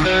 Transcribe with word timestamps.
Welcome 0.00 0.14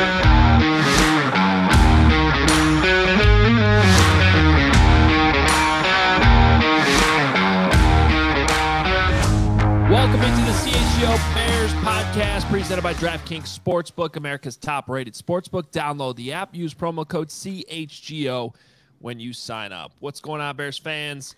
into 10.20 10.42
the 10.42 10.52
CHGO 10.52 11.34
Bears 11.34 11.70
podcast 11.72 12.46
presented 12.50 12.82
by 12.82 12.92
DraftKings 12.92 13.58
Sportsbook, 13.58 14.16
America's 14.16 14.58
top 14.58 14.90
rated 14.90 15.14
sportsbook. 15.14 15.70
Download 15.70 16.14
the 16.14 16.34
app, 16.34 16.54
use 16.54 16.74
promo 16.74 17.08
code 17.08 17.28
CHGO 17.28 18.54
when 18.98 19.18
you 19.18 19.32
sign 19.32 19.72
up. 19.72 19.92
What's 20.00 20.20
going 20.20 20.42
on, 20.42 20.56
Bears 20.56 20.76
fans? 20.76 21.36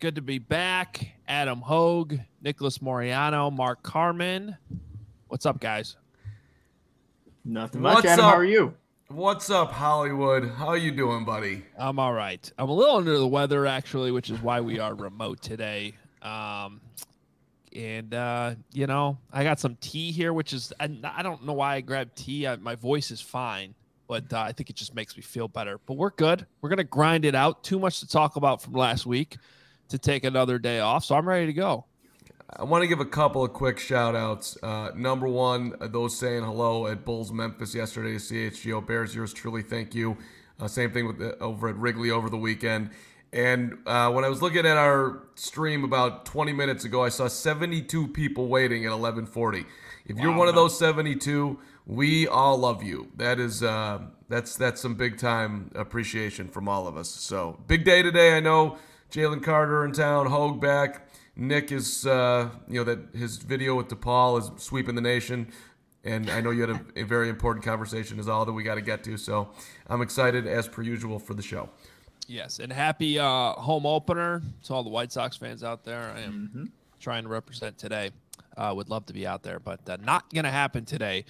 Good 0.00 0.16
to 0.16 0.20
be 0.20 0.40
back. 0.40 1.14
Adam 1.28 1.60
Hoge, 1.60 2.18
Nicholas 2.42 2.82
Moreano, 2.82 3.52
Mark 3.52 3.84
Carman. 3.84 4.56
What's 5.28 5.46
up, 5.46 5.60
guys? 5.60 5.94
Nothing 7.44 7.82
much. 7.82 7.96
What's 7.96 8.06
Adam, 8.06 8.24
up? 8.24 8.30
how 8.32 8.38
are 8.38 8.44
you? 8.44 8.74
What's 9.08 9.50
up, 9.50 9.70
Hollywood? 9.70 10.50
How 10.50 10.72
you 10.72 10.90
doing, 10.90 11.26
buddy? 11.26 11.62
I'm 11.78 11.98
all 11.98 12.14
right. 12.14 12.50
I'm 12.56 12.70
a 12.70 12.72
little 12.72 12.96
under 12.96 13.18
the 13.18 13.28
weather, 13.28 13.66
actually, 13.66 14.10
which 14.10 14.30
is 14.30 14.40
why 14.40 14.62
we 14.62 14.78
are 14.78 14.94
remote 14.94 15.42
today. 15.42 15.92
Um, 16.22 16.80
and 17.74 18.14
uh, 18.14 18.54
you 18.72 18.86
know, 18.86 19.18
I 19.30 19.44
got 19.44 19.60
some 19.60 19.76
tea 19.80 20.10
here, 20.10 20.32
which 20.32 20.54
is 20.54 20.72
I, 20.80 20.88
I 21.04 21.22
don't 21.22 21.44
know 21.44 21.52
why 21.52 21.74
I 21.74 21.80
grabbed 21.82 22.16
tea. 22.16 22.46
I, 22.46 22.56
my 22.56 22.76
voice 22.76 23.10
is 23.10 23.20
fine, 23.20 23.74
but 24.08 24.32
uh, 24.32 24.40
I 24.40 24.52
think 24.52 24.70
it 24.70 24.76
just 24.76 24.94
makes 24.94 25.14
me 25.14 25.22
feel 25.22 25.48
better. 25.48 25.78
But 25.84 25.98
we're 25.98 26.10
good. 26.10 26.46
We're 26.62 26.70
gonna 26.70 26.84
grind 26.84 27.26
it 27.26 27.34
out. 27.34 27.62
Too 27.62 27.78
much 27.78 28.00
to 28.00 28.08
talk 28.08 28.36
about 28.36 28.62
from 28.62 28.72
last 28.72 29.04
week 29.04 29.36
to 29.90 29.98
take 29.98 30.24
another 30.24 30.58
day 30.58 30.80
off, 30.80 31.04
so 31.04 31.14
I'm 31.14 31.28
ready 31.28 31.46
to 31.46 31.52
go. 31.52 31.84
I 32.56 32.62
want 32.62 32.82
to 32.82 32.86
give 32.86 33.00
a 33.00 33.04
couple 33.04 33.42
of 33.42 33.52
quick 33.52 33.80
shout 33.80 34.14
outs. 34.14 34.56
Uh, 34.62 34.92
number 34.94 35.26
one, 35.26 35.74
uh, 35.80 35.88
those 35.88 36.16
saying 36.16 36.44
hello 36.44 36.86
at 36.86 37.04
Bulls 37.04 37.32
Memphis 37.32 37.74
yesterday, 37.74 38.14
CHGO 38.14 38.86
Bears, 38.86 39.12
yours 39.12 39.32
truly, 39.32 39.60
thank 39.60 39.92
you. 39.92 40.16
Uh, 40.60 40.68
same 40.68 40.92
thing 40.92 41.04
with 41.06 41.18
the, 41.18 41.36
over 41.38 41.68
at 41.68 41.76
Wrigley 41.76 42.12
over 42.12 42.30
the 42.30 42.36
weekend. 42.36 42.90
And 43.32 43.78
uh, 43.86 44.12
when 44.12 44.24
I 44.24 44.28
was 44.28 44.40
looking 44.40 44.64
at 44.66 44.76
our 44.76 45.24
stream 45.34 45.82
about 45.82 46.26
20 46.26 46.52
minutes 46.52 46.84
ago, 46.84 47.02
I 47.02 47.08
saw 47.08 47.26
72 47.26 48.06
people 48.08 48.46
waiting 48.46 48.86
at 48.86 48.92
11:40. 48.92 49.66
If 50.06 50.18
you're 50.18 50.36
one 50.36 50.46
of 50.46 50.54
those 50.54 50.78
72, 50.78 51.58
we 51.86 52.28
all 52.28 52.56
love 52.56 52.84
you. 52.84 53.10
That 53.16 53.40
is 53.40 53.64
uh, 53.64 53.98
that's 54.28 54.54
that's 54.54 54.80
some 54.80 54.94
big 54.94 55.18
time 55.18 55.72
appreciation 55.74 56.46
from 56.46 56.68
all 56.68 56.86
of 56.86 56.96
us. 56.96 57.08
So 57.08 57.58
big 57.66 57.84
day 57.84 58.02
today. 58.02 58.36
I 58.36 58.40
know 58.40 58.78
Jalen 59.10 59.42
Carter 59.42 59.84
in 59.84 59.90
town, 59.90 60.26
Hoge 60.26 60.60
back. 60.60 61.03
Nick 61.36 61.72
is 61.72 62.06
uh, 62.06 62.48
you 62.68 62.74
know 62.74 62.84
that 62.84 63.14
his 63.14 63.36
video 63.38 63.74
with 63.74 63.88
DePaul 63.88 64.40
is 64.40 64.50
sweeping 64.62 64.94
the 64.94 65.00
nation. 65.00 65.52
And 66.06 66.28
I 66.30 66.42
know 66.42 66.50
you 66.50 66.60
had 66.60 66.70
a, 66.70 66.80
a 66.96 67.02
very 67.02 67.30
important 67.30 67.64
conversation 67.64 68.18
as 68.18 68.28
all 68.28 68.44
that 68.44 68.52
we 68.52 68.62
got 68.62 68.74
to 68.74 68.82
get 68.82 69.02
to. 69.04 69.16
So 69.16 69.48
I'm 69.86 70.02
excited 70.02 70.46
as 70.46 70.68
per 70.68 70.82
usual 70.82 71.18
for 71.18 71.32
the 71.32 71.42
show. 71.42 71.70
Yes, 72.26 72.58
and 72.58 72.72
happy 72.72 73.18
uh, 73.18 73.52
home 73.52 73.86
opener 73.86 74.42
to 74.64 74.74
all 74.74 74.82
the 74.82 74.90
White 74.90 75.12
Sox 75.12 75.36
fans 75.36 75.64
out 75.64 75.84
there. 75.84 76.12
I 76.16 76.20
am 76.20 76.72
trying 77.00 77.22
to 77.24 77.28
represent 77.28 77.76
today. 77.78 78.10
Uh, 78.56 78.72
would 78.74 78.88
love 78.88 79.04
to 79.06 79.12
be 79.12 79.26
out 79.26 79.42
there, 79.42 79.58
but 79.58 79.80
uh, 79.88 79.96
not 80.02 80.32
going 80.32 80.44
to 80.44 80.50
happen 80.50 80.84
today. 80.84 81.24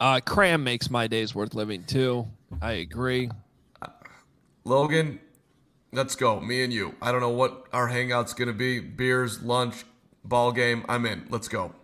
Uh, 0.00 0.20
Cram 0.20 0.64
makes 0.64 0.90
my 0.90 1.06
days 1.06 1.34
worth 1.34 1.54
living 1.54 1.84
too. 1.84 2.26
I 2.60 2.72
agree. 2.72 3.30
Logan, 4.64 5.20
let's 5.92 6.16
go. 6.16 6.40
Me 6.40 6.64
and 6.64 6.72
you. 6.72 6.94
I 7.00 7.12
don't 7.12 7.20
know 7.20 7.30
what 7.30 7.66
our 7.72 7.86
hangout's 7.86 8.34
gonna 8.34 8.52
be. 8.52 8.80
Beers, 8.80 9.42
lunch, 9.42 9.84
ball 10.24 10.52
game. 10.52 10.84
I'm 10.88 11.06
in. 11.06 11.26
Let's 11.28 11.48
go. 11.48 11.74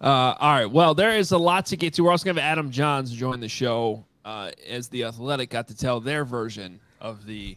Uh, 0.00 0.34
all 0.38 0.52
right. 0.52 0.70
Well, 0.70 0.94
there 0.94 1.16
is 1.16 1.32
a 1.32 1.38
lot 1.38 1.66
to 1.66 1.76
get 1.76 1.94
to. 1.94 2.04
We're 2.04 2.10
also 2.10 2.24
to 2.24 2.28
have 2.30 2.38
Adam 2.38 2.70
Jahns 2.70 3.12
join 3.12 3.40
the 3.40 3.48
show 3.48 4.04
uh, 4.24 4.50
as 4.68 4.88
the 4.88 5.04
Athletic 5.04 5.50
got 5.50 5.68
to 5.68 5.76
tell 5.76 6.00
their 6.00 6.24
version 6.24 6.80
of 7.00 7.24
the 7.24 7.56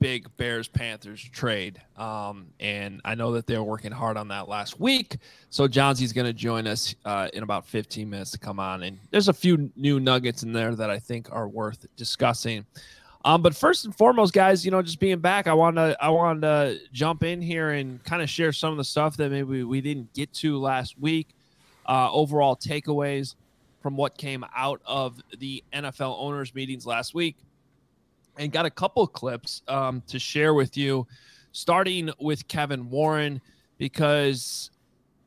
big 0.00 0.26
Bears 0.36 0.66
Panthers 0.66 1.22
trade. 1.22 1.80
Um, 1.96 2.46
and 2.58 3.00
I 3.04 3.14
know 3.14 3.32
that 3.32 3.46
they 3.46 3.56
were 3.56 3.64
working 3.64 3.92
hard 3.92 4.16
on 4.16 4.28
that 4.28 4.48
last 4.48 4.80
week. 4.80 5.18
So 5.50 5.68
Jahnsy's 5.68 6.12
going 6.12 6.26
to 6.26 6.32
join 6.32 6.66
us 6.66 6.94
uh, 7.04 7.28
in 7.34 7.42
about 7.42 7.66
15 7.66 8.08
minutes 8.08 8.30
to 8.32 8.38
come 8.38 8.58
on. 8.58 8.82
And 8.82 8.98
there's 9.10 9.28
a 9.28 9.32
few 9.32 9.70
new 9.76 10.00
nuggets 10.00 10.42
in 10.42 10.52
there 10.52 10.74
that 10.74 10.90
I 10.90 10.98
think 10.98 11.28
are 11.30 11.48
worth 11.48 11.86
discussing. 11.96 12.64
Um, 13.24 13.42
but 13.42 13.54
first 13.54 13.84
and 13.84 13.94
foremost, 13.94 14.32
guys, 14.32 14.64
you 14.64 14.70
know, 14.70 14.80
just 14.80 14.98
being 14.98 15.18
back, 15.18 15.46
I 15.46 15.52
want 15.52 15.76
to 15.76 15.96
I 16.00 16.08
want 16.08 16.40
to 16.42 16.78
jump 16.92 17.22
in 17.22 17.42
here 17.42 17.70
and 17.70 18.02
kind 18.04 18.22
of 18.22 18.30
share 18.30 18.52
some 18.52 18.72
of 18.72 18.78
the 18.78 18.84
stuff 18.84 19.16
that 19.18 19.30
maybe 19.30 19.62
we 19.62 19.80
didn't 19.80 20.12
get 20.14 20.32
to 20.34 20.58
last 20.58 20.98
week. 20.98 21.28
Uh, 21.86 22.10
overall 22.12 22.56
takeaways 22.56 23.34
from 23.82 23.96
what 23.96 24.16
came 24.16 24.44
out 24.54 24.80
of 24.86 25.20
the 25.38 25.62
NFL 25.72 26.16
owners 26.18 26.54
meetings 26.54 26.86
last 26.86 27.14
week, 27.14 27.36
and 28.38 28.52
got 28.52 28.64
a 28.64 28.70
couple 28.70 29.06
clips 29.06 29.62
um, 29.68 30.02
to 30.06 30.18
share 30.18 30.54
with 30.54 30.76
you, 30.76 31.06
starting 31.52 32.10
with 32.20 32.46
Kevin 32.48 32.88
Warren 32.88 33.40
because 33.76 34.70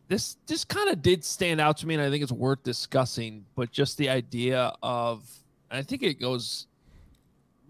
this 0.08 0.38
this 0.48 0.64
kind 0.64 0.90
of 0.90 1.02
did 1.02 1.24
stand 1.24 1.62
out 1.62 1.78
to 1.78 1.88
me, 1.88 1.94
and 1.94 2.04
I 2.04 2.10
think 2.10 2.24
it's 2.24 2.32
worth 2.32 2.64
discussing. 2.64 3.46
But 3.56 3.72
just 3.72 3.98
the 3.98 4.10
idea 4.10 4.74
of, 4.82 5.30
I 5.70 5.84
think 5.84 6.02
it 6.02 6.20
goes 6.20 6.68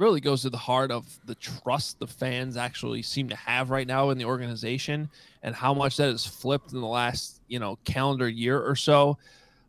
really 0.03 0.19
goes 0.19 0.41
to 0.41 0.49
the 0.49 0.57
heart 0.57 0.91
of 0.91 1.07
the 1.25 1.35
trust 1.35 1.97
the 1.99 2.07
fans 2.07 2.57
actually 2.57 3.01
seem 3.01 3.29
to 3.29 3.35
have 3.35 3.69
right 3.69 3.87
now 3.87 4.09
in 4.09 4.17
the 4.17 4.25
organization 4.25 5.09
and 5.41 5.55
how 5.55 5.73
much 5.73 5.97
that 5.97 6.09
has 6.09 6.25
flipped 6.25 6.73
in 6.73 6.81
the 6.81 6.87
last 6.87 7.41
you 7.47 7.57
know 7.57 7.77
calendar 7.85 8.27
year 8.27 8.59
or 8.61 8.75
so 8.75 9.17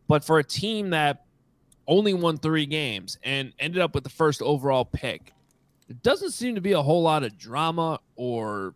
but 0.09 0.25
for 0.25 0.39
a 0.39 0.45
team 0.45 0.91
that 0.91 1.25
only 1.87 2.13
won 2.13 2.37
three 2.37 2.67
games 2.67 3.17
and 3.23 3.53
ended 3.59 3.81
up 3.81 3.95
with 3.95 4.03
the 4.05 4.11
first 4.11 4.43
overall 4.43 4.85
pick 4.85 5.33
it 5.89 6.03
doesn't 6.03 6.33
seem 6.33 6.55
to 6.55 6.61
be 6.61 6.73
a 6.73 6.83
whole 6.83 7.03
lot 7.03 7.23
of 7.23 7.39
drama 7.39 8.01
or 8.17 8.75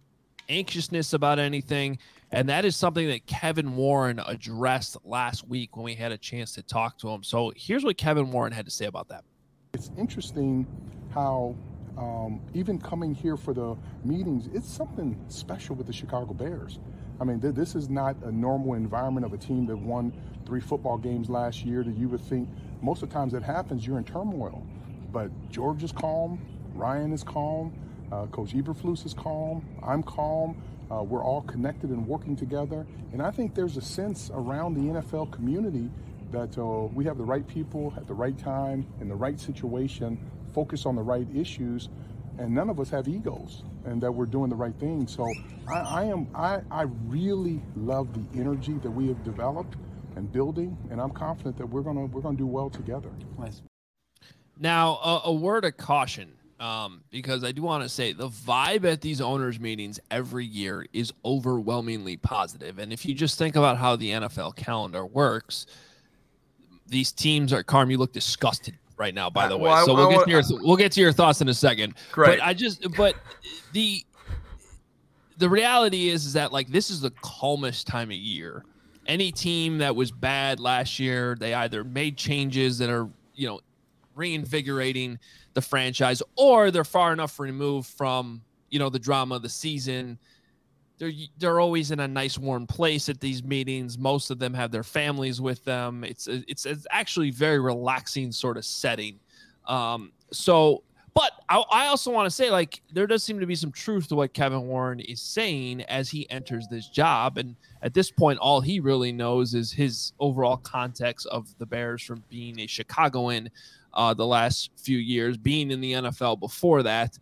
anxiousness 0.49 1.13
about 1.13 1.39
anything 1.39 1.99
and 2.31 2.49
that 2.49 2.65
is 2.65 2.77
something 2.77 3.09
that 3.09 3.27
Kevin 3.27 3.75
Warren 3.75 4.21
addressed 4.27 4.99
last 5.05 5.49
week 5.49 5.77
when 5.77 5.85
we 5.85 5.95
had 5.95 6.13
a 6.13 6.19
chance 6.19 6.53
to 6.53 6.63
talk 6.63 6.99
to 6.99 7.09
him. 7.09 7.23
So 7.23 7.53
here's 7.57 7.85
what 7.85 7.97
Kevin 7.97 8.31
Warren 8.31 8.53
had 8.53 8.67
to 8.67 8.71
say 8.71 8.85
about 8.85 9.09
that. 9.09 9.25
It's 9.79 9.93
interesting 9.97 10.67
how 11.15 11.55
um, 11.97 12.41
even 12.53 12.81
coming 12.81 13.15
here 13.15 13.37
for 13.37 13.55
the 13.55 13.77
meetings, 14.05 14.49
it's 14.53 14.69
something 14.69 15.17
special 15.29 15.77
with 15.77 15.87
the 15.87 15.93
Chicago 15.93 16.35
Bears. 16.35 16.81
I 17.21 17.25
mean, 17.25 17.41
th- 17.41 17.55
this 17.55 17.77
is 17.77 17.89
not 17.89 18.17
a 18.25 18.33
normal 18.33 18.75
environment 18.75 19.25
of 19.25 19.35
a 19.35 19.39
team 19.39 19.67
that 19.67 19.77
won 19.77 20.13
three 20.45 20.61
football 20.61 20.99
games 20.99 21.31
last 21.31 21.65
year 21.65 21.85
that 21.85 21.97
you 21.97 22.09
would 22.09 22.23
think 22.23 22.49
most 22.83 23.05
of 23.05 23.09
the 23.09 23.15
times 23.15 23.33
that 23.35 23.45
happens, 23.45 23.87
you're 23.87 23.99
in 23.99 24.05
turmoil. 24.05 24.67
But 25.13 25.31
George 25.49 25.85
is 25.85 25.93
calm, 25.93 26.41
Ryan 26.75 27.13
is 27.13 27.23
calm, 27.23 27.73
uh, 28.11 28.27
Coach 28.27 28.55
Eberflus 28.55 29.07
is 29.07 29.15
calm, 29.15 29.65
I'm 29.81 30.03
calm. 30.03 30.61
Uh, 30.91 31.03
we're 31.03 31.23
all 31.23 31.43
connected 31.43 31.91
and 31.91 32.07
working 32.07 32.35
together. 32.35 32.87
And 33.13 33.23
I 33.23 33.31
think 33.31 33.55
there's 33.55 33.77
a 33.77 33.83
sense 33.83 34.31
around 34.33 34.75
the 34.75 34.99
NFL 34.99 35.31
community 35.31 35.91
that 36.33 36.59
uh, 36.59 36.87
we 36.93 37.05
have 37.05 37.19
the 37.19 37.25
right 37.25 37.47
people 37.47 37.93
at 37.97 38.07
the 38.07 38.15
right 38.15 38.37
time 38.39 38.87
in 39.01 39.09
the 39.09 39.15
right 39.15 39.39
situation, 39.39 40.19
focus 40.53 40.87
on 40.87 40.97
the 40.97 41.03
right 41.03 41.27
issues, 41.35 41.89
and 42.39 42.55
none 42.55 42.71
of 42.71 42.79
us 42.81 42.91
have 42.91 43.09
egos, 43.09 43.65
and 43.85 44.01
that 44.03 44.13
we're 44.13 44.27
doing 44.27 44.51
the 44.51 44.57
right 44.57 44.75
thing. 44.79 45.07
So 45.07 45.27
I, 45.69 45.81
I 45.81 46.05
am 46.05 46.29
I, 46.35 46.61
I 46.71 46.83
really 47.07 47.61
love 47.77 48.13
the 48.15 48.39
energy 48.39 48.75
that 48.83 48.91
we 48.91 49.09
have 49.09 49.23
developed 49.25 49.77
and 50.17 50.31
building, 50.31 50.77
and 50.91 51.01
I'm 51.01 51.11
confident 51.11 51.57
that 51.59 51.67
we're 51.67 51.83
gonna 51.83 52.07
we're 52.07 52.21
gonna 52.21 52.37
do 52.37 52.47
well 52.47 52.71
together. 52.71 53.11
Now, 54.59 54.97
a, 54.97 55.23
a 55.27 55.33
word 55.33 55.65
of 55.65 55.77
caution, 55.77 56.33
um, 56.59 57.03
because 57.11 57.45
I 57.45 57.53
do 57.53 57.63
want 57.63 57.85
to 57.85 57.89
say 57.89 58.13
the 58.13 58.29
vibe 58.29 58.85
at 58.85 59.01
these 59.01 59.21
owners' 59.21 59.61
meetings 59.61 60.01
every 60.11 60.45
year 60.45 60.87
is 60.93 61.13
overwhelmingly 61.25 62.17
positive. 62.17 62.79
And 62.79 62.93
if 62.93 63.07
you 63.07 63.15
just 63.15 63.39
think 63.39 63.55
about 63.55 63.79
how 63.79 63.95
the 63.95 64.11
NFL 64.11 64.57
calendar 64.57 65.07
works, 65.07 65.67
these 66.89 67.13
teams 67.13 67.53
are. 67.53 67.63
Carm, 67.63 67.91
you 67.91 67.99
look 67.99 68.13
disgusted 68.13 68.75
right 68.97 69.15
now. 69.15 69.31
By 69.31 69.45
Uh, 69.45 69.49
the 69.51 69.57
way, 69.59 69.63
well, 69.65 69.73
I- 69.75 69.85
so 69.85 69.95
we'll 69.95 70.09
I 70.11 70.15
get 70.15 70.25
to 70.25 70.31
your 70.31 70.43
we'll 70.67 70.77
get 70.77 70.93
to 70.93 71.01
your 71.01 71.13
thoughts 71.13 71.41
in 71.41 71.49
a 71.49 71.55
second. 71.55 71.95
Great. 72.13 72.39
But 72.39 72.47
I 72.47 72.55
just 72.55 72.85
but 72.97 73.15
the 73.73 74.05
the 75.39 75.49
reality 75.49 76.09
is 76.09 76.27
is 76.27 76.33
that 76.33 76.53
like 76.53 76.69
this 76.69 76.91
is 76.91 77.01
the 77.01 77.11
calmest 77.23 77.87
time 77.87 78.11
of 78.11 78.17
year. 78.17 78.65
Any 79.07 79.33
team 79.33 79.79
that 79.79 79.95
was 79.97 80.11
bad 80.11 80.61
last 80.61 80.99
year, 80.99 81.37
they 81.39 81.55
either 81.55 81.83
made 81.85 82.17
changes 82.17 82.79
that 82.79 82.91
are 82.91 83.09
you 83.35 83.47
know 83.49 83.61
reinvigorating 84.15 85.19
the 85.55 85.63
franchise, 85.63 86.23
or 86.37 86.71
they're 86.71 86.85
far 86.85 87.13
enough 87.13 87.39
removed 87.39 87.89
from 87.89 88.43
you 88.71 88.79
know 88.79 88.91
the 88.91 88.99
drama 88.99 89.37
of 89.37 89.43
the 89.43 89.49
season. 89.49 90.19
They're 90.99 91.13
they're 91.39 91.61
always 91.61 91.91
in 91.91 92.01
a 92.01 92.09
nice 92.09 92.39
warm 92.39 92.67
place 92.67 93.09
at 93.09 93.21
these 93.21 93.45
meetings. 93.45 93.97
Most 93.97 94.31
of 94.31 94.39
them 94.39 94.53
have 94.55 94.73
their 94.73 94.83
families 94.83 95.41
with 95.41 95.65
them. 95.65 96.03
It's 96.05 96.27
it's, 96.27 96.67
it's 96.67 96.87
actually 96.91 97.31
very 97.31 97.61
relaxing 97.61 98.33
sort 98.33 98.57
of 98.57 98.65
setting. 98.65 99.21
Um, 99.67 100.13
so, 100.33 100.83
but 101.15 101.33
I, 101.49 101.63
I 101.71 101.87
also 101.87 102.11
want 102.11 102.27
to 102.27 102.31
say 102.31 102.51
like 102.51 102.83
there 102.93 103.07
does 103.07 103.23
seem 103.23 103.39
to 103.39 103.47
be 103.47 103.55
some 103.55 103.71
truth 103.71 104.09
to 104.09 104.17
what 104.17 104.33
Kevin 104.35 104.67
Warren 104.67 104.99
is 104.99 105.21
saying 105.21 105.83
as 105.83 106.11
he 106.11 106.29
enters 106.31 106.67
this 106.67 106.89
job, 106.89 107.39
and 107.39 107.55
at 107.83 107.95
this 107.95 108.11
point, 108.11 108.41
all 108.41 108.61
he 108.61 108.81
really 108.81 109.13
knows 109.13 109.55
is 109.55 109.71
his 109.71 110.13
overall 110.19 110.57
context 110.57 111.27
of 111.27 111.55
the 111.59 111.67
Bears 111.67 112.03
from 112.03 112.25
being 112.29 112.59
a 112.59 112.67
Chicagoan 112.67 113.51
uh, 113.95 114.15
the 114.15 114.27
last 114.27 114.71
few 114.77 114.99
years, 114.99 115.37
being 115.37 115.71
in 115.71 115.81
the 115.81 115.93
NFL 115.93 116.41
before 116.41 116.83
that, 116.83 117.17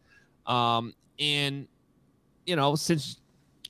um, 0.46 0.94
and 1.19 1.69
you 2.46 2.56
know 2.56 2.75
since 2.75 3.20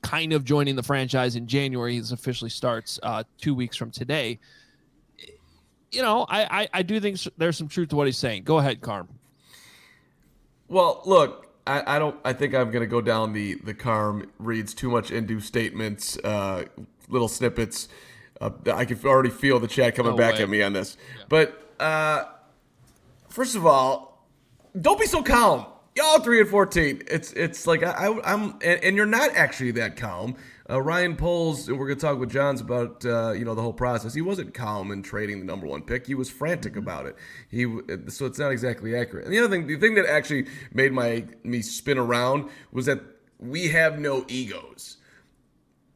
kind 0.07 0.33
of 0.33 0.45
joining 0.45 0.77
the 0.77 0.83
franchise 0.83 1.35
in 1.35 1.47
January. 1.49 1.95
He 1.95 2.03
officially 2.13 2.51
starts 2.51 3.01
uh, 3.03 3.25
two 3.39 3.55
weeks 3.55 3.77
from 3.77 3.91
today. 3.91 4.39
You 5.91 6.03
know, 6.03 6.27
I, 6.29 6.63
I, 6.63 6.69
I 6.75 6.83
do 6.83 7.01
think 7.01 7.19
there's 7.37 7.57
some 7.57 7.67
truth 7.69 7.89
to 7.89 7.97
what 7.97 8.07
he's 8.07 8.17
saying. 8.19 8.45
Go 8.45 8.59
ahead, 8.59 8.81
Carm. 8.81 9.09
Well, 10.69 11.03
look, 11.05 11.49
I, 11.67 11.97
I 11.97 11.99
don't. 11.99 12.17
I 12.25 12.33
think 12.33 12.55
I'm 12.55 12.71
gonna 12.71 12.87
go 12.87 13.01
down 13.01 13.33
the 13.33 13.55
the 13.55 13.75
Carm 13.75 14.31
reads 14.39 14.75
too 14.75 14.91
much 14.91 15.11
into 15.11 15.41
statements, 15.41 16.19
uh, 16.19 16.65
little 17.09 17.29
snippets. 17.29 17.89
Uh, 18.41 18.51
I 18.73 18.85
can 18.85 18.99
already 19.05 19.31
feel 19.31 19.59
the 19.59 19.69
chat 19.69 19.95
coming 19.95 20.13
No 20.13 20.19
back 20.19 20.35
way. 20.35 20.43
at 20.43 20.49
me 20.49 20.63
on 20.63 20.73
this. 20.73 20.97
But 21.29 21.73
uh, 21.81 22.25
first 23.29 23.57
of 23.57 23.65
all, 23.67 24.25
don't 24.81 25.01
be 25.01 25.07
so 25.07 25.23
calm. 25.23 25.67
Y'all 25.97 26.21
three 26.21 26.41
and 26.41 26.49
fourteen. 26.49 27.03
It's 27.07 27.33
it's 27.33 27.67
like 27.67 27.83
I, 27.83 27.91
I 27.91 28.35
I'm 28.35 28.51
and, 28.63 28.85
and 28.85 28.97
you're 28.97 29.07
not 29.07 29.35
actually 29.35 29.71
that 29.73 29.97
calm. 29.97 30.37
Uh, 30.69 30.83
Ryan 30.83 31.17
Poles, 31.17 31.71
we're 31.71 31.89
gonna 31.89 31.99
talk 31.99 32.19
with 32.19 32.31
Jahns 32.31 32.61
about 32.61 33.03
uh, 33.07 33.33
you 33.33 33.47
know 33.47 33.55
the 33.55 33.63
whole 33.63 33.73
process. 33.73 34.13
He 34.13 34.21
wasn't 34.21 34.53
calm 34.53 34.93
in 34.93 35.03
trading 35.03 35.39
the 35.39 35.47
number 35.47 35.67
one 35.67 35.81
pick. 35.81 36.07
He 36.07 36.15
was 36.15 36.29
frantic 36.29 36.77
about 36.77 37.07
it. 37.07 37.17
He 37.49 37.65
so 38.09 38.27
it's 38.27 38.39
not 38.39 38.53
exactly 38.53 38.95
accurate. 38.95 39.25
And 39.25 39.33
the 39.33 39.39
other 39.39 39.49
thing, 39.49 39.67
the 39.67 39.77
thing 39.77 39.95
that 39.95 40.05
actually 40.05 40.49
made 40.75 40.93
my 40.93 41.25
me 41.45 41.63
spin 41.63 41.97
around 41.97 42.51
was 42.73 42.85
that 42.85 43.01
we 43.39 43.69
have 43.69 43.99
no 43.99 44.27
egos. 44.29 44.99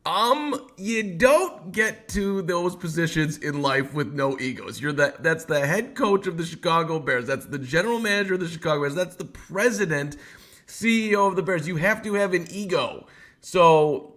Um, 0.07 0.69
you 0.79 1.03
don't 1.03 1.73
get 1.73 2.09
to 2.09 2.41
those 2.43 2.75
positions 2.75 3.37
in 3.37 3.61
life 3.61 3.93
with 3.93 4.15
no 4.15 4.39
egos. 4.39 4.81
You're 4.81 4.93
that 4.95 5.23
that's 5.23 5.45
the 5.45 5.67
head 5.67 5.95
coach 5.95 6.27
of 6.27 6.39
the 6.39 6.45
Chicago 6.45 6.99
Bears. 6.99 7.27
That's 7.27 7.45
the 7.45 7.59
general 7.59 7.99
manager 7.99 8.35
of 8.35 8.41
the 8.41 8.49
Chicago 8.49 8.81
Bears. 8.83 8.95
That's 8.95 9.17
the 9.17 9.27
president, 9.27 10.17
CEO 10.67 11.29
of 11.29 11.37
the 11.37 11.43
Bears. 11.43 11.69
You 11.69 11.77
have 11.77 12.03
to 12.05 12.15
have 12.15 12.33
an 12.33 12.47
ego. 12.51 13.07
So 13.43 14.10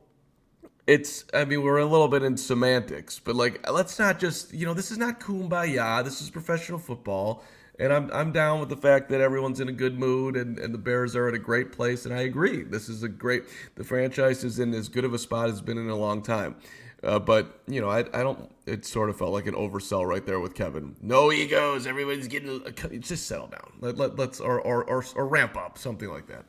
it's 0.87 1.25
I 1.33 1.45
mean, 1.45 1.63
we're 1.63 1.77
a 1.77 1.85
little 1.85 2.07
bit 2.07 2.23
in 2.23 2.37
semantics, 2.37 3.19
but 3.19 3.35
like 3.35 3.69
let's 3.71 3.97
not 3.99 4.19
just 4.19 4.53
you 4.53 4.65
know, 4.65 4.73
this 4.73 4.91
is 4.91 4.97
not 4.97 5.19
kumbaya. 5.19 6.03
This 6.03 6.21
is 6.21 6.29
professional 6.29 6.79
football. 6.79 7.43
And 7.79 7.91
I'm, 7.91 8.11
I'm 8.13 8.31
down 8.31 8.59
with 8.59 8.69
the 8.69 8.77
fact 8.77 9.09
that 9.09 9.19
everyone's 9.19 9.59
in 9.59 9.67
a 9.67 9.71
good 9.71 9.97
mood 9.97 10.37
and, 10.37 10.59
and 10.59 10.73
the 10.73 10.77
Bears 10.77 11.15
are 11.15 11.27
at 11.27 11.33
a 11.33 11.39
great 11.39 11.71
place. 11.71 12.05
And 12.05 12.13
I 12.13 12.21
agree. 12.21 12.61
This 12.61 12.87
is 12.87 13.01
a 13.01 13.09
great, 13.09 13.45
the 13.73 13.83
franchise 13.83 14.43
is 14.43 14.59
in 14.59 14.75
as 14.75 14.89
good 14.89 15.03
of 15.03 15.13
a 15.13 15.17
spot 15.17 15.47
as 15.47 15.53
it's 15.53 15.61
been 15.61 15.79
in 15.79 15.89
a 15.89 15.95
long 15.95 16.21
time. 16.21 16.55
Uh, 17.01 17.17
but, 17.17 17.61
you 17.67 17.81
know, 17.81 17.89
I, 17.89 18.01
I 18.13 18.21
don't, 18.21 18.49
it 18.67 18.85
sort 18.85 19.09
of 19.09 19.17
felt 19.17 19.31
like 19.31 19.47
an 19.47 19.55
oversell 19.55 20.07
right 20.07 20.23
there 20.23 20.39
with 20.39 20.53
Kevin. 20.53 20.95
No 21.01 21.31
egos. 21.31 21.87
Everybody's 21.87 22.27
getting, 22.27 22.61
just 22.99 23.25
settle 23.25 23.47
down. 23.47 23.73
Let, 23.81 23.97
let, 23.97 24.17
let's, 24.17 24.39
or, 24.39 24.61
or, 24.61 24.83
or, 24.83 25.03
or 25.15 25.27
ramp 25.27 25.57
up, 25.57 25.79
something 25.79 26.09
like 26.09 26.27
that. 26.27 26.45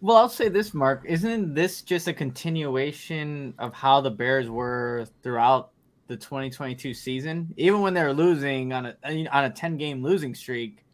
Well, 0.00 0.18
I'll 0.18 0.28
say 0.28 0.48
this, 0.48 0.74
Mark. 0.74 1.04
Isn't 1.06 1.54
this 1.54 1.80
just 1.80 2.06
a 2.06 2.12
continuation 2.12 3.54
of 3.58 3.72
how 3.72 4.00
the 4.02 4.10
Bears 4.10 4.48
were 4.50 5.06
throughout 5.22 5.70
the 6.06 6.16
2022 6.16 6.92
season? 6.92 7.54
Even 7.56 7.80
when 7.80 7.94
they 7.94 8.02
were 8.02 8.12
losing 8.12 8.72
on 8.72 8.86
a 8.86 9.26
on 9.28 9.44
a 9.44 9.50
10 9.50 9.78
game 9.78 10.02
losing 10.02 10.34
streak, 10.34 10.84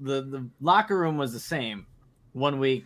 the 0.00 0.22
the 0.22 0.48
locker 0.60 0.98
room 0.98 1.16
was 1.16 1.32
the 1.32 1.40
same 1.40 1.86
one 2.32 2.58
week 2.58 2.84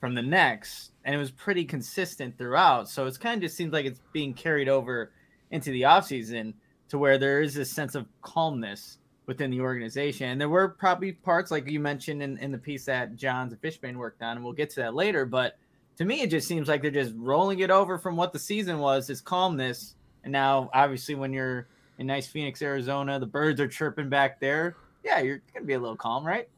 from 0.00 0.16
the 0.16 0.22
next, 0.22 0.90
and 1.04 1.14
it 1.14 1.18
was 1.18 1.30
pretty 1.30 1.64
consistent 1.64 2.36
throughout. 2.36 2.88
So 2.88 3.06
it's 3.06 3.18
kind 3.18 3.36
of 3.36 3.42
just 3.42 3.56
seems 3.56 3.72
like 3.72 3.86
it's 3.86 4.00
being 4.12 4.34
carried 4.34 4.68
over 4.68 5.12
into 5.52 5.70
the 5.70 5.82
offseason 5.82 6.54
to 6.88 6.98
where 6.98 7.18
there 7.18 7.40
is 7.40 7.54
this 7.54 7.70
sense 7.70 7.94
of 7.94 8.06
calmness 8.20 8.98
within 9.32 9.50
the 9.50 9.60
organization. 9.60 10.28
And 10.28 10.40
there 10.40 10.50
were 10.50 10.68
probably 10.68 11.12
parts 11.12 11.50
like 11.50 11.70
you 11.70 11.80
mentioned 11.80 12.22
in, 12.22 12.36
in 12.38 12.52
the 12.52 12.58
piece 12.58 12.84
that 12.84 13.16
Jahns 13.16 13.52
and 13.52 13.62
Fishbain 13.62 13.96
worked 13.96 14.22
on, 14.22 14.36
and 14.36 14.44
we'll 14.44 14.52
get 14.52 14.68
to 14.70 14.76
that 14.80 14.94
later. 14.94 15.24
But 15.24 15.56
to 15.96 16.04
me, 16.04 16.20
it 16.20 16.28
just 16.28 16.46
seems 16.46 16.68
like 16.68 16.82
they're 16.82 16.90
just 16.90 17.14
rolling 17.16 17.60
it 17.60 17.70
over 17.70 17.96
from 17.96 18.14
what 18.14 18.34
the 18.34 18.38
season 18.38 18.78
was, 18.78 19.06
this 19.06 19.22
calmness. 19.22 19.94
And 20.22 20.32
now, 20.32 20.68
obviously, 20.74 21.14
when 21.14 21.32
you're 21.32 21.66
in 21.98 22.06
nice 22.06 22.26
Phoenix, 22.26 22.60
Arizona, 22.60 23.18
the 23.18 23.26
birds 23.26 23.58
are 23.58 23.68
chirping 23.68 24.10
back 24.10 24.38
there. 24.38 24.76
Yeah, 25.02 25.20
you're 25.20 25.40
gonna 25.54 25.64
be 25.64 25.72
a 25.72 25.80
little 25.80 25.96
calm, 25.96 26.26
right? 26.26 26.48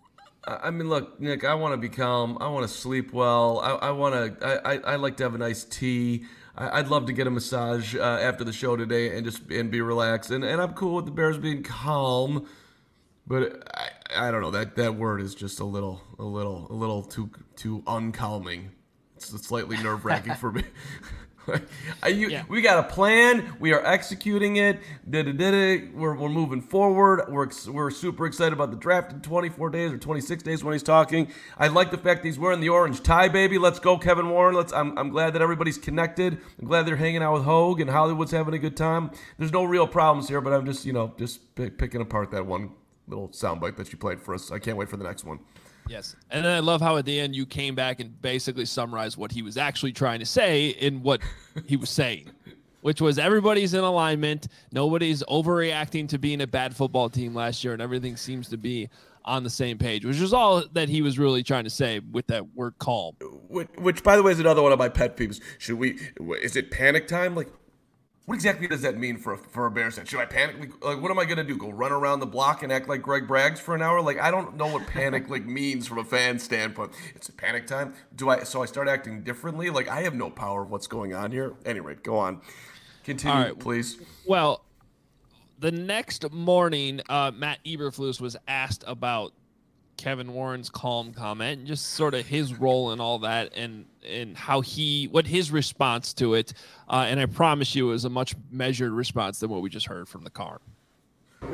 I 0.47 0.71
mean, 0.71 0.89
look, 0.89 1.19
Nick. 1.21 1.45
I 1.45 1.55
want 1.55 1.73
to 1.73 1.79
be 1.79 1.89
calm. 1.89 2.37
I 2.41 2.49
want 2.49 2.69
to 2.69 2.75
sleep 2.75 3.13
well. 3.15 3.61
I, 3.61 3.89
I 3.89 3.91
want 3.93 4.41
to. 4.41 4.47
I, 4.47 4.75
I, 4.75 4.79
I 4.79 4.97
like 4.97 5.17
to 5.19 5.23
have 5.23 5.35
a 5.35 5.39
nice 5.39 5.65
tea. 5.65 6.25
I'd 6.57 6.89
love 6.89 7.07
to 7.07 7.13
get 7.13 7.27
a 7.27 7.31
massage 7.31 7.97
uh, 7.97 8.03
after 8.03 8.45
the 8.45 8.53
show 8.53 8.77
today 8.77 9.17
and 9.17 9.25
just 9.25 9.51
and 9.51 9.71
be 9.71 9.81
relaxed. 9.81 10.31
And 10.31 10.45
and 10.45 10.61
I'm 10.61 10.75
cool 10.75 10.97
with 10.97 11.07
the 11.07 11.11
Bears 11.11 11.39
being 11.39 11.63
calm, 11.63 12.47
but 13.27 13.69
I, 13.75 14.29
I 14.29 14.31
don't 14.31 14.43
know 14.43 14.51
that 14.53 14.77
that 14.77 14.95
word 14.95 15.21
is 15.21 15.35
just 15.35 15.61
a 15.61 15.65
little 15.65 16.01
a 16.19 16.25
little 16.25 16.67
a 16.71 16.75
little 16.75 17.03
too 17.03 17.31
too 17.57 17.83
uncalming. 17.87 18.69
It's 19.17 19.29
slightly 19.47 19.77
nerve 19.83 20.05
wracking 20.05 20.35
for 20.35 20.53
me. 20.53 20.65
You, 22.07 22.29
Yeah. 22.29 22.45
We 22.49 22.63
got 22.63 22.79
a 22.79 22.89
plan. 22.89 23.57
We 23.59 23.73
are 23.73 23.85
executing 23.85 24.57
it. 24.57 24.81
Did 25.09 25.29
it, 25.29 25.37
did 25.37 25.55
it. 25.55 25.95
We're, 25.95 26.15
we're 26.15 26.29
moving 26.29 26.61
forward. 26.61 27.25
We're, 27.29 27.49
we're 27.69 27.91
super 27.91 28.27
excited 28.27 28.53
about 28.53 28.71
the 28.71 28.77
draft 28.77 29.13
in 29.13 29.21
24 29.21 29.71
days 29.71 29.93
or 29.93 29.99
26 29.99 30.43
days 30.43 30.63
when 30.63 30.73
he's 30.73 30.83
talking. 30.83 31.31
I 31.59 31.69
like 31.69 31.91
the 31.91 31.99
fact 31.99 32.23
that 32.23 32.29
he's 32.29 32.39
wearing 32.39 32.61
the 32.61 32.69
orange 32.69 33.03
tie, 33.03 33.29
baby. 33.29 33.59
Let's 33.59 33.79
go, 33.79 33.99
Kevin 33.99 34.31
Warren. 34.31 34.55
Let's. 34.55 34.73
I'm, 34.73 34.97
I'm 34.99 35.11
glad 35.11 35.35
that 35.35 35.43
everybody's 35.43 35.79
connected. 35.79 36.39
I'm 36.61 36.67
glad 36.67 36.87
they're 36.87 36.97
hanging 36.97 37.23
out 37.23 37.35
with 37.35 37.45
Hoge 37.45 37.81
and 37.81 37.91
Hollywood's 37.91 38.33
having 38.33 38.55
a 38.55 38.59
good 38.59 38.77
time. 38.77 39.11
There's 39.39 39.53
no 39.53 39.65
real 39.65 39.87
problems 39.87 40.29
here, 40.29 40.41
but 40.41 40.53
I'm 40.53 40.67
just, 40.67 40.85
you 40.85 40.93
know, 40.93 41.15
just 41.19 41.55
pick, 41.55 41.79
picking 41.79 42.01
apart 42.01 42.31
that 42.33 42.47
one 42.47 42.71
little 43.07 43.29
soundbite 43.29 43.77
that 43.77 43.93
you 43.93 43.99
played 43.99 44.21
for 44.21 44.35
us. 44.35 44.51
I 44.51 44.59
can't 44.59 44.77
wait 44.77 44.89
for 44.89 44.97
the 44.97 45.05
next 45.05 45.25
one. 45.25 45.39
Yes. 45.89 46.17
And 46.31 46.45
then 46.45 46.53
I 46.53 46.61
love 46.61 46.81
how 46.81 46.97
at 46.97 47.05
the 47.05 47.21
end 47.21 47.37
you 47.37 47.45
came 47.45 47.75
back 47.75 48.01
and 48.01 48.21
basically 48.23 48.65
summarized 48.65 49.19
what 49.19 49.33
he 49.33 49.43
was 49.43 49.57
actually 49.57 49.93
trying 49.93 50.21
to 50.21 50.27
say 50.27 50.69
in 50.69 51.03
what 51.03 51.21
he 51.67 51.77
was 51.77 51.91
saying. 51.91 52.31
which 52.85 53.01
was 53.01 53.19
everybody's 53.19 53.73
in 53.73 53.83
alignment. 53.83 54.49
Nobody's 54.71 55.23
overreacting 55.23 56.07
to 56.11 56.19
being 56.19 56.43
a 56.43 56.47
bad 56.47 56.77
football 56.77 57.09
team 57.09 57.35
last 57.35 57.65
year, 57.65 57.73
and 57.73 57.81
everything 57.81 58.15
seems 58.15 58.51
to 58.51 58.59
be 58.59 58.91
on 59.25 59.43
the 59.43 59.49
same 59.49 59.79
page, 59.79 60.05
which 60.05 60.21
is 60.21 60.35
all 60.35 60.63
that 60.75 60.91
he 60.91 61.01
was 61.01 61.19
really 61.19 61.43
trying 61.43 61.65
to 61.65 61.71
say 61.71 62.01
with 62.01 62.27
that 62.27 62.55
word 62.55 62.75
calm. 62.79 63.15
Which, 63.49 63.69
which 63.79 64.03
by 64.03 64.17
the 64.17 64.23
way, 64.23 64.33
is 64.33 64.39
another 64.39 64.61
one 64.61 64.71
of 64.71 64.79
my 64.79 64.91
pet 64.91 65.17
peeves. 65.17 65.41
Should 65.59 65.79
we? 65.79 65.99
Is 66.43 66.57
it 66.57 66.71
panic 66.71 67.09
time? 67.09 67.35
Like, 67.35 67.49
what 68.27 68.37
exactly 68.37 68.67
does 68.67 68.81
that 68.83 68.97
mean 68.97 69.19
for 69.19 69.35
a, 69.35 69.39
for 69.39 69.67
a 69.67 69.71
Bears 69.71 69.97
fan? 69.97 70.07
Should 70.07 70.19
I 70.19 70.25
panic? 70.25 70.83
Like, 70.83 71.01
what 71.01 71.11
am 71.11 71.19
I 71.19 71.27
gonna 71.27 71.45
do? 71.45 71.57
Go 71.57 71.71
run 71.71 71.93
around 71.93 72.21
the 72.21 72.27
block 72.27 72.63
and 72.63 72.73
act 72.73 72.89
like 72.89 73.03
Greg 73.03 73.27
Braggs 73.29 73.59
for 73.59 73.75
an 73.75 73.83
hour? 73.83 74.01
Like, 74.01 74.19
I 74.19 74.31
don't 74.31 74.57
know 74.57 74.67
what 74.67 74.87
panic 74.87 75.29
like 75.29 75.45
means 75.47 75.87
from 75.87 75.99
a 75.99 76.05
fan 76.05 76.39
standpoint. 76.39 76.93
It's 77.15 77.29
a 77.29 77.33
panic 77.33 77.67
time. 77.67 77.95
Do 78.15 78.31
I? 78.31 78.45
So 78.45 78.63
I 78.63 78.67
start 78.67 78.89
acting 78.89 79.23
differently? 79.23 79.69
Like, 79.69 79.89
I 79.89 80.03
have 80.03 80.15
no 80.15 80.31
power 80.31 80.63
of 80.63 80.71
what's 80.71 80.87
going 80.87 81.13
on 81.13 81.33
here. 81.33 81.55
Anyway, 81.67 81.97
go 82.03 82.17
on. 82.17 82.41
Continue, 83.05 83.55
please. 83.57 83.99
Well, 84.27 84.65
the 85.59 85.71
next 85.71 86.31
morning, 86.33 87.03
uh, 87.09 87.31
Matt 87.35 87.59
Eberflus 87.65 88.21
was 88.21 88.37
asked 88.49 88.85
about 88.87 89.35
Kevin 90.05 90.35
Warren's 90.35 90.69
calm 90.69 91.15
comment 91.15 91.61
and 91.61 91.67
just 91.67 91.93
sort 91.93 92.13
of 92.13 92.27
his 92.27 92.53
role 92.53 92.93
in 92.93 93.01
all 93.01 93.21
that 93.21 93.55
and 93.57 93.87
and 94.07 94.37
how 94.37 94.61
he 94.61 95.07
what 95.07 95.27
his 95.27 95.51
response 95.51 96.13
to 96.13 96.35
it. 96.35 96.53
Uh, 96.91 97.07
and 97.09 97.19
I 97.19 97.25
promise 97.25 97.75
you, 97.75 97.89
it 97.89 97.93
was 97.93 98.05
a 98.05 98.11
much 98.11 98.35
measured 98.51 98.93
response 98.93 99.41
than 99.41 99.49
what 99.49 99.63
we 99.63 99.71
just 99.71 99.87
heard 99.87 100.07
from 100.07 100.23
the 100.23 100.29
car. 100.29 100.61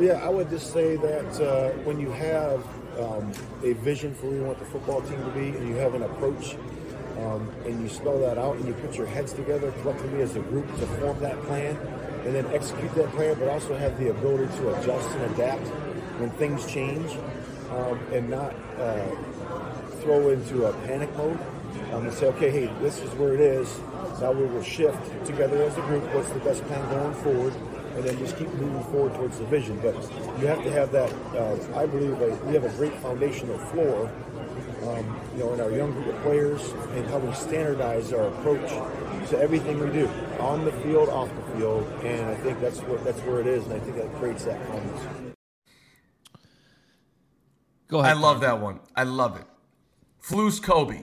Yeah, 0.01 0.15
I 0.15 0.29
would 0.29 0.51
just 0.51 0.73
say 0.73 0.97
that 0.97 1.41
uh, 1.41 1.71
when 1.85 2.01
you 2.01 2.11
have 2.11 2.67
um, 2.99 3.31
a 3.63 3.75
vision 3.75 4.17
for 4.17 4.27
where 4.27 4.39
you 4.39 4.43
want 4.43 4.59
the 4.59 4.65
football 4.65 5.01
team 5.03 5.23
to 5.23 5.31
be, 5.31 5.51
and 5.51 5.69
you 5.69 5.77
have 5.77 5.95
an 5.95 6.03
approach, 6.03 6.57
um, 7.19 7.49
and 7.65 7.81
you 7.81 7.89
spell 7.89 8.19
that 8.19 8.37
out, 8.37 8.57
and 8.57 8.67
you 8.67 8.75
put 8.75 8.97
your 8.97 9.07
heads 9.07 9.33
together 9.33 9.71
collectively 9.83 10.23
as 10.23 10.35
a 10.35 10.41
group 10.41 10.67
to 10.81 10.87
form 10.99 11.21
that 11.21 11.41
plan, 11.43 11.77
and 12.25 12.35
then 12.35 12.47
execute 12.47 12.93
that 12.97 13.11
plan, 13.13 13.37
but 13.39 13.47
also 13.47 13.77
have 13.77 13.97
the 14.01 14.11
ability 14.11 14.53
to 14.57 14.75
adjust 14.75 15.09
and 15.11 15.35
adapt 15.35 15.69
when 16.19 16.31
things 16.31 16.67
change 16.67 17.13
um, 17.71 17.99
and 18.13 18.29
not 18.29 18.55
uh, 18.79 19.07
throw 20.03 20.31
into 20.31 20.67
a 20.67 20.73
panic 20.87 21.15
mode 21.17 21.39
um, 21.93 22.07
and 22.07 22.15
say, 22.15 22.27
okay, 22.27 22.51
hey, 22.51 22.73
this 22.81 23.01
is 23.01 23.11
where 23.15 23.35
it 23.35 23.41
is. 23.41 23.79
Now 24.21 24.33
we 24.33 24.45
will 24.47 24.63
shift 24.63 25.27
together 25.27 25.63
as 25.63 25.77
a 25.77 25.81
group. 25.83 26.03
What's 26.15 26.31
the 26.31 26.41
best 26.41 26.63
plan 26.65 26.89
going 26.91 27.15
forward? 27.23 27.55
And 27.97 28.05
then 28.05 28.19
just 28.19 28.37
keep 28.39 28.49
moving 28.55 28.85
forward 28.85 29.15
towards 29.15 29.39
the 29.39 29.45
vision. 29.47 29.79
But 29.83 29.95
you 30.41 30.47
have 30.47 30.63
to 30.63 30.71
have 30.71 30.93
that. 30.93 31.13
Uh, 31.35 31.57
I 31.77 31.87
believe 31.87 32.19
we 32.43 32.55
have 32.55 32.65
a 32.65 32.77
great 32.77 32.95
foundational 33.01 33.59
floor, 33.59 34.11
um, 34.85 35.21
you 35.35 35.41
know, 35.41 35.55
in 35.55 35.61
our 35.61 35.71
young 35.71 35.93
group 35.93 36.07
of 36.07 36.23
players 36.23 36.63
and 36.95 37.07
how 37.09 37.19
we 37.19 37.33
standardize 37.35 38.13
our 38.13 38.29
approach 38.29 38.69
to 39.31 39.39
everything 39.39 39.81
we 39.81 39.91
do 39.91 40.09
on 40.39 40.65
the 40.65 40.73
field, 40.73 41.09
off 41.09 41.29
the 41.35 41.59
field. 41.59 41.87
And 42.05 42.27
I 42.27 42.35
think 42.37 42.61
that's 42.61 42.81
what 42.81 43.05
that's 43.05 43.21
where 43.21 43.41
it 43.41 43.47
is. 43.47 43.65
And 43.65 43.75
I 43.75 43.81
think 43.81 43.97
that 43.97 44.15
creates 44.15 44.45
that 44.45 44.65
confidence. 44.69 45.20
Go 47.91 48.01
ahead. 48.01 48.17
I 48.17 48.21
love 48.21 48.41
that 48.41 48.61
one. 48.61 48.81
I 48.95 49.03
love 49.03 49.37
it. 49.37 49.45
Flus 50.23 50.63
Kobe. 50.63 51.03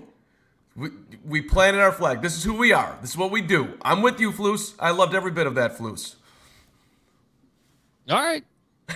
We, 0.76 0.90
we 1.26 1.42
planted 1.42 1.82
our 1.82 1.92
flag. 1.92 2.22
This 2.22 2.38
is 2.38 2.44
who 2.44 2.54
we 2.54 2.72
are. 2.72 2.98
This 3.02 3.12
is 3.12 3.18
what 3.18 3.32
we 3.32 3.42
do. 3.42 3.78
I'm 3.82 4.02
with 4.02 4.20
you, 4.20 4.32
Flus. 4.32 4.74
I 4.80 4.92
loved 4.92 5.14
every 5.16 5.32
bit 5.32 5.48
of 5.48 5.56
that, 5.56 5.78
Flus. 5.78 6.16
All 8.10 8.22
right. 8.22 8.46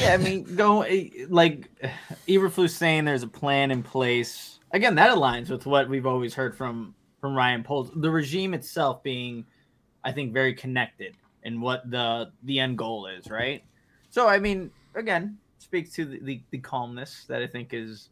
yeah, 0.00 0.12
I 0.12 0.16
mean, 0.18 0.56
go 0.56 0.84
like 1.28 1.70
Eberflus 2.28 2.70
saying 2.70 3.04
there's 3.04 3.22
a 3.22 3.28
plan 3.28 3.70
in 3.70 3.82
place. 3.82 4.58
Again, 4.72 4.96
that 4.96 5.16
aligns 5.16 5.48
with 5.50 5.64
what 5.66 5.88
we've 5.88 6.06
always 6.06 6.34
heard 6.34 6.56
from 6.56 6.94
from 7.20 7.34
Ryan 7.34 7.62
Poles. 7.62 7.90
The 7.94 8.10
regime 8.10 8.52
itself 8.52 9.02
being, 9.02 9.46
I 10.04 10.12
think, 10.12 10.32
very 10.34 10.52
connected 10.52 11.14
in 11.44 11.60
what 11.60 11.88
the 11.90 12.32
the 12.42 12.58
end 12.58 12.76
goal 12.76 13.06
is, 13.06 13.30
right? 13.30 13.64
So, 14.10 14.28
I 14.28 14.40
mean, 14.40 14.72
again 14.94 15.38
speaks 15.58 15.92
to 15.92 16.04
the, 16.04 16.18
the, 16.20 16.42
the, 16.50 16.58
calmness 16.58 17.24
that 17.28 17.40
I 17.40 17.46
think 17.46 17.72
is, 17.72 18.08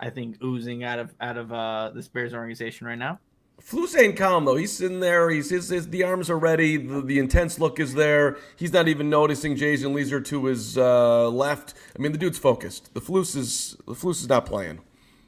I 0.00 0.10
think 0.10 0.36
oozing 0.42 0.84
out 0.84 0.98
of 0.98 1.14
out 1.20 1.36
of 1.36 1.52
uh, 1.52 1.90
this 1.94 2.08
Bears 2.08 2.34
organization 2.34 2.86
right 2.86 2.98
now. 2.98 3.20
Flus 3.62 3.96
ain't 3.96 4.16
calm 4.16 4.44
though. 4.44 4.56
He's 4.56 4.72
sitting 4.76 5.00
there. 5.00 5.30
He's 5.30 5.50
his, 5.50 5.68
his 5.68 5.88
the 5.88 6.02
arms 6.02 6.28
are 6.28 6.38
ready. 6.38 6.76
The, 6.76 7.00
the 7.00 7.18
intense 7.18 7.58
look 7.58 7.78
is 7.78 7.94
there. 7.94 8.36
He's 8.56 8.72
not 8.72 8.88
even 8.88 9.08
noticing 9.08 9.56
Jason 9.56 9.94
Lieser 9.94 10.20
to 10.20 10.46
his 10.46 10.76
uh, 10.76 11.28
left. 11.30 11.74
I 11.96 12.02
mean, 12.02 12.12
the 12.12 12.18
dude's 12.18 12.38
focused. 12.38 12.92
The 12.94 13.00
Flus 13.00 13.36
is 13.36 13.76
the 13.86 13.94
Flus 13.94 14.20
is 14.20 14.28
not 14.28 14.46
playing. 14.46 14.80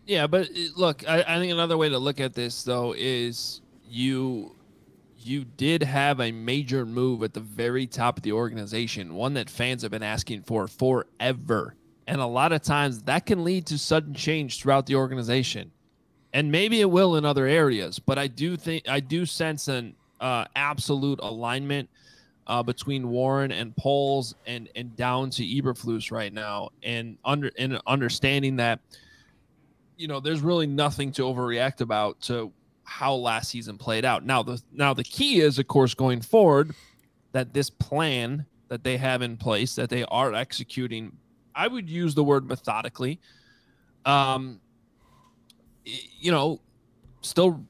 Yeah, 0.06 0.26
but 0.26 0.48
uh, 0.48 0.60
look, 0.76 1.08
I, 1.08 1.22
I 1.22 1.38
think 1.38 1.52
another 1.52 1.76
way 1.76 1.88
to 1.88 1.98
look 1.98 2.20
at 2.20 2.34
this 2.34 2.64
though 2.64 2.94
is 2.96 3.60
you 3.88 4.55
you 5.26 5.44
did 5.44 5.82
have 5.82 6.20
a 6.20 6.32
major 6.32 6.86
move 6.86 7.22
at 7.22 7.34
the 7.34 7.40
very 7.40 7.86
top 7.86 8.16
of 8.16 8.22
the 8.22 8.32
organization, 8.32 9.14
one 9.14 9.34
that 9.34 9.50
fans 9.50 9.82
have 9.82 9.90
been 9.90 10.02
asking 10.02 10.42
for 10.42 10.68
forever. 10.68 11.74
And 12.06 12.20
a 12.20 12.26
lot 12.26 12.52
of 12.52 12.62
times 12.62 13.02
that 13.02 13.26
can 13.26 13.42
lead 13.42 13.66
to 13.66 13.78
sudden 13.78 14.14
change 14.14 14.60
throughout 14.60 14.86
the 14.86 14.94
organization. 14.94 15.72
And 16.32 16.52
maybe 16.52 16.80
it 16.80 16.90
will 16.90 17.16
in 17.16 17.24
other 17.24 17.46
areas, 17.46 17.98
but 17.98 18.18
I 18.18 18.26
do 18.26 18.56
think 18.56 18.88
I 18.88 19.00
do 19.00 19.24
sense 19.24 19.68
an 19.68 19.94
uh, 20.20 20.44
absolute 20.54 21.18
alignment 21.22 21.88
uh, 22.46 22.62
between 22.62 23.08
Warren 23.08 23.50
and 23.50 23.76
Poles 23.76 24.34
and 24.46 24.68
and 24.76 24.94
down 24.96 25.30
to 25.30 25.42
Eberflus 25.42 26.12
right 26.12 26.32
now, 26.32 26.70
and 26.82 27.16
under 27.24 27.50
and 27.58 27.80
understanding 27.86 28.56
that 28.56 28.80
you 29.96 30.08
know 30.08 30.20
there's 30.20 30.40
really 30.40 30.66
nothing 30.66 31.10
to 31.12 31.22
overreact 31.22 31.80
about 31.80 32.20
to 32.22 32.52
how 32.86 33.14
last 33.14 33.50
season 33.50 33.76
played 33.76 34.04
out. 34.04 34.24
Now 34.24 34.42
the 34.42 34.62
now 34.72 34.94
the 34.94 35.04
key 35.04 35.40
is 35.40 35.58
of 35.58 35.66
course 35.68 35.92
going 35.92 36.22
forward 36.22 36.74
that 37.32 37.52
this 37.52 37.68
plan 37.68 38.46
that 38.68 38.82
they 38.82 38.96
have 38.96 39.22
in 39.22 39.36
place 39.36 39.74
that 39.74 39.90
they 39.90 40.04
are 40.04 40.32
executing 40.32 41.12
I 41.54 41.68
would 41.68 41.90
use 41.90 42.14
the 42.14 42.24
word 42.24 42.48
methodically 42.48 43.20
um 44.04 44.60
you 45.84 46.30
know 46.30 46.60
still 47.22 47.64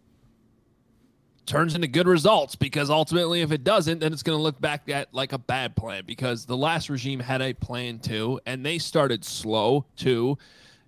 turns 1.47 1.75
into 1.75 1.87
good 1.87 2.07
results 2.07 2.57
because 2.57 2.91
ultimately 2.91 3.41
if 3.41 3.53
it 3.53 3.65
doesn't 3.65 4.01
then 4.01 4.13
it's 4.13 4.23
going 4.23 4.37
to 4.37 4.43
look 4.43 4.61
back 4.61 4.89
at 4.89 5.13
like 5.15 5.33
a 5.33 5.39
bad 5.39 5.75
plan 5.77 6.03
because 6.07 6.45
the 6.45 6.57
last 6.57 6.91
regime 6.91 7.21
had 7.21 7.41
a 7.41 7.55
plan 7.55 7.99
too 7.99 8.39
and 8.47 8.67
they 8.67 8.79
started 8.79 9.25
slow 9.25 9.85
too 9.97 10.37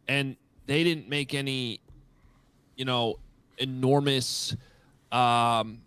and 0.09 0.37
they 0.67 0.85
didn't 0.85 1.09
make 1.09 1.35
any 1.35 1.81
you 2.77 2.85
know 2.85 3.19
enormous 3.61 4.57
um, 5.13 5.81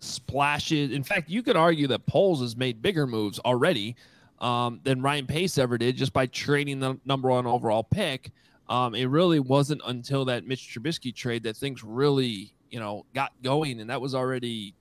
splashes. 0.00 0.92
In 0.92 1.02
fact, 1.02 1.28
you 1.28 1.42
could 1.42 1.56
argue 1.56 1.86
that 1.88 2.06
Poles 2.06 2.40
has 2.40 2.56
made 2.56 2.82
bigger 2.82 3.06
moves 3.06 3.38
already 3.40 3.96
um, 4.40 4.80
than 4.84 5.02
Ryan 5.02 5.26
Pace 5.26 5.58
ever 5.58 5.78
did 5.78 5.96
just 5.96 6.12
by 6.12 6.26
trading 6.26 6.80
the 6.80 6.98
number 7.04 7.28
one 7.28 7.46
overall 7.46 7.82
pick. 7.82 8.30
Um, 8.68 8.94
it 8.94 9.06
really 9.06 9.40
wasn't 9.40 9.80
until 9.86 10.24
that 10.26 10.46
Mitch 10.46 10.74
Trubisky 10.74 11.14
trade 11.14 11.42
that 11.44 11.56
things 11.56 11.82
really, 11.82 12.52
you 12.70 12.78
know, 12.78 13.06
got 13.14 13.32
going, 13.42 13.80
and 13.80 13.88
that 13.90 14.00
was 14.00 14.14
already 14.14 14.74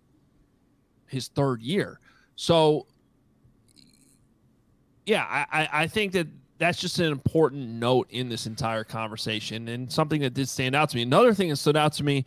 his 1.08 1.30
third 1.30 1.62
year. 1.62 2.00
So, 2.36 2.86
yeah, 5.06 5.24
I, 5.24 5.70
I 5.72 5.88
think 5.88 6.12
that 6.12 6.28
that's 6.58 6.80
just 6.80 7.00
an 7.00 7.12
important 7.12 7.68
note 7.68 8.08
in 8.10 8.30
this 8.30 8.48
entire 8.48 8.84
conversation 8.84 9.68
and 9.68 9.92
something 9.92 10.22
that 10.22 10.34
did 10.34 10.50
stand 10.50 10.76
out 10.76 10.90
to 10.90 10.96
me. 10.96 11.04
Another 11.04 11.34
thing 11.34 11.50
that 11.50 11.58
stood 11.58 11.78
out 11.78 11.94
to 11.94 12.04
me, 12.04 12.26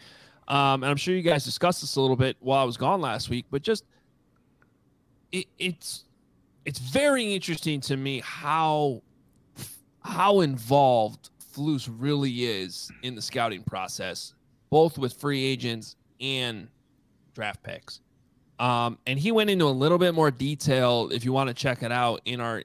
um, 0.49 0.83
and 0.83 0.87
I'm 0.87 0.97
sure 0.97 1.15
you 1.15 1.23
guys 1.23 1.45
discussed 1.45 1.81
this 1.81 1.97
a 1.97 2.01
little 2.01 2.17
bit 2.17 2.37
while 2.41 2.61
I 2.61 2.65
was 2.65 2.77
gone 2.77 3.01
last 3.01 3.29
week, 3.29 3.47
but 3.51 3.63
just 3.63 3.85
it, 5.33 5.47
it's 5.59 6.05
it's 6.65 6.79
very 6.79 7.35
interesting 7.35 7.81
to 7.83 7.97
me 7.97 8.21
how 8.21 9.03
how 10.03 10.41
involved 10.41 11.31
Flus 11.53 11.89
really 11.99 12.45
is 12.45 12.91
in 13.03 13.15
the 13.15 13.23
scouting 13.23 13.63
process, 13.63 14.35
both 14.71 14.99
with 14.99 15.15
free 15.15 15.45
agents 15.45 15.97
and 16.21 16.69
draft 17.35 17.63
picks. 17.63 18.01
Um, 18.59 18.99
and 19.07 19.19
he 19.19 19.33
went 19.33 19.51
into 19.51 19.65
a 19.65 19.71
little 19.71 19.99
bit 19.99 20.15
more 20.15 20.31
detail 20.31 21.09
if 21.13 21.25
you 21.25 21.33
want 21.33 21.49
to 21.49 21.55
check 21.55 21.83
it 21.83 21.91
out 21.91 22.21
in 22.25 22.41
our 22.41 22.63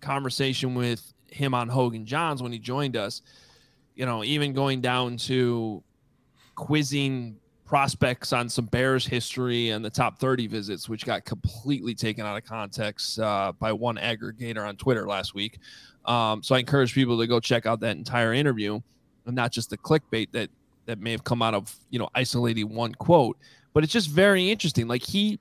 conversation 0.00 0.74
with 0.74 1.12
him 1.28 1.54
on 1.54 1.68
Hoge 1.68 1.94
and 1.94 2.06
Jahns 2.06 2.42
when 2.42 2.52
he 2.52 2.58
joined 2.58 2.96
us, 2.96 3.22
you 3.94 4.06
know, 4.06 4.24
even 4.24 4.52
going 4.52 4.80
down 4.80 5.16
to 5.18 5.82
quizzing 6.54 7.36
prospects 7.64 8.32
on 8.32 8.48
some 8.48 8.66
Bears 8.66 9.06
history 9.06 9.70
and 9.70 9.84
the 9.84 9.90
top 9.90 10.18
30 10.18 10.48
visits, 10.48 10.88
which 10.88 11.06
got 11.06 11.24
completely 11.24 11.94
taken 11.94 12.26
out 12.26 12.36
of 12.36 12.44
context 12.44 13.20
uh, 13.20 13.52
by 13.58 13.72
one 13.72 13.96
aggregator 13.96 14.66
on 14.66 14.76
Twitter 14.76 15.06
last 15.06 15.34
week. 15.34 15.58
Um, 16.04 16.42
so 16.42 16.54
I 16.54 16.58
encourage 16.58 16.94
people 16.94 17.18
to 17.18 17.26
go 17.26 17.38
check 17.38 17.66
out 17.66 17.80
that 17.80 17.96
entire 17.96 18.32
interview 18.32 18.80
and 19.26 19.36
not 19.36 19.52
just 19.52 19.70
the 19.70 19.78
clickbait 19.78 20.32
that 20.32 20.50
that 20.86 20.98
may 20.98 21.12
have 21.12 21.22
come 21.22 21.42
out 21.42 21.54
of 21.54 21.76
you 21.90 21.98
know 21.98 22.08
isolating 22.14 22.74
one 22.74 22.94
quote, 22.94 23.36
but 23.72 23.84
it's 23.84 23.92
just 23.92 24.08
very 24.08 24.50
interesting. 24.50 24.88
Like 24.88 25.04
he 25.04 25.38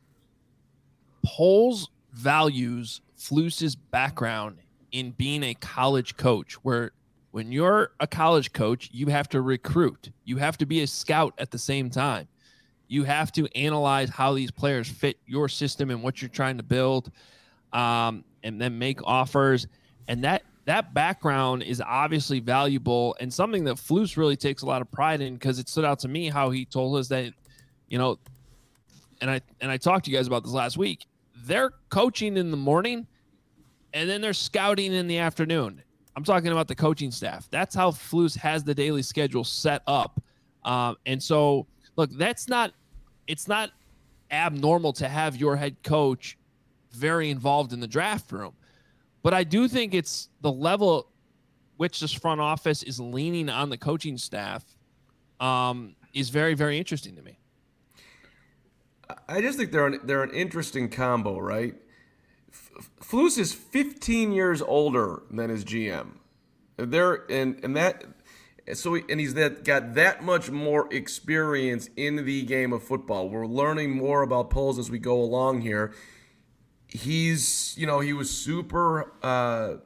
Poles 1.24 1.90
values 2.14 3.02
Flus's 3.20 3.76
background 3.76 4.58
in 4.92 5.12
being 5.12 5.44
a 5.44 5.54
college 5.54 6.18
coach, 6.18 6.54
where 6.64 6.92
when 7.32 7.52
you're 7.52 7.92
a 8.00 8.08
college 8.08 8.54
coach, 8.54 8.90
you 8.92 9.08
have 9.08 9.30
to 9.30 9.42
recruit, 9.42 10.10
you 10.24 10.38
have 10.38 10.58
to 10.58 10.66
be 10.66 10.82
a 10.82 10.88
scout 10.88 11.34
at 11.38 11.52
the 11.52 11.60
same 11.60 11.90
time. 11.90 12.28
You 12.88 13.04
have 13.04 13.32
to 13.34 13.48
analyze 13.56 14.10
how 14.10 14.34
these 14.34 14.50
players 14.50 14.88
fit 14.88 15.18
your 15.28 15.48
system 15.48 15.92
and 15.92 16.02
what 16.02 16.22
you're 16.22 16.30
trying 16.30 16.58
to 16.58 16.64
build, 16.64 17.12
um, 17.72 18.24
and 18.42 18.60
then 18.60 18.80
make 18.80 19.00
offers. 19.04 19.68
And 20.08 20.24
that 20.24 20.44
that 20.66 20.94
background 20.94 21.64
is 21.64 21.82
obviously 21.82 22.40
valuable 22.40 23.16
and 23.20 23.34
something 23.34 23.64
that 23.64 23.76
Flus 23.76 24.18
really 24.18 24.36
takes 24.36 24.62
a 24.62 24.66
lot 24.66 24.82
of 24.82 24.92
pride 24.92 25.20
in 25.20 25.34
because 25.34 25.60
it 25.60 25.68
stood 25.68 25.86
out 25.86 26.00
to 26.00 26.08
me 26.08 26.30
how 26.30 26.52
he 26.52 26.64
told 26.66 26.96
us 26.98 27.08
that, 27.08 27.34
you 27.88 27.98
know, 27.98 28.18
and 29.22 29.30
I 29.30 29.42
and 29.62 29.70
I 29.70 29.78
talked 29.78 30.06
to 30.06 30.12
you 30.12 30.18
guys 30.18 30.28
about 30.28 30.44
this 30.44 30.54
last 30.54 30.78
week. 30.78 31.06
They're 31.46 31.72
coaching 31.90 32.38
in 32.38 32.52
the 32.52 32.58
morning, 32.58 33.08
and 33.94 34.10
then 34.10 34.22
they're 34.22 34.34
scouting 34.34 34.94
in 34.94 35.08
the 35.08 35.18
afternoon. 35.18 35.82
I'm 36.16 36.24
talking 36.24 36.52
about 36.52 36.68
the 36.68 36.76
coaching 36.76 37.12
staff. 37.12 37.48
That's 37.50 37.76
how 37.76 37.92
Flus 37.92 38.36
has 38.38 38.64
the 38.64 38.76
daily 38.76 39.02
schedule 39.02 39.44
set 39.44 39.82
up. 39.88 40.22
Um, 40.66 40.98
and 41.06 41.22
so, 41.22 41.68
look, 41.96 42.12
that's 42.12 42.48
not 42.48 42.74
it's 43.28 43.48
not 43.48 43.72
abnormal 44.32 44.92
to 44.94 45.08
have 45.08 45.36
your 45.38 45.56
head 45.56 45.78
coach 45.84 46.38
very 46.92 47.30
involved 47.30 47.74
in 47.74 47.80
the 47.80 47.88
draft 47.88 48.32
room. 48.32 48.54
But 49.22 49.34
I 49.34 49.44
do 49.44 49.68
think 49.68 49.94
it's 49.94 50.30
the 50.42 50.52
level 50.52 51.08
which 51.78 52.00
this 52.00 52.12
front 52.12 52.42
office 52.42 52.84
is 52.84 53.00
leaning 53.00 53.50
on 53.50 53.70
the 53.70 53.78
coaching 53.78 54.18
staff 54.18 54.66
um, 55.40 55.96
is 56.14 56.30
very, 56.30 56.54
very 56.54 56.78
interesting 56.78 57.16
to 57.16 57.22
me. 57.22 57.40
I 59.28 59.42
just 59.42 59.58
think 59.58 59.72
they're 59.72 59.88
an, 59.88 60.00
they're 60.04 60.24
an 60.24 60.34
interesting 60.34 60.90
combo, 60.90 61.40
right? 61.40 61.76
Flus 63.02 63.38
is 63.38 63.54
15 63.54 64.32
years 64.32 64.62
older 64.62 65.24
than 65.32 65.50
his 65.50 65.66
GM. 65.66 66.18
They're 66.78 67.26
and 67.30 67.60
and 67.64 67.76
that 67.76 68.06
so 68.74 68.94
he, 68.94 69.04
and 69.10 69.20
he's 69.20 69.34
that 69.34 69.64
got 69.64 69.96
that 69.96 70.24
much 70.24 70.50
more 70.52 70.92
experience 70.94 71.90
in 71.98 72.26
the 72.26 72.44
game 72.44 72.72
of 72.72 72.84
football. 72.84 73.30
We're 73.30 73.48
learning 73.48 73.92
more 73.92 74.22
about 74.22 74.50
Poles 74.50 74.78
as 74.78 74.90
we 74.90 75.00
go 75.00 75.20
along 75.20 75.62
here. 75.62 75.94
He's 76.88 77.76
you 77.78 77.88
know 77.88 78.00
he 78.00 78.14
was 78.14 78.30
super 78.30 79.14
uh, 79.24 79.78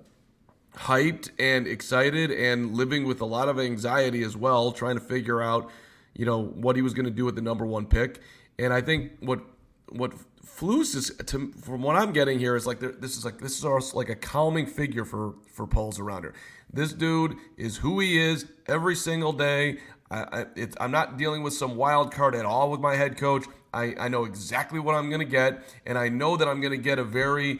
hyped 0.75 1.31
and 1.39 1.67
excited 1.67 2.31
and 2.31 2.75
living 2.75 3.05
with 3.05 3.21
a 3.21 3.25
lot 3.25 3.49
of 3.49 3.59
anxiety 3.59 4.23
as 4.23 4.35
well, 4.35 4.71
trying 4.71 4.95
to 4.95 5.03
figure 5.03 5.41
out 5.41 5.69
you 6.13 6.25
know 6.25 6.43
what 6.43 6.75
he 6.75 6.81
was 6.81 6.93
going 6.93 7.05
to 7.05 7.11
do 7.11 7.25
with 7.25 7.35
the 7.35 7.41
number 7.41 7.65
one 7.65 7.85
pick. 7.85 8.19
And 8.59 8.73
I 8.73 8.81
think 8.81 9.11
what 9.19 9.41
what 9.89 10.13
Flus 10.45 10.95
is 10.95 11.11
to, 11.27 11.51
from 11.53 11.81
what 11.81 11.95
I'm 11.95 12.11
getting 12.13 12.39
here 12.39 12.55
is 12.55 12.65
like 12.65 12.79
this 12.79 13.17
is 13.17 13.25
like 13.25 13.39
this 13.39 13.57
is 13.57 13.65
our, 13.65 13.81
like 13.93 14.09
a 14.09 14.15
calming 14.15 14.65
figure 14.65 15.05
for 15.05 15.35
for 15.51 15.67
Poles 15.67 15.99
around 15.99 16.23
here. 16.23 16.33
This 16.71 16.93
dude 16.93 17.35
is 17.57 17.77
who 17.77 17.99
he 17.99 18.19
is 18.19 18.45
every 18.67 18.95
single 18.95 19.33
day. 19.33 19.79
I, 20.11 20.45
I'm 20.79 20.91
not 20.91 21.17
dealing 21.17 21.41
with 21.41 21.53
some 21.53 21.75
wild 21.75 22.11
card 22.11 22.35
at 22.35 22.45
all 22.45 22.69
with 22.69 22.79
my 22.79 22.95
head 22.95 23.17
coach. 23.17 23.45
I, 23.73 23.95
I 23.99 24.07
know 24.07 24.25
exactly 24.25 24.79
what 24.79 24.93
I'm 24.93 25.09
going 25.09 25.21
to 25.21 25.25
get, 25.25 25.63
and 25.85 25.97
I 25.97 26.09
know 26.09 26.37
that 26.37 26.47
I'm 26.47 26.61
going 26.61 26.71
to 26.71 26.77
get 26.77 26.99
a 26.99 27.03
very, 27.03 27.59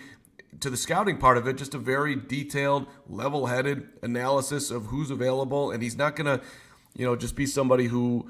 to 0.60 0.70
the 0.70 0.78
scouting 0.78 1.18
part 1.18 1.38
of 1.38 1.48
it, 1.48 1.58
just 1.58 1.74
a 1.74 1.80
very 1.80 2.16
detailed, 2.16 2.86
level 3.08 3.48
headed 3.48 3.90
analysis 4.04 4.70
of 4.70 4.88
who's 4.88 5.10
available. 5.10 5.72
And 5.72 5.82
he's 5.82 5.98
not 5.98 6.16
going 6.16 6.28
to, 6.28 6.46
you 6.96 7.06
know, 7.06 7.16
just 7.16 7.36
be 7.36 7.48
somebody 7.48 7.88
who 7.88 8.30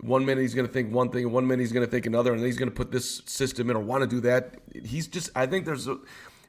one 0.00 0.24
minute 0.24 0.42
he's 0.42 0.54
going 0.54 0.66
to 0.66 0.72
think 0.72 0.92
one 0.92 1.10
thing, 1.10 1.24
and 1.24 1.32
one 1.32 1.46
minute 1.46 1.60
he's 1.60 1.72
going 1.72 1.84
to 1.84 1.90
think 1.90 2.06
another, 2.06 2.32
and 2.32 2.42
he's 2.42 2.58
going 2.58 2.70
to 2.70 2.74
put 2.74 2.90
this 2.90 3.22
system 3.26 3.70
in 3.70 3.76
or 3.76 3.80
want 3.80 4.02
to 4.02 4.08
do 4.08 4.20
that. 4.20 4.54
He's 4.72 5.06
just, 5.06 5.30
I 5.36 5.46
think 5.46 5.64
there's 5.64 5.86
a, 5.86 5.98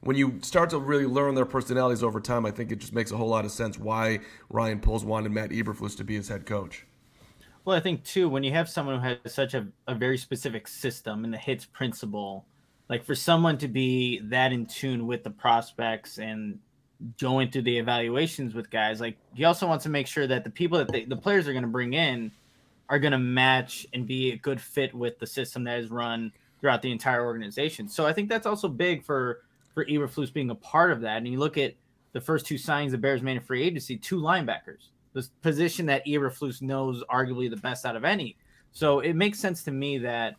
when 0.01 0.17
you 0.17 0.39
start 0.41 0.69
to 0.71 0.79
really 0.79 1.05
learn 1.05 1.35
their 1.35 1.45
personalities 1.45 2.03
over 2.03 2.19
time, 2.19 2.45
I 2.45 2.51
think 2.51 2.71
it 2.71 2.79
just 2.79 2.93
makes 2.93 3.11
a 3.11 3.17
whole 3.17 3.29
lot 3.29 3.45
of 3.45 3.51
sense 3.51 3.77
why 3.77 4.19
Ryan 4.49 4.79
Poles 4.79 5.05
wanted 5.05 5.31
Matt 5.31 5.51
Eberflus 5.51 5.95
to 5.97 6.03
be 6.03 6.15
his 6.15 6.27
head 6.27 6.45
coach. 6.45 6.85
Well, 7.65 7.77
I 7.77 7.79
think 7.79 8.03
too, 8.03 8.27
when 8.27 8.43
you 8.43 8.51
have 8.51 8.67
someone 8.67 8.99
who 8.99 9.07
has 9.23 9.33
such 9.33 9.53
a, 9.53 9.67
a 9.87 9.95
very 9.95 10.17
specific 10.17 10.67
system 10.67 11.23
and 11.23 11.33
the 11.33 11.37
hits 11.37 11.65
principle, 11.65 12.45
like 12.89 13.05
for 13.05 13.15
someone 13.15 13.57
to 13.59 13.69
be 13.69 14.19
that 14.25 14.51
in 14.51 14.65
tune 14.65 15.07
with 15.07 15.23
the 15.23 15.29
prospects 15.29 16.17
and 16.17 16.59
going 17.19 17.49
through 17.49 17.61
the 17.61 17.77
evaluations 17.77 18.53
with 18.53 18.69
guys, 18.69 18.99
like 18.99 19.15
he 19.33 19.45
also 19.45 19.65
wants 19.65 19.83
to 19.83 19.89
make 19.89 20.07
sure 20.07 20.27
that 20.27 20.43
the 20.43 20.49
people 20.49 20.77
that 20.77 20.91
they, 20.91 21.05
the 21.05 21.15
players 21.15 21.47
are 21.47 21.53
going 21.53 21.63
to 21.63 21.69
bring 21.69 21.93
in 21.93 22.31
are 22.89 22.99
going 22.99 23.11
to 23.11 23.17
match 23.17 23.87
and 23.93 24.05
be 24.05 24.31
a 24.31 24.37
good 24.37 24.59
fit 24.59 24.93
with 24.93 25.17
the 25.19 25.27
system 25.27 25.63
that 25.63 25.79
is 25.79 25.89
run 25.89 26.31
throughout 26.59 26.81
the 26.81 26.91
entire 26.91 27.25
organization. 27.25 27.87
So 27.87 28.05
I 28.05 28.13
think 28.13 28.29
that's 28.29 28.45
also 28.45 28.67
big 28.67 29.03
for 29.03 29.41
for 29.73 29.85
Eberflus 29.85 30.31
being 30.31 30.51
a 30.51 30.55
part 30.55 30.91
of 30.91 31.01
that. 31.01 31.17
And 31.17 31.27
you 31.27 31.39
look 31.39 31.57
at 31.57 31.73
the 32.11 32.21
first 32.21 32.45
two 32.45 32.55
signings 32.55 32.91
the 32.91 32.97
Bears 32.97 33.23
made 33.23 33.37
in 33.37 33.41
free 33.41 33.63
agency, 33.63 33.97
two 33.97 34.21
linebackers, 34.21 34.89
the 35.13 35.27
position 35.41 35.87
that 35.87 36.05
Eberflus 36.05 36.61
knows 36.61 37.03
arguably 37.11 37.49
the 37.49 37.57
best 37.57 37.85
out 37.85 37.95
of 37.95 38.05
any. 38.05 38.37
So 38.71 38.99
it 38.99 39.15
makes 39.15 39.39
sense 39.39 39.63
to 39.63 39.71
me 39.71 39.97
that 39.99 40.35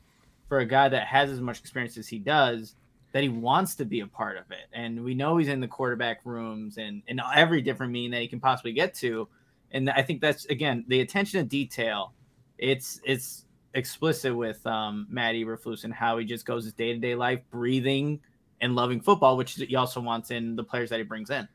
for 0.48 0.58
a 0.58 0.66
guy 0.66 0.88
that 0.88 1.06
has 1.06 1.30
as 1.30 1.40
much 1.40 1.58
experience 1.58 1.96
as 1.98 2.08
he 2.08 2.18
does, 2.18 2.76
that 3.12 3.22
he 3.22 3.28
wants 3.28 3.74
to 3.76 3.84
be 3.84 4.00
a 4.00 4.06
part 4.06 4.36
of 4.36 4.50
it. 4.50 4.66
And 4.72 5.02
we 5.02 5.14
know 5.14 5.36
he's 5.36 5.48
in 5.48 5.60
the 5.60 5.68
quarterback 5.68 6.20
rooms 6.24 6.78
and, 6.78 7.02
and 7.08 7.20
every 7.34 7.62
different 7.62 7.92
meeting 7.92 8.10
that 8.10 8.20
he 8.20 8.28
can 8.28 8.40
possibly 8.40 8.72
get 8.72 8.94
to. 8.96 9.28
And 9.70 9.90
I 9.90 10.02
think 10.02 10.20
that's 10.20 10.44
again 10.46 10.84
the 10.88 11.00
attention 11.00 11.40
to 11.40 11.46
detail. 11.46 12.12
It's 12.58 13.00
it's 13.04 13.44
explicit 13.74 14.34
with 14.34 14.64
um, 14.66 15.06
Matt 15.10 15.34
Eberflus 15.34 15.84
and 15.84 15.92
how 15.92 16.18
he 16.18 16.24
just 16.24 16.46
goes 16.46 16.64
his 16.64 16.72
day 16.72 16.92
to 16.92 16.98
day 16.98 17.14
life, 17.14 17.40
breathing 17.50 18.20
and 18.60 18.74
loving 18.74 19.00
football, 19.00 19.36
which 19.36 19.54
he 19.54 19.76
also 19.76 20.00
wants 20.00 20.30
in 20.30 20.56
the 20.56 20.64
players 20.64 20.90
that 20.90 20.98
he 20.98 21.04
brings 21.04 21.30
in. 21.30 21.48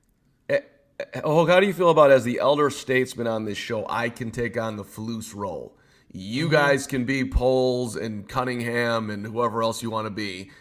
Oh, 1.24 1.46
how 1.46 1.60
do 1.60 1.66
you 1.66 1.74
feel 1.74 1.90
about 1.90 2.12
as 2.12 2.26
the 2.26 2.40
elder 2.40 2.70
statesman 2.70 3.26
on 3.26 3.46
this 3.46 3.58
show? 3.58 3.86
I 3.88 4.10
can 4.10 4.32
take 4.32 4.58
on 4.58 4.76
the 4.76 4.84
Flus 4.84 5.34
role. 5.34 5.78
You 6.12 6.46
mm-hmm. 6.46 6.54
guys 6.54 6.88
can 6.88 7.06
be 7.06 7.24
Poles 7.24 7.96
and 7.96 8.28
Cunningham 8.28 9.10
and 9.10 9.26
whoever 9.26 9.64
else 9.64 9.82
you 9.82 9.90
want 9.90 10.08
to 10.08 10.12
be. 10.12 10.52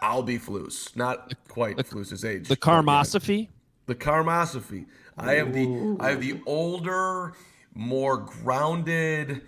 I'll 0.00 0.22
be 0.22 0.38
Flus, 0.38 0.96
not 0.96 1.34
quite 1.48 1.76
the, 1.76 1.84
Flus's 1.84 2.24
age. 2.24 2.48
The 2.48 2.56
Carmosophy. 2.56 3.50
The 3.86 3.94
Carmosophy. 3.94 4.86
I 5.16 5.34
have 5.34 5.52
the 5.52 5.96
I 6.00 6.10
have 6.10 6.20
the 6.20 6.40
older, 6.46 7.34
more 7.74 8.16
grounded 8.16 9.42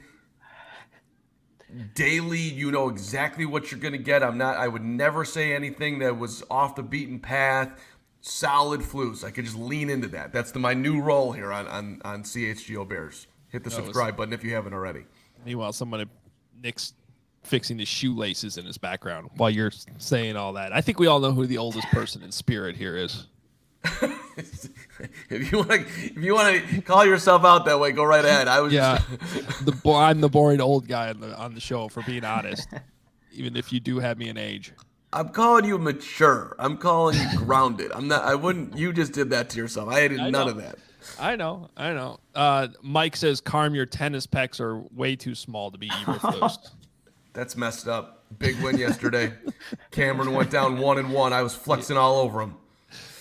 daily 1.94 2.38
you 2.38 2.70
know 2.70 2.88
exactly 2.88 3.44
what 3.46 3.70
you're 3.70 3.80
going 3.80 3.92
to 3.92 3.98
get. 3.98 4.22
I'm 4.22 4.38
not 4.38 4.56
i 4.56 4.68
would 4.68 4.84
never 4.84 5.24
say 5.24 5.54
anything 5.54 5.98
that 6.00 6.18
was 6.18 6.42
off 6.50 6.74
the 6.74 6.82
beaten 6.82 7.18
path. 7.18 7.80
Solid 8.20 8.80
Flus. 8.80 9.22
I 9.22 9.30
could 9.30 9.44
just 9.44 9.56
lean 9.56 9.88
into 9.88 10.08
that. 10.08 10.32
That's 10.32 10.50
the, 10.50 10.58
my 10.58 10.74
new 10.74 11.00
role 11.00 11.32
here 11.32 11.52
on 11.52 11.66
on, 11.68 12.00
on 12.04 12.22
chgo 12.22 12.88
bears. 12.88 13.26
Hit 13.48 13.64
the 13.64 13.70
subscribe 13.70 14.14
was, 14.14 14.18
button 14.18 14.32
if 14.32 14.44
you 14.44 14.54
haven't 14.54 14.74
already. 14.74 15.04
Meanwhile 15.44 15.72
someone 15.72 16.08
nick's 16.62 16.94
fixing 17.42 17.78
his 17.78 17.88
shoelaces 17.88 18.58
in 18.58 18.66
his 18.66 18.76
background 18.76 19.30
while 19.36 19.50
you're 19.50 19.70
saying 19.98 20.36
all 20.36 20.54
that. 20.54 20.72
I 20.72 20.80
think 20.80 20.98
we 20.98 21.06
all 21.06 21.20
know 21.20 21.32
who 21.32 21.46
the 21.46 21.58
oldest 21.58 21.86
person 21.88 22.22
in 22.22 22.32
spirit 22.32 22.76
here 22.76 22.96
is 22.96 23.26
if 25.30 25.52
you 25.52 25.58
want 25.58 25.70
to, 25.70 25.80
if 25.80 26.16
you 26.16 26.34
want 26.34 26.68
to 26.68 26.80
call 26.82 27.04
yourself 27.04 27.44
out 27.44 27.64
that 27.66 27.78
way, 27.78 27.92
go 27.92 28.04
right 28.04 28.24
ahead. 28.24 28.48
I 28.48 28.60
was 28.60 28.72
yeah, 28.72 29.02
the 29.62 29.72
bo- 29.72 29.94
I'm 29.96 30.20
the 30.20 30.28
boring 30.28 30.60
old 30.60 30.88
guy 30.88 31.10
on 31.10 31.20
the 31.20 31.36
on 31.36 31.54
the 31.54 31.60
show 31.60 31.88
for 31.88 32.02
being 32.02 32.24
honest. 32.24 32.68
even 33.32 33.56
if 33.56 33.72
you 33.72 33.80
do 33.80 33.98
have 33.98 34.18
me 34.18 34.28
in 34.28 34.38
age, 34.38 34.72
I'm 35.12 35.30
calling 35.30 35.64
you 35.64 35.78
mature. 35.78 36.54
I'm 36.58 36.76
calling 36.76 37.18
you 37.18 37.38
grounded. 37.38 37.92
I'm 37.92 38.08
not. 38.08 38.24
I 38.24 38.34
wouldn't. 38.34 38.76
You 38.76 38.92
just 38.92 39.12
did 39.12 39.30
that 39.30 39.50
to 39.50 39.58
yourself. 39.58 39.88
I 39.88 40.08
did 40.08 40.20
I 40.20 40.30
none 40.30 40.48
of 40.48 40.56
that. 40.56 40.76
I 41.18 41.36
know. 41.36 41.70
I 41.76 41.92
know. 41.92 42.18
Uh, 42.34 42.68
Mike 42.82 43.16
says, 43.16 43.40
"Carm, 43.40 43.74
your 43.74 43.86
tennis 43.86 44.26
pecs 44.26 44.60
are 44.60 44.78
way 44.94 45.16
too 45.16 45.34
small 45.34 45.70
to 45.70 45.78
be 45.78 45.88
Eberflus." 45.90 46.70
That's 47.32 47.56
messed 47.56 47.86
up. 47.86 48.24
Big 48.38 48.60
win 48.60 48.78
yesterday. 48.78 49.32
Cameron 49.90 50.32
went 50.32 50.50
down 50.50 50.78
one 50.78 50.98
and 50.98 51.12
one. 51.12 51.32
I 51.32 51.42
was 51.42 51.54
flexing 51.54 51.96
all 51.96 52.20
over 52.20 52.40
him. 52.40 52.54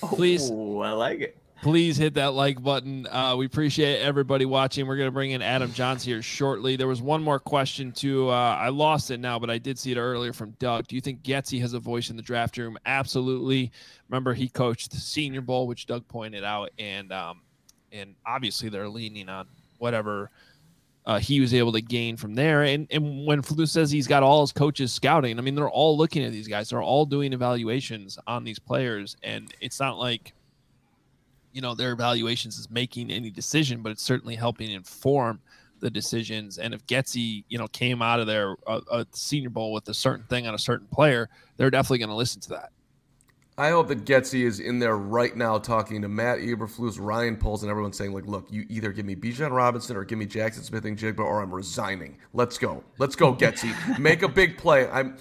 Please, 0.02 0.50
Ooh, 0.50 0.80
I 0.80 0.92
like 0.92 1.20
it. 1.20 1.38
Please 1.62 1.98
hit 1.98 2.14
that 2.16 2.34
like 2.34 2.62
button. 2.62 3.08
Uh, 3.08 3.36
we 3.38 3.46
appreciate 3.46 4.00
everybody 4.00 4.46
watching. 4.46 4.86
We're 4.86 4.98
going 4.98 5.08
to 5.08 5.12
bring 5.12 5.32
in 5.32 5.42
Adam 5.42 5.72
Jahns 5.72 6.04
here 6.04 6.22
shortly. 6.22 6.76
There 6.76 6.88
was 6.88 7.02
one 7.02 7.24
more 7.24 7.40
question 7.40 7.92
too. 7.92 8.30
Uh, 8.30 8.58
I 8.60 8.70
lost 8.70 9.10
it 9.10 9.20
now, 9.20 9.40
but 9.40 9.50
I 9.50 9.58
did 9.58 9.80
see 9.80 9.92
it 9.92 9.98
earlier 9.98 10.34
from 10.34 10.52
Doug. 10.60 10.88
Do 10.88 10.96
you 10.96 11.02
think 11.02 11.24
Getsy 11.24 11.60
has 11.62 11.74
a 11.74 11.80
voice 11.80 12.10
in 12.10 12.18
the 12.18 12.22
draft 12.22 12.58
room? 12.58 12.78
Absolutely. 12.86 13.72
Remember, 14.10 14.34
he 14.34 14.48
coached 14.48 14.92
the 14.92 14.98
Senior 14.98 15.42
Bowl, 15.42 15.66
which 15.66 15.88
Doug 15.88 16.08
pointed 16.08 16.44
out, 16.44 16.70
and 16.78 17.12
um, 17.12 17.42
and 17.92 18.16
obviously 18.26 18.70
they're 18.70 18.90
leaning 18.90 19.30
on 19.30 19.48
whatever 19.80 20.30
uh, 21.06 21.20
he 21.20 21.40
was 21.40 21.54
able 21.54 21.72
to 21.72 21.82
gain 21.82 22.18
from 22.18 22.36
there. 22.36 22.64
And 22.64 22.88
and 22.92 23.26
when 23.26 23.42
Flus 23.42 23.70
says 23.70 23.90
he's 23.90 24.08
got 24.08 24.22
all 24.22 24.42
his 24.42 24.52
coaches 24.52 24.94
scouting, 24.94 25.40
I 25.40 25.42
mean 25.42 25.56
they're 25.56 25.70
all 25.70 25.98
looking 25.98 26.24
at 26.24 26.32
these 26.32 26.48
guys. 26.48 26.70
They're 26.70 26.84
all 26.84 27.06
doing 27.08 27.34
evaluations 27.34 28.20
on 28.28 28.44
these 28.44 28.60
players, 28.60 29.18
and 29.24 29.52
it's 29.62 29.80
not 29.80 29.98
like 29.98 30.34
you 31.56 31.62
know 31.62 31.74
their 31.74 31.94
evaluations 31.94 32.58
is 32.58 32.70
making 32.70 33.10
any 33.10 33.32
decision, 33.32 33.82
but 33.82 33.92
it's 33.92 34.04
certainly 34.04 34.36
helping 34.36 34.70
inform 34.72 35.40
the 35.80 35.90
decisions. 35.90 36.58
And 36.58 36.74
if 36.74 36.86
Getsy, 36.86 37.46
you 37.48 37.58
know, 37.58 37.68
came 37.70 38.02
out 38.02 38.20
of 38.20 38.28
there 38.28 38.58
uh, 38.68 38.76
uh, 38.76 38.82
a, 38.92 39.00
a 39.00 39.06
Senior 39.14 39.50
Bowl 39.50 39.72
with 39.72 39.88
a 39.88 39.94
certain 39.94 40.26
thing 40.26 40.48
on 40.48 40.54
a 40.54 40.60
certain 40.60 40.88
player, 40.88 41.30
they're 41.56 41.72
definitely 41.72 42.00
going 42.00 42.10
to 42.10 42.16
listen 42.16 42.42
to 42.42 42.50
that. 42.50 42.70
I 43.58 43.70
hope 43.70 43.88
that 43.88 44.04
Getsy 44.04 44.42
is 44.42 44.60
in 44.60 44.80
there 44.80 44.98
right 44.98 45.34
now 45.34 45.58
talking 45.58 46.02
to 46.02 46.10
Matt 46.10 46.40
Eberflus, 46.40 46.98
Ryan 47.00 47.38
Poles, 47.38 47.64
and 47.64 47.72
everyone 47.72 47.94
saying, 47.94 48.12
like, 48.12 48.26
look, 48.26 48.52
you 48.52 48.66
either 48.68 48.92
give 48.92 49.06
me 49.06 49.16
Bijan 49.16 49.52
Robinson 49.52 49.96
or 49.96 50.04
give 50.04 50.18
me 50.18 50.26
Jackson 50.26 50.62
Smith-Njigba 50.62 51.20
or 51.20 51.42
I'm 51.42 51.54
resigning. 51.54 52.18
Let's 52.34 52.58
go. 52.58 52.84
Let's 52.98 53.16
go, 53.16 53.34
Getsy. 53.34 53.98
Make 53.98 54.24
a 54.24 54.28
big 54.28 54.58
play. 54.58 54.90
I'm 54.90 55.16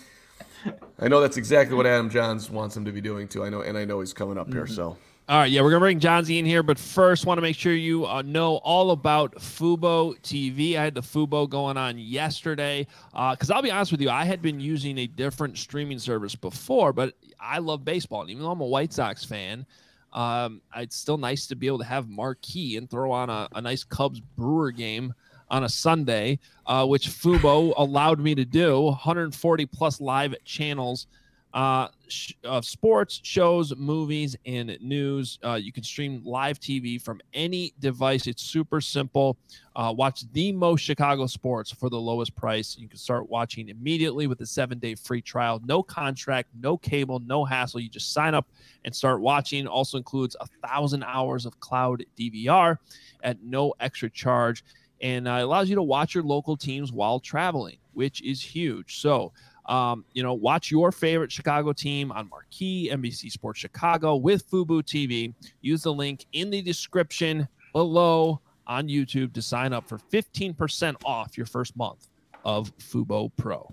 I 0.99 1.09
know 1.09 1.21
that's 1.21 1.37
exactly 1.37 1.77
what 1.77 1.87
Adam 1.87 2.11
Jahns 2.11 2.51
wants 2.51 2.77
him 2.77 2.85
to 2.87 2.93
be 2.93 3.01
doing 3.01 3.29
too. 3.29 3.45
I 3.45 3.51
know 3.51 3.61
and 3.61 3.77
I 3.77 3.85
know 3.85 4.01
he's 4.01 4.13
coming 4.13 4.39
up 4.39 4.53
here, 4.53 4.65
mm-hmm. 4.65 4.75
so 4.75 4.97
All 5.27 5.39
right, 5.39 5.51
yeah, 5.51 5.63
we're 5.63 5.71
gonna 5.71 5.81
bring 5.81 6.01
Jahnsy 6.01 6.39
in 6.39 6.45
here, 6.45 6.63
but 6.63 6.79
first, 6.79 7.25
want 7.25 7.39
to 7.39 7.43
make 7.43 7.57
sure 7.57 7.73
you 7.73 8.05
uh, 8.05 8.21
know 8.21 8.57
all 8.57 8.91
about 8.91 9.35
Fubo 9.37 10.21
TV. 10.21 10.77
I 10.77 10.85
had 10.85 10.95
the 10.95 11.01
Fubo 11.01 11.49
going 11.49 11.79
on 11.79 11.97
yesterday 11.97 12.87
because 13.11 13.51
I'll 13.51 13.63
be 13.63 13.71
honest 13.71 13.91
with 13.91 14.03
you, 14.03 14.11
I 14.11 14.27
had 14.27 14.43
been 14.43 14.61
using 14.61 14.99
a 14.99 15.07
different 15.07 15.57
streaming 15.57 15.99
service 15.99 16.35
before, 16.35 16.93
but 16.93 17.15
I 17.41 17.57
love 17.57 17.87
baseball, 17.87 18.21
and 18.21 18.29
even 18.29 18.43
though 18.43 18.51
I'm 18.51 18.61
a 18.61 18.67
White 18.67 18.93
Sox 18.93 19.25
fan, 19.25 19.65
um, 20.13 20.61
it's 20.77 20.95
still 20.95 21.17
nice 21.17 21.47
to 21.47 21.57
be 21.57 21.69
able 21.69 21.79
to 21.79 21.85
have 21.85 22.07
marquee 22.07 22.77
and 22.77 22.91
throw 22.91 23.11
on 23.11 23.31
a, 23.31 23.49
a 23.55 23.63
nice 23.63 23.83
Cubs 23.83 24.21
Brewer 24.21 24.73
game 24.73 25.15
on 25.49 25.65
a 25.65 25.71
Sunday, 25.71 26.39
uh, 26.67 26.85
which 26.85 27.09
Fubo 27.09 27.73
allowed 27.79 28.21
me 28.21 28.35
to 28.35 28.45
do. 28.45 28.83
140 28.83 29.65
plus 29.65 30.03
live 30.03 30.35
channels 30.45 31.07
uh, 31.55 31.87
sh- 32.09 32.33
of 32.43 32.65
sports, 32.65 33.21
shows, 33.23 33.75
movies, 33.77 34.37
and 34.45 34.77
news. 34.81 35.39
Uh, 35.45 35.55
you 35.55 35.71
can 35.71 35.85
stream 35.85 36.21
live 36.25 36.59
TV 36.59 37.01
from 37.01 37.21
any 37.33 37.73
device. 37.79 38.27
It's 38.27 38.43
super 38.43 38.81
simple. 38.81 39.37
Uh, 39.77 39.95
watch 39.97 40.25
the 40.33 40.51
most 40.51 40.81
Chicago 40.81 41.27
sports 41.29 41.71
for 41.71 41.89
the 41.89 41.99
lowest 41.99 42.35
price. 42.35 42.77
You 42.77 42.89
can 42.89 42.99
start 42.99 43.31
watching 43.31 43.69
immediately 43.69 44.27
with 44.27 44.41
a 44.41 44.47
seven 44.47 44.81
day 44.81 44.97
free 44.97 45.23
trial. 45.23 45.61
No 45.65 45.81
contract, 45.81 46.49
no 46.61 46.77
cable, 46.77 47.21
no 47.21 47.45
hassle. 47.45 47.79
You 47.79 47.89
just 47.89 48.13
sign 48.13 48.35
up 48.35 48.49
and 48.85 48.95
start 48.95 49.21
watching. 49.21 49.69
Also 49.69 49.97
includes 49.97 50.37
a 50.41 50.47
thousand 50.67 51.05
hours 51.05 51.47
of 51.47 51.61
cloud 51.61 52.05
DVR 52.19 52.79
at 53.23 53.41
no 53.45 53.75
extra 53.79 54.11
charge. 54.11 54.65
And 55.01 55.29
uh, 55.29 55.39
allows 55.41 55.69
you 55.69 55.77
to 55.77 55.83
watch 55.83 56.15
your 56.15 56.25
local 56.25 56.57
teams 56.57 56.91
while 56.91 57.21
traveling, 57.21 57.77
which 57.93 58.23
is 58.23 58.41
huge. 58.43 59.01
So, 59.01 59.33
um, 59.67 60.05
you 60.13 60.23
know, 60.23 60.35
watch 60.35 60.71
your 60.71 60.93
favorite 60.93 61.33
Chicago 61.33 61.73
team 61.73 62.13
on 62.13 62.29
Marquee, 62.29 62.91
NBC 62.93 63.31
Sports 63.31 63.61
Chicago 63.61 64.17
with 64.17 64.49
Fubo 64.51 64.83
TV. 64.83 65.33
Use 65.63 65.83
the 65.83 65.93
link 65.93 66.27
in 66.33 66.51
the 66.51 66.61
description 66.61 67.49
below 67.73 68.41
on 68.67 68.89
YouTube 68.89 69.33
to 69.35 69.43
sign 69.43 69.73
up 69.73 69.89
for 69.89 69.99
15% 69.99 70.97
off 71.05 71.37
your 71.37 71.47
first 71.47 71.77
month 71.77 72.09
of 72.45 72.77
Fubo 72.79 73.31
Pro. 73.37 73.69